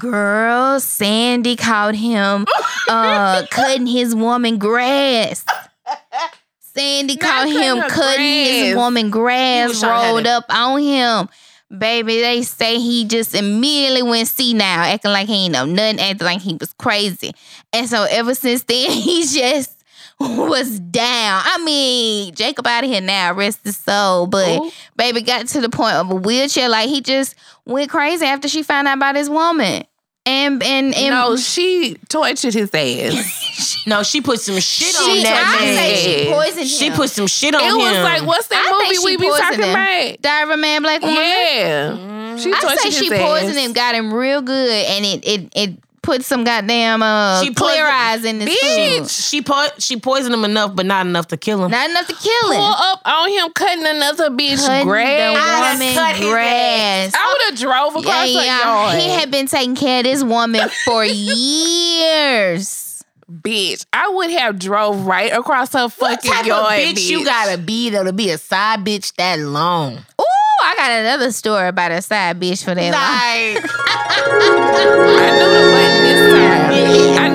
[0.00, 2.46] Girl, Sandy caught him
[2.88, 5.44] uh cutting his woman grass.
[6.60, 10.80] Sandy Not caught him cutting his woman grass was trying to have rolled up on
[10.80, 11.28] him.
[11.76, 16.24] Baby, they say he just immediately went senile, acting like he ain't know nothing, acting
[16.24, 17.32] like he was crazy.
[17.72, 19.75] And so ever since then, he just
[20.20, 21.42] was down.
[21.44, 24.26] I mean, Jacob out of here now, rest his soul.
[24.26, 24.70] But Ooh.
[24.96, 26.68] baby got to the point of a wheelchair.
[26.68, 27.34] Like he just
[27.66, 29.84] went crazy after she found out about his woman.
[30.24, 33.42] and and and no, she tortured his ass.
[33.86, 35.76] No, she put some shit she, on that I man.
[35.76, 36.66] say she poisoned him.
[36.66, 36.94] She him.
[36.94, 37.74] put some shit on it him.
[37.74, 39.70] It was like, what's that I movie we be talking him.
[39.70, 40.20] about?
[40.22, 41.16] Diary of Man, Black Woman.
[41.16, 43.66] Yeah, she I tortured say she his poisoned ass.
[43.66, 47.84] him, got him real good, and it it it put some goddamn uh She clear
[47.84, 48.98] poisoned- eyes in this Bitch.
[49.00, 49.10] food.
[49.10, 51.70] She po- she poisoned him enough, but not enough to kill him.
[51.72, 52.56] Not enough to kill him.
[52.58, 52.74] Pull him.
[52.80, 55.34] up on him cutting another bitch Cutting grass.
[55.34, 57.12] the I woman cut grass.
[57.14, 58.64] I would have drove across her yeah.
[58.64, 58.98] yard.
[59.00, 63.02] He had been taking care of this woman for years.
[63.30, 63.84] bitch.
[63.92, 66.64] I would have drove right across her fucking what type yard.
[66.72, 69.94] of bitch, you gotta be though to be a side bitch that long?
[70.20, 70.24] Ooh,
[70.62, 72.92] I got another story about a side bitch for that.
[72.92, 73.66] long.
[75.18, 75.75] I knew the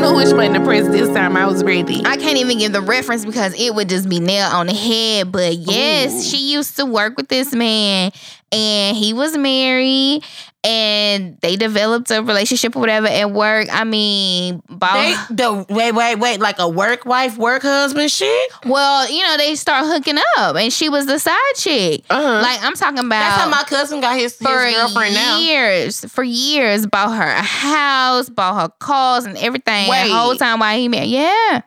[0.02, 1.38] knew which button to press this time.
[1.38, 2.02] I was ready.
[2.06, 5.32] I can't even give the reference because it would just be nailed on the head.
[5.32, 6.22] But yes, Ooh.
[6.24, 8.12] she used to work with this man
[8.52, 10.24] and he was married
[10.64, 13.68] and they developed a relationship or whatever at work.
[13.72, 14.94] I mean, about,
[15.30, 18.52] they, the wait, wait, wait, like a work wife, work husband shit.
[18.66, 22.04] well, you know, they start hooking up and she was the side chick.
[22.10, 22.42] Uh-huh.
[22.42, 25.40] Like I'm talking about That's how my cousin got his, his for girlfriend now.
[25.40, 29.90] years, for years, bought her a house, bought her cars and everything.
[29.90, 30.10] Wait.
[30.10, 31.62] The whole time while he married, yeah.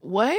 [0.00, 0.38] what?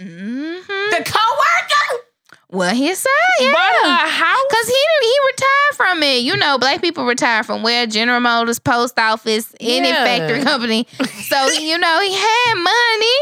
[0.00, 2.04] hmm The coworker.
[2.52, 3.10] Well, his side,
[3.40, 3.50] yeah.
[3.52, 4.44] Bought her a house?
[4.50, 6.18] Cause he he retired from it.
[6.22, 10.04] You know, black people retire from where General Motors, Post Office, any Yeah.
[10.04, 10.86] factory company.
[11.28, 13.16] So you know he had money.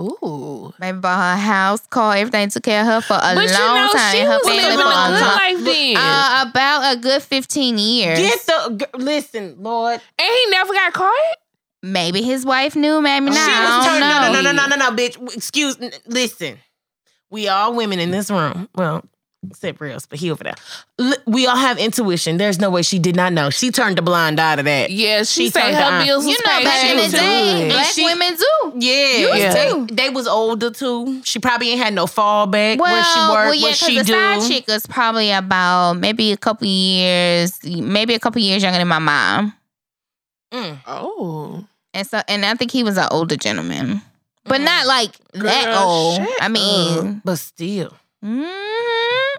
[0.00, 0.72] Ooh.
[0.80, 2.48] Maybe bought her a house, car, everything.
[2.50, 4.12] Took care of her for a But long you know, time.
[4.12, 5.54] she her was family living a a good time.
[5.54, 5.96] life then.
[5.96, 8.18] Uh, about a good fifteen years.
[8.18, 10.00] Get the g- listen, Lord.
[10.18, 11.36] and he never got caught?
[11.82, 13.00] maybe his wife knew.
[13.02, 13.34] Maybe not.
[13.34, 14.00] she was don't turned.
[14.00, 15.36] No, no, no, no, no, no, bitch.
[15.36, 15.78] Excuse.
[15.80, 16.58] n- Listen,
[17.34, 18.68] we all women in this room.
[18.76, 19.04] Well,
[19.50, 20.54] except Reels, but he over there.
[21.26, 22.38] We all have intuition.
[22.38, 23.50] There's no way she did not know.
[23.50, 24.90] She turned a blind eye to that.
[24.90, 26.06] Yeah, she, She said turned her down.
[26.06, 26.64] bills was You know, paid.
[26.64, 28.72] back She in the day, black she- women do.
[28.78, 29.52] Yeah, Used Yeah.
[29.74, 29.86] to.
[29.86, 31.20] They, they was older too.
[31.24, 33.98] She probably ain't had no fallback Well, where she worked, well, yeah, what because she
[33.98, 34.12] the do.
[34.14, 38.88] side chick was probably about maybe a couple years, maybe a couple years younger than
[38.88, 39.52] my mom,
[40.52, 40.78] Mm.
[40.86, 41.64] Oh.
[41.92, 44.00] and so and I think he was an older gentleman,
[44.44, 44.64] but Mm.
[44.64, 46.16] not like that Girl, old.
[46.16, 47.92] shut I mean, But still,
[48.24, 48.44] mm,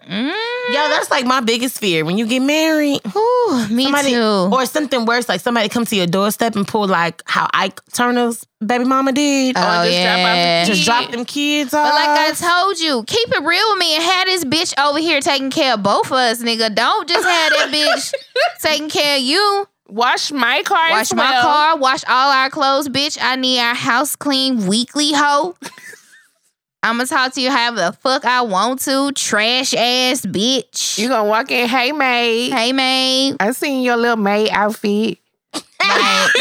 [0.07, 0.30] mm,
[0.73, 2.99] yo, that's like my biggest fear when you get married.
[3.15, 4.49] Ooh, me Somebody- too.
[4.52, 8.44] Or something worse, like somebody come to your doorstep and pull like how Ike Turner's
[8.65, 9.56] baby mama did.
[9.57, 10.65] Oh, just drop off yeah.
[10.65, 11.86] just drop them kids off.
[11.88, 14.99] But like I told you, keep it real with me and have this bitch over
[14.99, 16.73] here taking care of both of us, nigga.
[16.73, 18.14] Don't just have that bitch
[18.61, 19.68] taking care of you.
[19.87, 21.43] Wash my car Wash as my well.
[21.43, 23.17] car, wash all our clothes, bitch.
[23.21, 25.55] I need our house clean weekly, hoe.
[26.83, 30.97] I'm gonna talk to you however the fuck I want to, trash ass bitch.
[30.99, 32.51] You gonna walk in, hey maid.
[32.51, 33.37] hey, maid.
[33.39, 35.17] I seen your little maid outfit.
[35.53, 36.31] Like,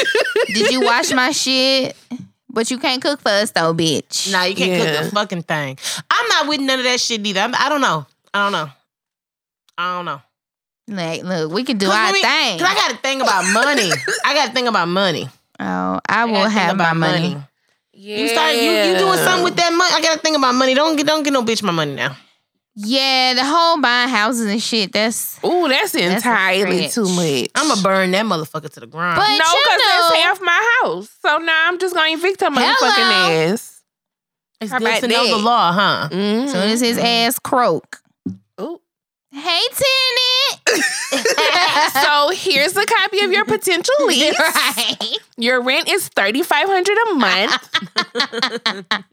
[0.48, 1.96] did you wash my shit?
[2.50, 4.30] But you can't cook for us though, bitch.
[4.32, 4.94] nah, you can't Yeah.
[5.00, 5.78] cook the fucking thing.
[6.10, 7.40] I'm not with none of that shit either.
[7.40, 8.06] I'm, I don't know.
[8.32, 8.70] I don't know.
[9.78, 10.20] I don't know.
[10.86, 12.58] Like, look, we can do our let me- thing.
[12.58, 13.90] 'cause I got to think about money.
[14.24, 15.28] I got to think about money.
[15.60, 17.36] oh, I will gotta have my about money.
[17.92, 18.18] Yeah.
[18.18, 19.90] You start you, you doing something with that money.
[19.94, 20.74] I got to think about money.
[20.74, 22.16] Don't get don't get no bitch my money now.
[22.76, 24.92] Yeah, the whole buying houses and shit.
[24.92, 26.94] That's Ooh, that's a entirely stretch.
[27.06, 27.48] too much.
[27.54, 29.16] I'm gonna burn that motherfucker to the ground.
[29.16, 31.08] But- no, you because know- that's half my house.
[31.22, 33.52] So now I'm just gonna evict her motherfucking Hello.
[33.54, 33.80] ass.
[34.60, 36.08] it's how good about to know the law, huh?
[36.10, 36.44] Mm.
[36.46, 38.00] as soon as his ass croak.
[39.34, 39.40] Ooh.
[39.40, 40.84] Hey, tenant.
[42.02, 44.38] so here's a copy of your potential lease.
[44.38, 45.18] right.
[45.36, 47.68] Your rent is thirty five hundred a month.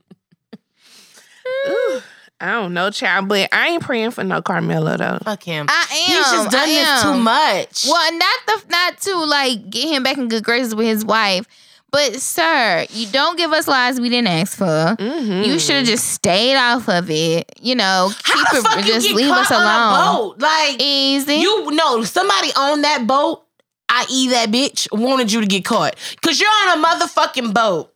[1.67, 2.01] Ooh,
[2.39, 5.19] I don't know, child, but I ain't praying for no Carmelo though.
[5.23, 5.65] Fuck him.
[5.69, 6.15] I am.
[6.15, 7.85] He's just done I this too much.
[7.87, 11.45] Well, not the not to like get him back in good graces with his wife,
[11.91, 14.65] but sir, you don't give us lies we didn't ask for.
[14.99, 15.45] Mhm.
[15.45, 17.51] You should have just stayed off of it.
[17.61, 18.63] You know, How keep the it.
[18.63, 20.29] fuck you just get leave us on a alone.
[20.37, 20.41] boat?
[20.41, 21.35] Like Easy.
[21.35, 23.43] you know, somebody on that boat,
[23.89, 24.29] i.e.
[24.29, 25.95] that bitch, wanted you to get caught.
[26.21, 27.93] Cause you're on a motherfucking boat.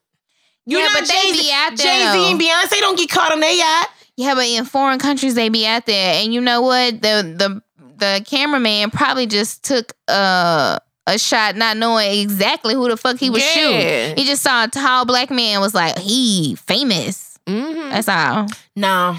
[0.66, 3.32] You Yeah, know but they be out there, Jay Z and Beyonce don't get caught
[3.32, 3.90] on their yacht.
[4.18, 7.02] Yeah, but in foreign countries they be out there, and you know what?
[7.02, 7.62] The the
[7.98, 13.30] the cameraman probably just took uh, a shot, not knowing exactly who the fuck he
[13.30, 13.54] was Yeah.
[13.54, 14.18] shooting.
[14.18, 17.38] He just saw a tall black man, was like, he famous.
[17.48, 17.92] Mhm.
[17.92, 18.48] That's all.
[18.76, 19.16] No,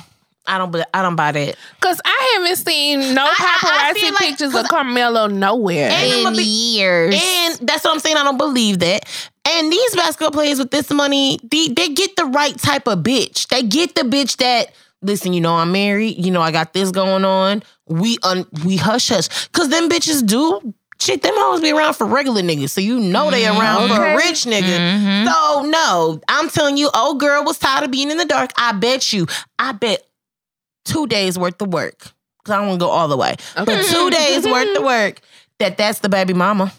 [0.48, 0.74] I don't.
[0.92, 1.54] I don't buy that.
[1.80, 5.90] Cause I haven't seen no I- I paparazzi feel like- pictures 'cause of Carmelo nowhere.
[5.90, 7.14] In a big- years.
[7.16, 8.16] And that's what I'm saying.
[8.16, 9.04] I don't believe that.
[9.48, 13.46] And these basketball players with this money, they, they get the right type of bitch.
[13.48, 14.72] They get the bitch that
[15.02, 15.32] listen.
[15.32, 16.16] You know, I'm married.
[16.24, 17.62] You know, I got this going on.
[17.86, 22.06] We un we hush hush because them bitches do Shit, them hoes be around for
[22.06, 24.78] regular niggas, so you know they around for a rich nigga.
[24.78, 25.26] Mhm.
[25.26, 28.50] So no, I'm telling you, old girl was tired of being in the dark.
[28.56, 29.26] I bet you,
[29.58, 30.06] I bet
[30.84, 31.98] two days worth of work.
[32.44, 35.20] Cause I don't want to go all the way, but two days worth of work.
[35.58, 36.72] That that's the baby mama,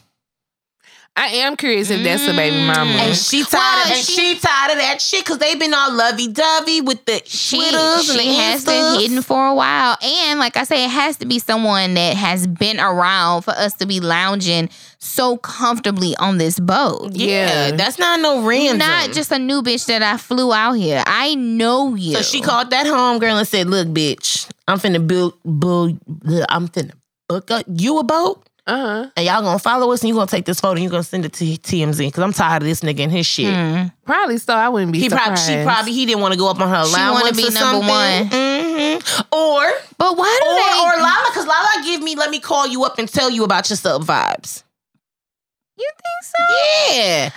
[1.17, 2.91] I am curious if that's the baby mama.
[2.91, 3.53] and she tired.
[3.53, 6.81] Well, of, and she- she, tired of that shit because they've been all lovey dovey
[6.81, 9.01] with the she, Twitters and she the has been Instas.
[9.01, 9.97] hidden for a while.
[10.01, 13.73] And like I say, it has to be someone that has been around for us
[13.77, 14.69] to be lounging
[14.99, 17.11] so comfortably on this boat.
[17.13, 17.75] Yeah, Yeah.
[17.75, 18.77] that's not no random.
[18.77, 21.03] Not just a new bitch that I flew out here.
[21.07, 22.15] I know you.
[22.15, 25.97] So she called that home girl and said, "Look, bitch, I'm finna build, build.
[26.49, 26.91] I'm finna
[27.27, 29.09] book up you a boat, Uh huh.
[29.15, 31.23] and y'all gonna follow us, and you gonna take this photo, and you gonna send
[31.23, 33.53] it to TMZ because I'm tired of this nigga and his shit.
[33.53, 33.87] Hmm.
[34.05, 34.53] Probably so.
[34.53, 35.59] I wouldn't be He probably, surprised.
[35.59, 37.59] she probably, he didn't want to go up on her She allowance wanna be number
[37.59, 37.87] something.
[37.87, 38.29] one.
[38.29, 39.23] Mhm.
[39.31, 40.97] Or, But why do or, they?
[40.99, 43.69] or Lala, because Lala give me, let me call you up and tell you about
[43.69, 44.63] your sub vibes.
[45.77, 46.93] you think so?
[46.95, 47.29] Yeah,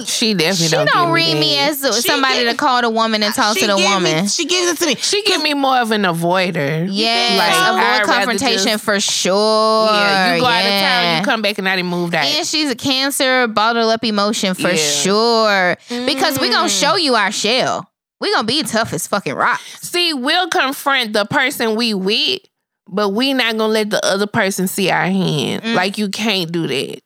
[0.00, 1.70] Oh, She definitely she don't, don't, read me that.
[1.84, 4.22] as She somebody give- to call the woman and talk to the woman.
[4.22, 4.94] Me, she gives it to me.
[4.96, 6.88] She give me more of an avoider.
[6.90, 9.86] Yeah, Like, I'd avoid confrontation just- for sure.
[9.92, 12.24] Yeah, you go out of town, you come back and I didn't move that.
[12.24, 14.76] And she's a cancer, bottled up emotion for Yeah.
[14.76, 15.76] sure.
[15.88, 16.52] Because we Mm.
[16.52, 17.88] gonna show you our shell.
[18.20, 19.60] We gonna be tough as fucking rock.
[19.80, 22.40] See, we'll confront the person we with,
[22.88, 25.62] but we not gonna let the other person see our hand.
[25.64, 25.74] Mm.
[25.74, 27.00] Like you can't do that.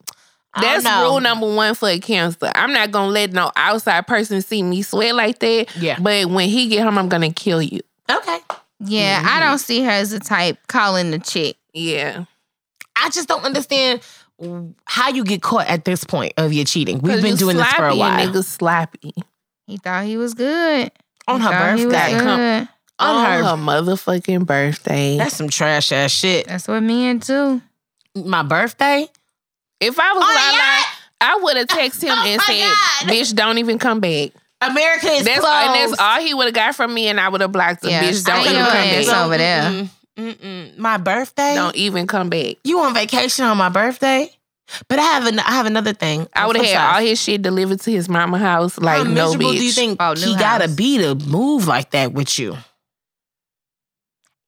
[0.61, 2.51] That's rule number one for a cancer.
[2.55, 5.77] I'm not gonna let no outside person see me sweat like that.
[5.77, 5.99] Yeah.
[6.01, 7.81] But when he get home, I'm gonna kill you.
[8.11, 8.39] Okay.
[8.81, 9.29] Yeah, mm-hmm.
[9.29, 11.57] I don't see her as the type calling the chick.
[11.73, 12.25] Yeah.
[12.97, 14.01] I just don't understand
[14.85, 16.99] how you get caught at this point of your cheating.
[17.01, 18.19] We've been doing this for a while.
[18.27, 19.13] Nigga sloppy.
[19.67, 20.91] He thought he was good.
[21.27, 22.19] On He her birthday.
[22.19, 22.69] good.
[22.99, 25.17] On On her- her motherfucking birthday.
[25.19, 26.47] That's some trash ass shit.
[26.47, 27.61] That's what men do.
[28.15, 29.09] My birthday?
[29.81, 30.85] If I was Oh, Lala.
[31.21, 33.13] I would have texted him Oh and said, God.
[33.13, 34.31] "Bitch, don't even come back."
[34.61, 35.67] America is That's closed.
[35.67, 37.91] and that's all he would have got from me, and I would have blocked him.
[37.91, 39.25] Yeah, Bitch, don't stay even come ass back.
[39.27, 39.63] over there.
[39.63, 39.89] Mm-mm,
[40.35, 40.79] mm-mm.
[40.79, 41.55] My birthday?
[41.55, 42.57] Don't even come back.
[42.65, 44.31] You on vacation on my birthday?
[44.89, 46.27] But I have an, I have another thing.
[46.35, 48.79] I would have had all his shit delivered to his mama house.
[48.79, 49.59] Like How no bitch.
[49.59, 52.57] do you think Oh, new he gotta be to move like that with you?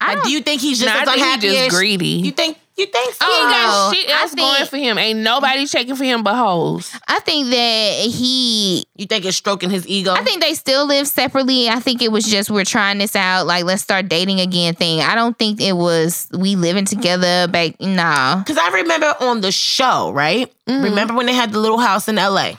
[0.00, 1.72] I Like, don't you think he's just Nah, I as think he unhappy just as-
[1.74, 2.06] greedy.
[2.08, 3.26] You think you think so?
[3.26, 4.98] he ain't got Oh, shit I else going think- for him.
[4.98, 6.90] Ain't nobody checking for him but hoes.
[7.06, 10.12] I think that he You think it's stroking his ego?
[10.12, 11.68] I think they still live separately.
[11.68, 15.00] I think it was just we're trying this out, like let's start dating again thing.
[15.00, 18.38] I don't think it was we living together back nah.
[18.38, 20.52] Because I remember on the show, right?
[20.68, 20.84] Mhm.
[20.84, 22.52] Remember when they had the little house in LA?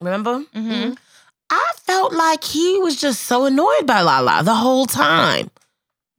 [0.00, 0.40] Remember?
[0.54, 0.92] Mm-hmm.
[1.50, 5.50] I felt like he was just so annoyed by Lala the whole time.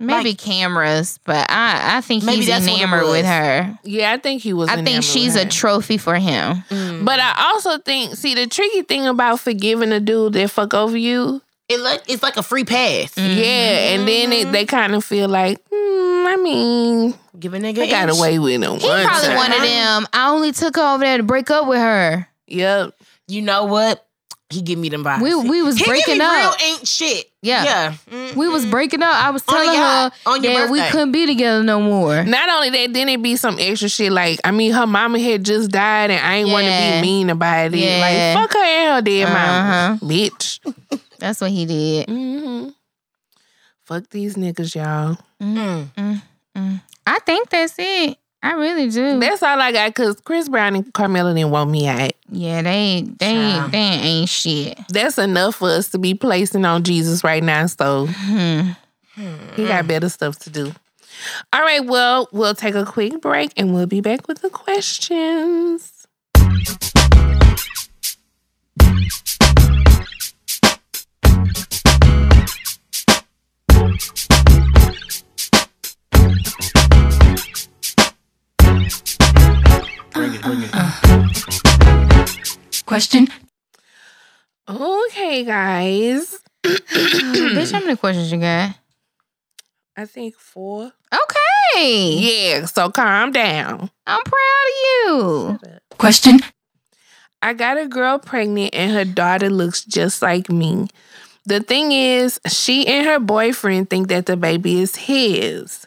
[0.01, 3.77] Maybe cameras, but I I think he's enamored with her.
[3.83, 4.69] Yeah, I think he was.
[4.69, 6.63] I think she's a trophy for him.
[7.03, 10.95] But I also think, see, the tricky thing about forgiving a dude that fuck over
[10.95, 13.17] you, it like it's like a free pass.
[13.17, 17.83] yeah, and then it, they kind of feel like, hmm, I mean, Give a nigga
[17.83, 18.79] I got away with him.
[18.79, 19.35] He probably time.
[19.37, 20.07] one of them.
[20.13, 22.27] I only took her over there to break up with her.
[22.47, 22.95] Yep.
[23.27, 24.05] You know what?
[24.51, 25.21] He give me them vibes.
[25.21, 26.57] We we was he breaking give me up.
[26.59, 27.29] real ain't shit.
[27.43, 27.63] Yeah.
[27.63, 27.93] Yeah.
[28.11, 29.13] Mm, We was breaking up.
[29.13, 32.23] I was On telling your- her on your that we couldn't be together no more.
[32.23, 34.11] Not only that, then it be some extra shit.
[34.11, 37.29] Like, I mean, her mama had just died, and I ain't want to be mean
[37.29, 37.77] about it.
[37.77, 37.99] Yeah.
[38.35, 39.97] Like, fuck her and her dead Uh-huh.
[39.99, 40.59] mama, bitch.
[41.19, 42.09] That's what he did.
[42.09, 42.69] hmm
[43.85, 45.17] Fuck these niggas, y'all.
[45.41, 46.31] mm.
[47.07, 48.17] I think that's it.
[48.41, 49.19] I really do.
[49.19, 49.93] That's all I got.
[49.95, 52.13] Cause Chris Brown and Carmelo didn't want me out.
[52.31, 53.71] yeah, they they Child.
[53.73, 54.79] they ain't shit.
[54.89, 57.65] That's enough for us to be placing on Jesus right now.
[57.65, 58.69] So Hmm.
[59.55, 60.71] he got better stuff to do.
[61.51, 65.88] All right, well, we'll take a quick break and we'll be back with the questions.
[82.89, 83.27] Question.
[84.67, 86.39] Okay, guys.
[86.65, 88.75] Bitch, how many questions you got?
[89.95, 90.91] I think four.
[91.13, 92.15] Okay.
[92.15, 93.91] Yeah, so calm down.
[94.07, 95.59] I'm proud of you.
[95.99, 96.39] Question.
[97.43, 100.87] I got a girl pregnant and her daughter looks just like me.
[101.45, 105.85] The thing is, she and her boyfriend think that the baby is his.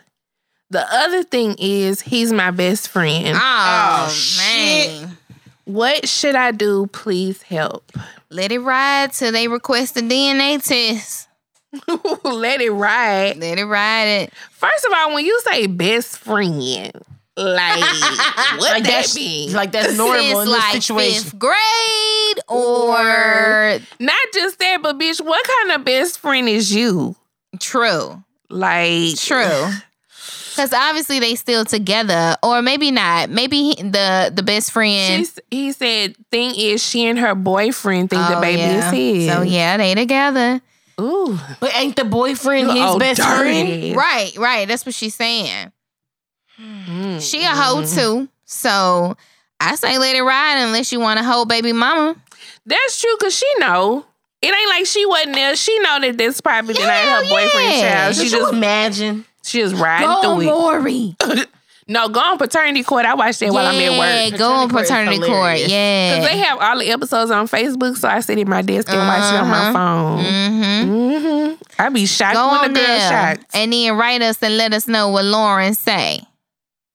[0.70, 3.36] The other thing is, he's my best friend.
[3.36, 5.02] Oh, oh shit.
[5.02, 5.18] man.
[5.64, 6.86] What should I do?
[6.92, 7.92] Please help.
[8.30, 11.28] Let it ride till they request a DNA test.
[12.24, 13.36] Let it ride.
[13.38, 14.32] Let it ride it.
[14.50, 16.92] First of all, when you say best friend,
[17.36, 17.80] Like
[18.58, 21.22] what like that that's like that's normal Since in this like situation.
[21.24, 27.16] fifth grade or Not just that, but bitch, what kind of best friend is you?
[27.60, 28.22] true.
[28.50, 29.70] Like True.
[30.52, 33.30] Because obviously they still together, or maybe not.
[33.30, 35.18] Maybe he- the the best friend.
[35.26, 38.88] She's, he said, thing is, she and her boyfriend think the Oh, baby yeah.
[38.88, 39.32] is his.
[39.32, 40.60] So yeah, they together.
[41.00, 41.38] Ooh.
[41.60, 43.96] But ain't the boyfriend his Oh, best friend?
[43.96, 44.68] Right, right.
[44.68, 45.72] That's what she's saying.
[46.60, 47.20] Mm.
[47.20, 48.28] She a hoe too.
[48.44, 49.16] So
[49.58, 52.16] I say let it ride unless you want to hold baby mama.
[52.66, 54.04] That's true, cause she know.
[54.42, 55.54] It ain't like she wasn't there.
[55.56, 58.14] She know that this probably not her Hell boyfriend child.
[58.16, 59.24] She Could just imagine?
[59.44, 60.46] She just riding Go through it.
[60.46, 61.16] Maury.
[61.88, 63.04] No, go on paternity court.
[63.04, 64.32] I watched that while I'm at work.
[64.32, 65.58] Yeah, go on Paternity court court.
[65.66, 66.16] Yeah.
[66.20, 68.98] Cause they have all the episodes on Facebook, so I sit at my desk and
[68.98, 69.72] watch it on my Uh-huh.
[69.72, 70.24] phone.
[70.24, 71.26] mm-hmm.
[71.26, 73.46] hmm I be shocked Go when the girl there shocked.
[73.54, 76.20] and then write us and let us know what Lauren say.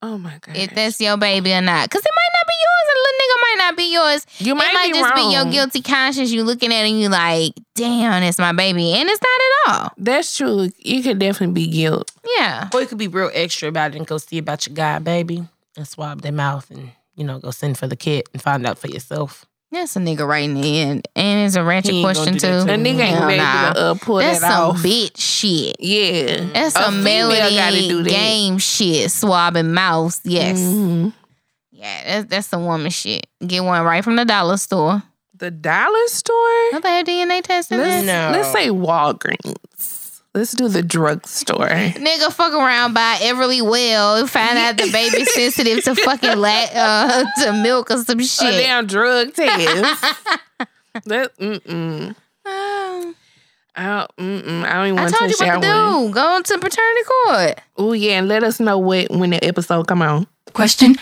[0.02, 0.56] Oh my god!
[0.56, 1.90] if that's your baby or not.
[1.90, 2.88] Cause it might not be yours.
[2.88, 4.26] A little nigga might not be yours.
[4.39, 5.30] you might, it might be just wrong.
[5.30, 6.31] be your guilty conscience.
[6.31, 8.94] You looking at it and you like, damn, it's my baby.
[8.94, 9.91] And it's not at all.
[9.98, 10.69] That's true.
[10.80, 12.11] You could definitely be guilt.
[12.38, 12.69] Yeah.
[12.73, 15.44] Or you could be real extra about it and go see about your guy, baby,
[15.76, 18.77] and swab their mouth and, you know, go send for the kid and find out
[18.77, 19.45] for yourself.
[19.69, 21.10] That's a nigga right in the end.
[21.14, 22.48] And it's a ratchet He question do too.
[22.48, 23.73] to A Mm, nigga ain't hell ready nah.
[23.73, 24.77] to uh, pull That's that some off.
[24.77, 25.76] bitch shit.
[25.81, 28.10] yeah, That's A some female melody gotta do that.
[28.10, 29.11] game shit.
[29.11, 30.22] Swabbing mouths.
[30.23, 30.57] Yes.
[30.57, 31.11] Mhm.
[31.78, 33.28] Yeah, that's that's some woman shit.
[33.45, 35.04] Get one right from the dollar store.
[35.36, 36.36] The dollar store.
[36.72, 38.06] Don't they have DNA testing Let's.
[38.08, 38.32] No.
[38.34, 40.22] let's say Walgreens.
[40.34, 41.68] Let's do the drugstore.
[41.70, 47.54] Nigga fuck around by Everlywell, find out the baby sensitive to fucking la- uh, to
[47.54, 48.52] milk or some A shit.
[48.64, 50.02] damn drug test.
[51.06, 52.16] that mm-mm.
[52.45, 53.14] Oh,
[53.76, 54.64] I don't, mm-mm.
[54.66, 56.08] I don't even want to told you touch what to that one.
[56.08, 56.14] do.
[56.14, 57.62] Go to paternity court.
[57.78, 60.26] Oh yeah, and let us know what when the episode come on.
[60.54, 60.95] Question.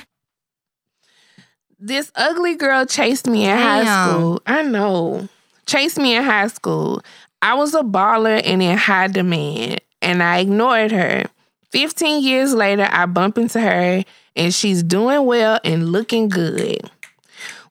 [1.85, 4.41] This ugly girl chased me in high school.
[4.47, 5.29] I know.
[5.67, 7.03] Chased me in high school.
[7.43, 11.25] I was a baller and in high demand, and I ignored her.
[11.69, 14.03] 15 years later, I bump into her,
[14.35, 16.89] and she's doing well and looking good.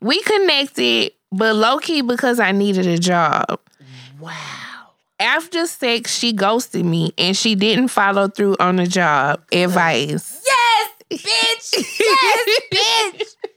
[0.00, 3.58] We connected, but low key because I needed a job.
[4.20, 4.30] Wow.
[5.18, 9.42] After sex, she ghosted me and she didn't follow through on the job.
[9.50, 10.40] Advice.
[10.46, 11.98] Yes, bitch.
[11.98, 13.50] Yes, bitch.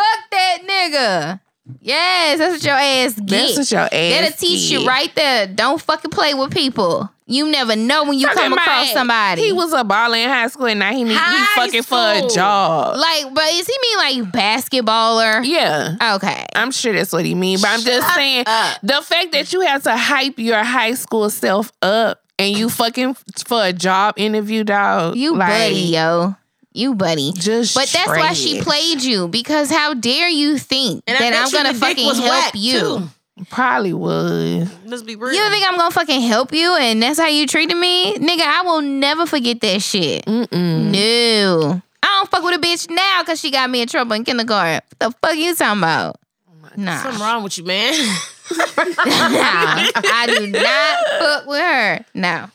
[0.00, 1.40] Fuck that nigga.
[1.80, 3.28] Yes, that's what your ass get.
[3.28, 3.90] That's what your ass.
[3.92, 5.46] That'll teach you right there.
[5.46, 7.10] Don't fucking play with people.
[7.26, 9.42] You never know when you Talking come across somebody.
[9.42, 12.26] He was a baller in high school and now he need, he fucking for a
[12.28, 12.96] job.
[12.96, 15.46] like, but is he mean like basketballer?
[15.46, 16.14] Yeah.
[16.16, 16.46] Okay.
[16.56, 18.78] I'm sure that's what he mean, but I'm just saying up.
[18.82, 23.14] the fact that you have to hype your high school self up and you fucking
[23.46, 25.14] for a job interview, dog.
[25.16, 26.34] You like, buddy, yo.
[26.80, 27.32] You buddy.
[27.34, 31.30] Just But that's why she played you because how dare you think And I that
[31.30, 32.80] bet I'm gonna the dick fucking was help you?
[32.80, 33.44] too.
[33.50, 34.70] Probably would.
[34.86, 35.32] Let's be real.
[35.32, 38.14] You think I'm gonna fucking help you and that's how you treated me?
[38.16, 40.24] Nigga, I will never forget that shit.
[40.26, 40.90] Mm-mm.
[40.90, 41.82] No.
[42.02, 44.80] I don't fuck with a bitch now because she got me in trouble in kindergarten.
[44.98, 46.16] What the fuck you talking about?
[46.48, 47.02] Oh nah.
[47.02, 47.94] Something wrong with you, man.
[48.78, 48.94] nah.
[49.06, 52.04] I do not fuck with her.
[52.14, 52.50] No.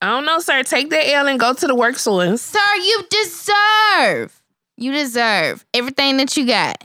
[0.00, 0.62] I don't know, sir.
[0.62, 2.42] Take that L and go to the work source.
[2.42, 4.42] Sir, you deserve.
[4.76, 6.84] You deserve everything that you got.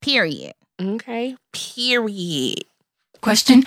[0.00, 0.54] Period.
[0.80, 1.36] Okay.
[1.52, 2.64] Period.
[3.20, 3.64] Question.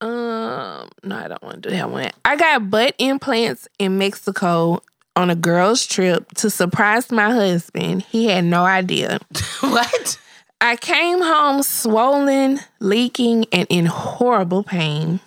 [0.00, 2.10] Um, no, I don't want to do that one.
[2.24, 4.82] I got butt implants in Mexico
[5.14, 8.02] on a girl's trip to surprise my husband.
[8.02, 9.20] He had no idea.
[9.60, 10.18] what?
[10.60, 15.20] I came home swollen, leaking, and in horrible pain.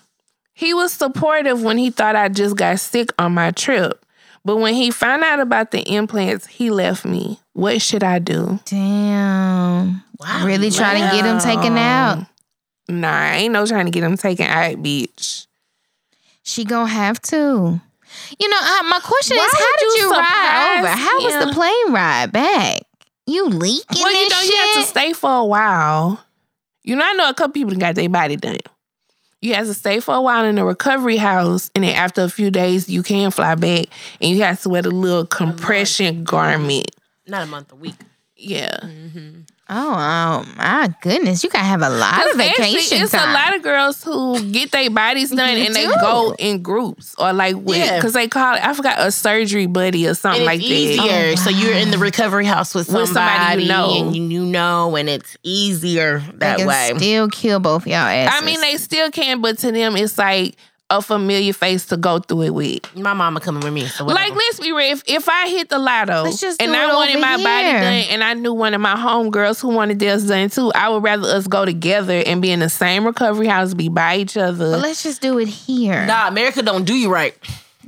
[0.57, 4.03] He was supportive when he thought I just got sick on my trip.
[4.45, 7.39] But when he found out about the implants, he left me.
[7.53, 8.59] What should I do?
[8.65, 10.01] Damn.
[10.19, 10.45] Wow.
[10.45, 12.25] Really trying to get him taken out.
[12.87, 15.47] Nah, I ain't no trying to get him taken out, bitch.
[16.43, 17.81] She gonna have to.
[18.39, 20.87] You know, uh, my question Why is, how did you you ride over?
[20.87, 22.81] surprise How was the plane ride back?
[23.25, 24.49] You leaking Well, you and know, shit?
[24.53, 26.23] you have to stay for a while.
[26.83, 28.57] You know, I know a couple people that got their body done.
[29.45, 32.29] You have to stay for a while in a recovery house, and then after a
[32.29, 33.85] few days, you can fly back,
[34.19, 36.89] and you have to wear the little compression garment.
[37.27, 37.93] Not a month, a week.
[38.35, 39.41] Yeah, mm-hmm.
[39.69, 41.43] Oh, oh, my goodness.
[41.43, 43.29] You gotta have a lot of 'Cause actually, vacation it's time.
[43.29, 47.15] a lot of girls who get their bodies done, You and they go in groups
[47.17, 47.95] or like with Yeah.
[47.97, 48.63] because they call it.
[48.65, 51.05] I forgot a surgery buddy or something And like it's that.
[51.05, 51.31] easier.
[51.31, 54.07] Oh, so you're in the recovery house with somebody, With somebody you know.
[54.07, 56.91] and you, you know, and it's easier They that can way.
[56.95, 58.39] still kill both y'all asses.
[58.41, 60.55] I mean, they still can, but to them, it's like,
[60.89, 62.95] a familiar face to go through it with.
[62.95, 63.87] My mama coming with me.
[63.87, 64.93] So Like, let's be real.
[64.93, 68.23] If, if I hit the lotto just and I wanted over my body done and
[68.23, 71.47] I knew one of my homegirls who wanted theirs done too, I would rather us
[71.47, 74.71] go together and be in the same recovery house, be by each other.
[74.73, 76.05] But let's just do it here.
[76.05, 77.35] nah, America don't do you right.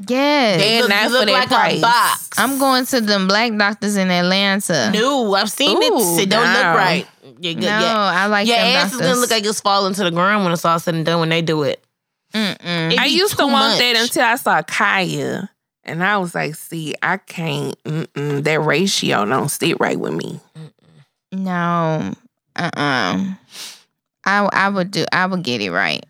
[0.07, 0.59] Yes.
[0.61, 1.77] They look, not you for look that like price.
[1.77, 2.29] a box.
[2.37, 4.91] I'm going to them black doctors in Atlanta.
[4.93, 6.23] No, I've seen Ooh, it.
[6.23, 6.53] It don't no.
[6.53, 7.07] look right.
[7.39, 7.97] Yeah, No, yeah, yeah.
[7.97, 10.53] I like Your them ass is gonna look like it's falling to the ground when
[10.53, 11.83] it's all said and done when they do it.
[12.37, 12.97] Mm-mm.
[12.99, 13.79] I used to want much.
[13.79, 15.49] that until I saw Kaya.
[15.83, 20.39] And I was like, see, I can't, mm-mm, that ratio don't sit right with me.
[21.31, 22.13] No.
[22.55, 23.33] Uh-uh.
[24.25, 26.05] I I would do I would get it right.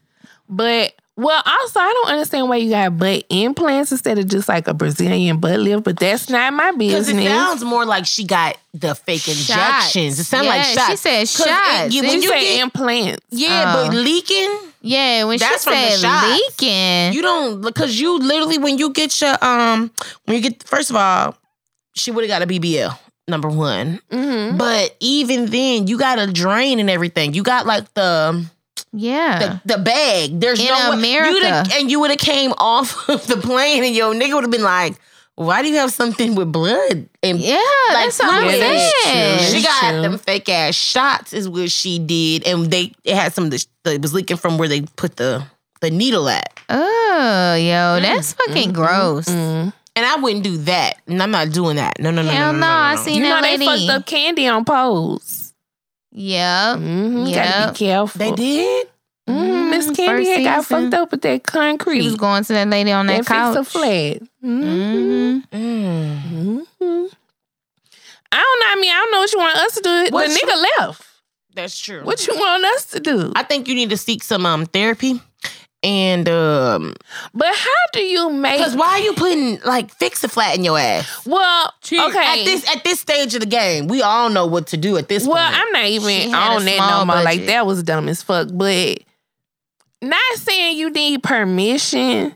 [0.50, 4.68] But, well, also, I don't understand why you got butt implants instead of just like
[4.68, 7.08] a Brazilian butt lift, but that's not my business.
[7.08, 7.26] Because business.
[7.26, 9.50] it sounds more like she got the fake Shots.
[9.50, 10.20] injections.
[10.20, 10.90] It sounds Yeah, like shots.
[10.92, 11.94] she said 'Cause it- shots.
[11.96, 13.26] you- when you you say get, implants?
[13.32, 13.88] yeah, Oh.
[13.88, 16.42] but leaking, Yeah, when That's she from the said shots.
[16.60, 17.14] leaking.
[17.14, 19.92] you don't because you literally when you get your um
[20.26, 21.36] when you get first of all,
[21.96, 24.00] she would have got a BBL number one.
[24.12, 24.56] Mm-hmm.
[24.56, 27.34] But even then, you got a drain and everything.
[27.34, 28.46] You got like the
[28.94, 29.60] yeah.
[29.66, 30.40] the, the bag.
[30.40, 31.64] There's In no America.
[31.66, 34.52] you'd and you would have came off of the plane, and your nigga would have
[34.52, 34.96] been like,
[35.36, 37.56] "Why do you have something with blood?" And yeah,
[37.94, 38.62] like that's what I'm fluid.
[38.62, 39.38] That's saying.
[39.40, 39.58] true.
[39.60, 40.02] She got true.
[40.02, 43.66] them fake ass shots, is what she did, and they it had some of the
[43.86, 45.44] it was leaking from where they put the
[45.82, 46.60] the needle at.
[46.70, 49.26] Oh, yo, that's fucking gross.
[49.26, 49.74] Mm.
[49.96, 52.00] And I wouldn't do that, and I'm not doing that.
[52.00, 53.02] No, no, no, Hell no, no, no, no, I no.
[53.02, 55.37] seen You know that they fucked up candy on pose.
[56.20, 56.78] Yep.
[56.80, 57.34] Mm-hmm.
[57.34, 58.20] Gotta be careful.
[58.20, 58.88] They did.
[59.30, 59.70] Mhm.
[59.72, 61.98] Miss Candy first had got fucked up with that concrete.
[61.98, 62.06] She concrete.
[62.06, 64.22] was going to that lady on that, that fix a flat.
[64.44, 65.40] Mm-hmm.
[65.58, 67.10] hmm Mm,
[68.32, 68.66] I don't know.
[68.70, 70.08] I mean, I don't know what you want us to do.
[70.12, 71.04] What the you- nigga left.
[71.54, 72.04] that's true.
[72.04, 73.32] What you want us to do?
[73.36, 75.22] I think you need to seek some um therapy,
[75.88, 76.94] and um,
[77.34, 78.58] But how do you make?
[78.58, 81.26] because why are you putting like fix a flat in your ass?
[81.26, 82.42] Well, okay.
[82.42, 85.08] At this at this stage of the game, we all know what to do at
[85.08, 85.36] this point.
[85.36, 85.64] well, point.
[85.66, 87.24] I'm not even on that no more.
[87.24, 88.50] Like that was dumb as fuck.
[88.52, 89.00] But
[90.02, 92.36] not saying you need permission.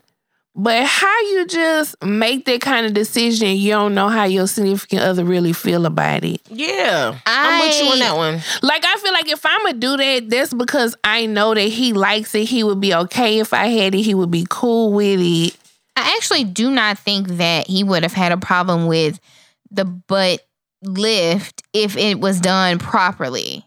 [0.53, 5.01] But how you just make that kind of decision, you don't know how your significant
[5.01, 6.41] other really feel about it.
[6.49, 8.41] yeah, I'm with you on that one.
[8.61, 11.93] Like I feel like if I'm gonna do that, that's because I know that he
[11.93, 12.45] likes it.
[12.49, 14.01] He would be okay if I had it.
[14.01, 15.57] He would be cool with it.
[15.95, 19.19] I actually do not think that he would have had a problem with
[19.69, 20.45] the butt
[20.83, 23.65] lift if it was done properly.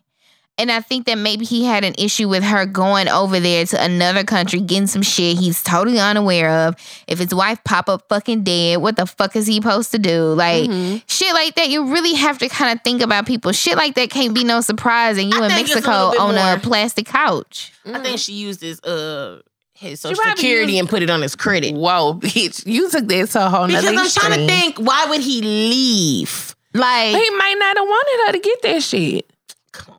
[0.57, 3.83] And I think that maybe he had an issue with her going over there to
[3.83, 6.77] another country, getting some shit he's totally unaware of.
[7.09, 10.33] If his wife pop up fucking dead, what the fuck is he supposed to do?
[10.35, 10.99] Like Mm-hmm.
[11.09, 11.71] shit like that.
[11.71, 13.51] You really have to kind of think about people.
[13.51, 15.19] Shit like that can't be no surprise.
[15.19, 17.73] And you I in think it's a Mexico little bit on a plastic couch.
[17.85, 19.41] I think she used his uh
[19.77, 21.75] his social probably security used- and put it on his credit.
[21.75, 22.65] Whoa, bitch!
[22.65, 25.43] You took that to a whole Because nother I'm trying to think, why would he
[25.43, 26.55] leave?
[26.73, 29.31] Like, He might not have wanted her to get that shit.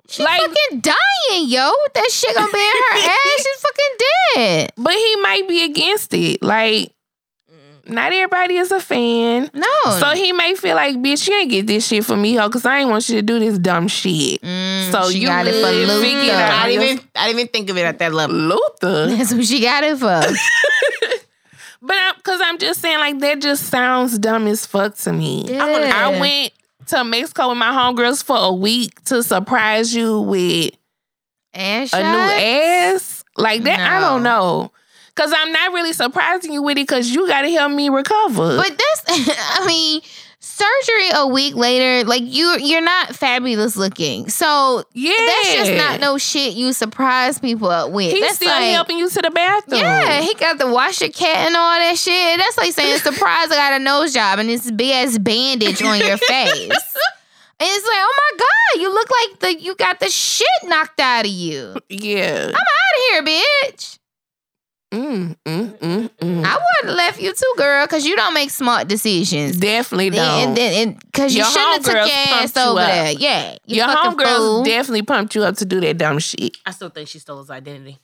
[0.08, 1.72] She Like- fucking dying, yo.
[1.94, 3.38] That shit gonna be in her ass.
[3.38, 3.98] She's fucking
[4.36, 4.72] dead.
[4.78, 6.42] But he might be against it.
[6.44, 6.92] Like,
[7.88, 9.50] not everybody is a fan.
[9.54, 9.68] No.
[10.00, 12.66] So he may feel like, bitch, you ain't get this shit for me, ho, because
[12.66, 14.42] I ain't want you to do this dumb shit.
[14.42, 16.02] Mm, So she you got it for good, Luther.
[16.02, 16.64] figure it out.
[16.66, 18.36] I didn't even I didn't even think of it at that level.
[18.36, 19.08] Luther.
[19.16, 20.22] That's what she got it for.
[21.82, 25.46] But because I'm just saying, like, that just sounds dumb as fuck to me.
[25.48, 25.64] Yeah.
[25.64, 26.52] I went
[26.88, 30.72] to Mexico with my homegirls for a week to surprise you with
[31.53, 33.24] Ass a new ass.
[33.38, 34.72] Like that, I don't know.
[35.16, 38.57] Cause I'm not really surprising you with it because you gotta help me recover.
[38.57, 39.30] But that's,
[39.62, 40.02] I mean,
[40.46, 44.30] surgery a week later, like you, you're not fabulous looking.
[44.30, 45.14] So yeah.
[45.18, 48.12] that's just not no shit you surprise people up with.
[48.12, 49.82] He's that's still like, helping you to the bathroom.
[49.82, 52.38] Yeah, he got the wash your cat and all that shit.
[52.38, 56.00] That's like saying, surprise, I got a nose job and this big ass bandage on
[56.00, 56.96] your face.
[57.58, 61.00] And it's like, oh my God, you look like the you got the shit knocked
[61.00, 61.76] out of you.
[61.90, 62.48] Yeah.
[62.48, 64.00] I'm out of here, bitch.
[64.96, 66.46] Mm, mm, mm, mm.
[66.46, 69.58] I would have left you too, girl, because you don't make smart decisions.
[69.58, 70.50] Definitely don't.
[70.50, 72.88] And then, because you Your shouldn't have took your ass pumped you over up.
[72.88, 73.12] there.
[73.12, 74.64] Yeah, you Your fucking homegirls fool.
[74.64, 76.56] definitely pumped you up to do that dumb shit.
[76.66, 78.00] I still think she stole his identity.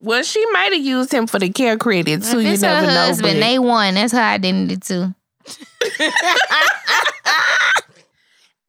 [0.00, 2.40] Well, she might have used him for the CareCredit too.
[2.40, 3.00] You it's never her know.
[3.06, 3.94] husband, but- they won.
[3.94, 5.14] That's her identity too.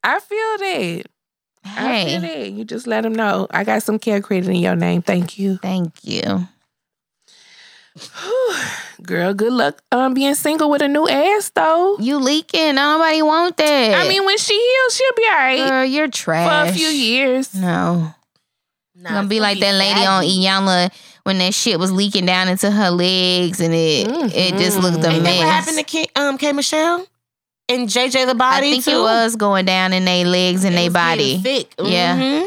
[0.03, 1.03] I feel that.
[1.65, 2.51] I feel Hey, that.
[2.51, 3.47] You just let him know.
[3.51, 5.01] I got some CareCredit in your name.
[5.01, 5.57] Thank you.
[5.57, 6.47] thank you.
[9.03, 11.97] Girl, good luck um being single with a new ass though.
[11.99, 12.75] You leaking.
[12.75, 13.93] Nobody want that.
[14.05, 16.65] I mean, when she heals, she'll be all right girl, you're trash.
[16.67, 17.53] for a few years.
[17.53, 18.13] No.
[18.95, 20.43] Nah, gonna be like that lady on saggy.
[20.45, 20.93] Iyanla
[21.23, 25.09] when that shit was leaking down into her legs and it it just looked a
[25.09, 25.33] Ain't mess.
[25.33, 27.05] that what happened to K, um, K Michelle
[27.69, 28.91] and JJ the body I think too?
[28.91, 31.63] it was going down in their legs and It their was getting body.
[31.63, 31.73] thick.
[31.83, 32.45] Yeah.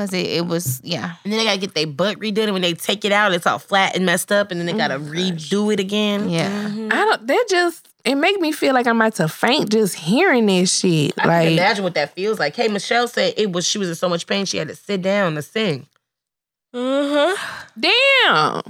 [0.00, 1.16] Cause it, it was yeah.
[1.24, 2.44] And then they gotta get their butt redone.
[2.44, 4.50] And when they take it out, it's all flat and messed up.
[4.50, 6.30] And then they gotta Oh redo it again.
[6.30, 6.48] Yeah.
[6.70, 6.90] Mhm.
[6.90, 7.26] I don't.
[7.26, 11.12] That just it make me feel like I'm about to faint just hearing this shit.
[11.18, 12.54] I can like imagine what that feels like.
[12.54, 15.02] K Michelle said it was she was in so much pain she had to sit
[15.02, 15.86] down to sing.
[16.72, 17.64] Uh huh.
[17.78, 18.62] damn.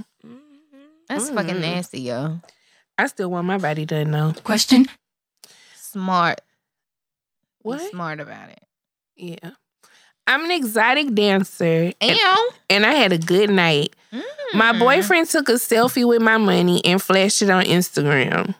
[1.07, 1.35] That's Mm-hmm.
[1.35, 2.41] fucking nasty, yo.
[2.97, 4.33] I still want my body done though.
[4.43, 4.85] Question.
[5.77, 6.41] Smart.
[7.63, 7.89] Be What?
[7.89, 8.63] smart about it.
[9.15, 9.51] Yeah.
[10.27, 12.17] I'm an exotic dancer, and,
[12.69, 13.95] And I had a good night.
[14.53, 14.79] My Mm.
[14.79, 18.53] boyfriend took a selfie with my money and flashed it on Instagram.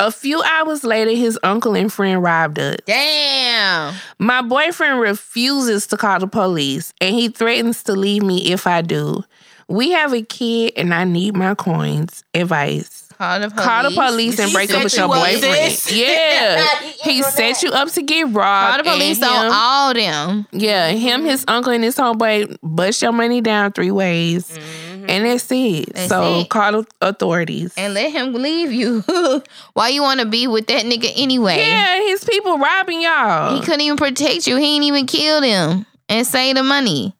[0.00, 2.76] A few hours later, his uncle and friend robbed us.
[2.86, 3.94] Damn.
[4.18, 8.82] My boyfriend refuses to call the police and he threatens to leave me if I
[8.82, 9.24] do.
[9.68, 12.22] We have a kid and I need my coins.
[12.34, 13.07] Advice.
[13.18, 13.66] Call the police.
[13.66, 15.90] Call the police and He break up with you your boyfriend.
[15.90, 16.80] Yeah.
[17.02, 18.36] He set you up to get robbed.
[18.36, 20.46] Call the police on all them.
[20.52, 21.50] Yeah, him, his mm-hmm.
[21.50, 24.48] uncle, and his homeboy bust your money down three ways.
[24.48, 25.10] Mm-hmm.
[25.10, 25.92] And that's it.
[25.94, 26.48] That's so it.
[26.48, 27.74] call the authorities.
[27.76, 29.02] And let him leave you.
[29.72, 31.58] Why you want to be with that nigga anyway?
[31.58, 33.56] yeah, his people robbing y'all.
[33.58, 34.56] He couldn't even protect you.
[34.56, 37.16] He ain't even killed him and save the money.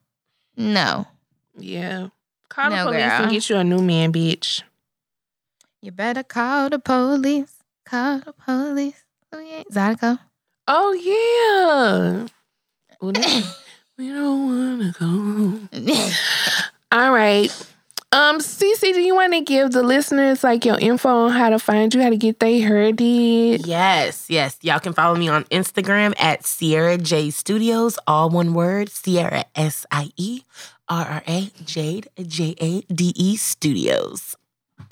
[0.56, 1.08] No.
[1.58, 2.08] yeah.
[2.48, 3.22] Call the police girl.
[3.22, 4.62] and get you a new man, bitch.
[5.80, 7.54] You better call the police.
[7.86, 9.04] Call the police.
[9.32, 9.62] Oh yeah.
[9.72, 10.18] Zydeco.
[10.66, 12.26] Oh yeah.
[13.98, 15.58] We don't wanna go.
[16.92, 17.50] All right.
[18.10, 21.58] Um, SiSi, do you want to give the listeners like your info on how to
[21.58, 23.66] find you, how to get they heard it?
[23.66, 24.56] Yes, yes.
[24.62, 29.84] Y'all can follow me on Instagram at Sierra J Studios, all one word, Sierra S
[29.90, 30.42] I E
[30.88, 34.36] R R A Jade J A D E Studios.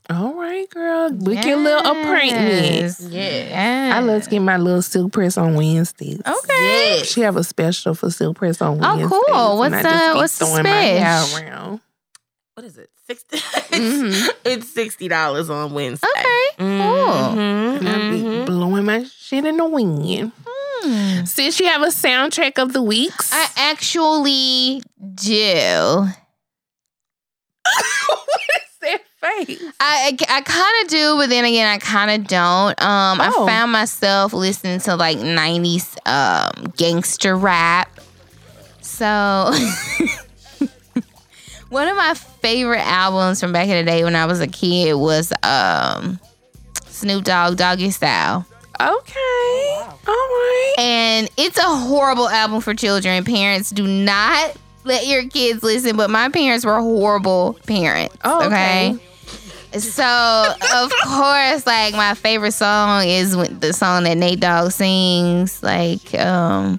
[0.09, 1.11] All right, girl.
[1.11, 3.01] Book your little appointment.
[3.11, 3.93] Yeah.
[3.95, 6.21] I love to get my little silk press on Wednesdays.
[6.21, 6.99] Okay.
[6.99, 7.07] Yes.
[7.13, 9.59] She have a special for silk press on Oh, cool.
[9.59, 11.43] What's I the- what's the throwing my hair spec?
[11.43, 11.81] around.
[12.55, 12.89] What is it?
[13.09, 14.29] 60 Mhm.
[14.45, 16.07] It's sixty dollars on Wednesday.
[16.17, 16.41] Okay.
[16.59, 16.67] Cool.
[16.67, 18.47] Mhm, And I be mhm.
[18.47, 20.33] blowing my shit in the wind.
[20.47, 21.25] Hmm.
[21.25, 24.83] Since you have a soundtrack of the weeks, I actually
[25.15, 26.07] do.
[29.27, 29.73] what is that face?
[29.81, 32.81] I I, kind of do, but then again, I kind of don't.
[32.82, 33.47] Um, I Oh.
[33.47, 38.01] found myself listening to like '90s um, gangster rap.
[38.81, 39.05] So,
[41.70, 44.94] one of my favorite albums from back in the day when I was a kid
[44.94, 46.20] was um,
[46.86, 48.47] Snoop Dogg Doggy Style.
[48.81, 49.81] Okay.
[49.81, 50.74] All right.
[50.78, 53.24] And it's a horrible album for children.
[53.24, 54.55] Parents do not
[54.85, 58.15] let your kids listen, but my parents were horrible parents.
[58.24, 58.90] Oh, okay.
[58.93, 59.03] okay.
[59.97, 66.15] So of course, like my favorite song is the song that Nate Dogg sings, like
[66.15, 66.78] um,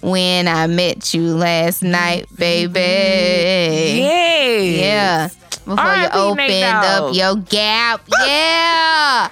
[0.00, 2.80] "When I Met You Last Night, Baby."
[4.00, 4.80] Yes.
[4.80, 5.28] Yeah,
[5.64, 6.34] before you R.I.P.
[6.36, 8.02] Nate opened up your gap.
[8.26, 9.28] Yeah,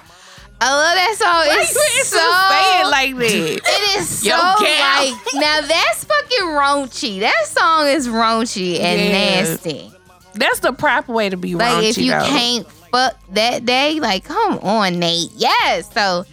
[0.61, 1.29] I love that song.
[1.47, 3.61] Why It's you so say it like that?
[3.63, 7.19] it is so Yo, like now that's fucking raunchy.
[7.21, 9.41] That song is raunchy and Yeah.
[9.41, 9.91] nasty.
[10.33, 12.25] That's the proper way to be Like raunchy, if you though.
[12.25, 15.31] can't fuck that day, like come on, Nate.
[15.35, 15.91] Yes.
[15.93, 16.23] So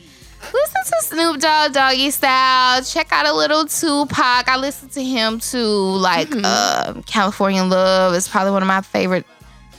[0.42, 2.82] listen to Snoop Dogg Doggy Style.
[2.84, 4.48] Check out a little Tupac.
[4.48, 5.58] I listen to him too.
[5.66, 6.98] Like Mm-hmm.
[6.98, 9.26] uh, California Love is probably one of my favorite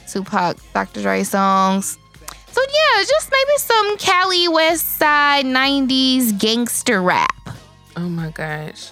[0.10, 1.02] Tupac Dr.
[1.02, 1.98] Dre songs.
[2.52, 7.50] So yeah, just maybe some Cali West Side 90s gangster rap.
[7.98, 8.92] Oh my gosh.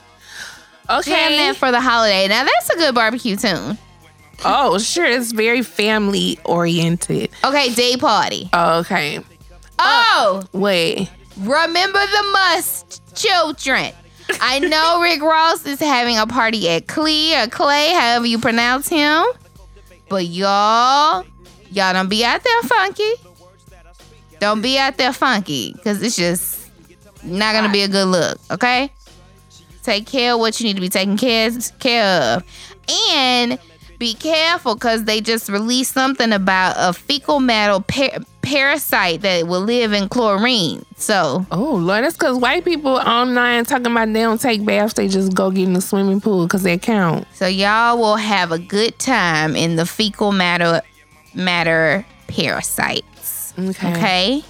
[0.87, 1.37] Jam Okay.
[1.37, 2.27] that for the holiday.
[2.27, 3.77] Now that's a good barbecue tune.
[4.45, 5.05] Oh, sure.
[5.05, 7.29] It's very family oriented.
[7.43, 8.49] Okay, day party.
[8.53, 9.19] Okay.
[9.79, 11.09] Oh, uh, Wait.
[11.37, 13.91] remember the must children.
[14.39, 18.87] I know Rick Ross is having a party at Clee or Clay, however you pronounce
[18.87, 19.25] him.
[20.09, 21.25] But y'all,
[21.71, 23.13] y'all don't be out there funky.
[24.39, 26.69] Don't be out there funky, cause it's just
[27.23, 28.39] not gonna be a good look.
[28.49, 28.91] Okay.
[29.83, 31.49] Take care of what you need to be taking care,
[31.79, 32.05] care
[32.35, 32.43] of.
[33.11, 33.59] And
[34.01, 39.61] be careful because they just released something about a fecal matter par- parasite that will
[39.61, 40.83] live in chlorine.
[40.97, 42.03] So, Oh, Lord.
[42.03, 44.95] That's because white people online talking about they don't take baths.
[44.95, 47.27] They just go get in the swimming pool because they count.
[47.35, 50.81] so y'all will have a good time in the fecal matter
[51.35, 53.53] matter parasites.
[53.59, 53.91] Okay.
[53.93, 54.43] Okay.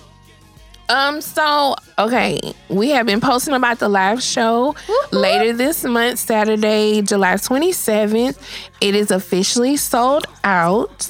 [0.91, 4.75] Um, so okay, we have been posting about the live show
[5.11, 8.37] later this month, Saturday, July 27th.
[8.81, 11.09] It is officially sold out.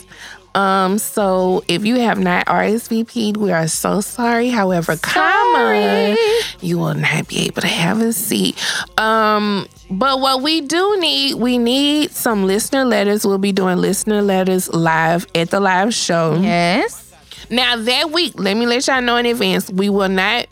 [0.53, 4.49] Um, so if you have not RSVP'd, we are so sorry.
[4.49, 6.17] However, come on,
[6.59, 8.61] you will not be able to have a seat.
[8.99, 13.25] Um, but what we do need, we need some listener letters.
[13.25, 16.37] We'll be doing listener letters live at the live show.
[16.39, 17.10] Yes.
[17.51, 20.47] Now that week, let me let y'all know in advance, we will not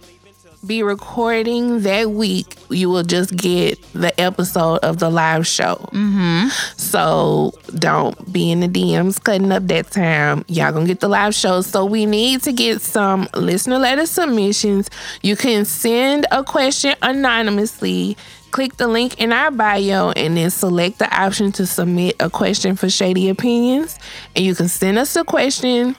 [0.67, 2.57] be recording that week.
[2.69, 5.75] You will just get the episode of the live show.
[5.93, 6.49] Mm-hmm.
[6.75, 10.43] So don't be in the DMs cutting up that time.
[10.49, 11.61] Y'all gonna get the live show.
[11.61, 14.89] So we need to get some listener letter submissions.
[15.21, 18.17] You can send a question anonymously.
[18.51, 22.75] Click the link in our bio and then select the option to submit a question
[22.75, 23.97] for Shady Opinions.
[24.35, 25.95] And you can send us a question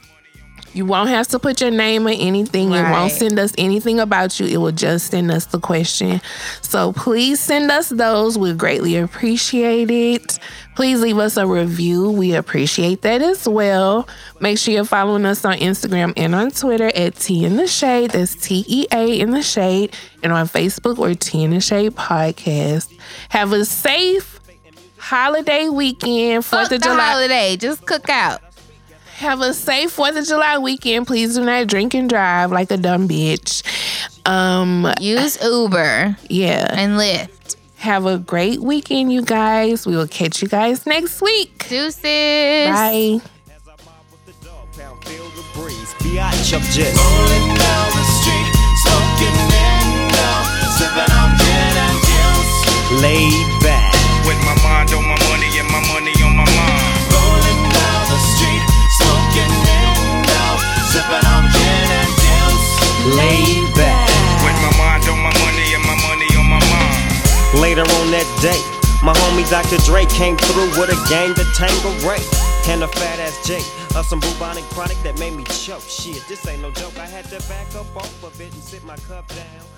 [0.72, 2.72] you won't have to put your name or anything.
[2.72, 4.46] It won't send us anything about you.
[4.46, 6.20] It will just send us the question.
[6.62, 8.38] So please send us those.
[8.38, 10.38] We greatly appreciate it.
[10.76, 12.10] Please leave us a review.
[12.10, 14.08] We appreciate that as well.
[14.40, 18.12] Make sure you're following us on Instagram and on Twitter at Tea in the Shade.
[18.12, 19.94] That's T E A in the Shade.
[20.22, 22.96] And on Facebook, we're Tea in the Shade Podcast.
[23.30, 24.38] Have a safe
[24.96, 27.00] holiday weekend, Fuck 4th the of July.
[27.10, 27.56] holiday.
[27.56, 28.40] Just cook out.
[29.20, 31.06] Have a safe Fourth of July weekend.
[31.06, 33.62] Please do not drink and drive like a dumb bitch.
[34.26, 36.66] Um, Use Uber yeah.
[36.72, 37.56] and Lyft.
[37.76, 39.86] Have a great weekend, you guys.
[39.86, 41.68] We will catch you guys next week.
[41.68, 42.02] Deuces.
[42.02, 43.20] Bye.
[45.04, 46.96] Feel the breeze, biatch up just.
[46.96, 48.52] Rolling down the street,
[48.88, 50.28] smoking endo,
[50.80, 53.02] sipping on gin and juice.
[53.04, 53.92] Laid back,
[54.24, 55.29] With my mind on my money my
[63.16, 64.08] laid back.
[64.44, 67.60] With my mind on my money and my money on my mind.
[67.60, 68.60] Later on that day,
[69.02, 69.78] my homie Dr.
[69.84, 72.22] Dre came through with a gang to Tango Ray.
[72.68, 73.56] And a fat ass J
[73.96, 75.82] of some bubonic chronic that made me choke.
[75.82, 76.96] Shit, this ain't no joke.
[76.98, 79.69] I had to back up off of it and sit my cup down.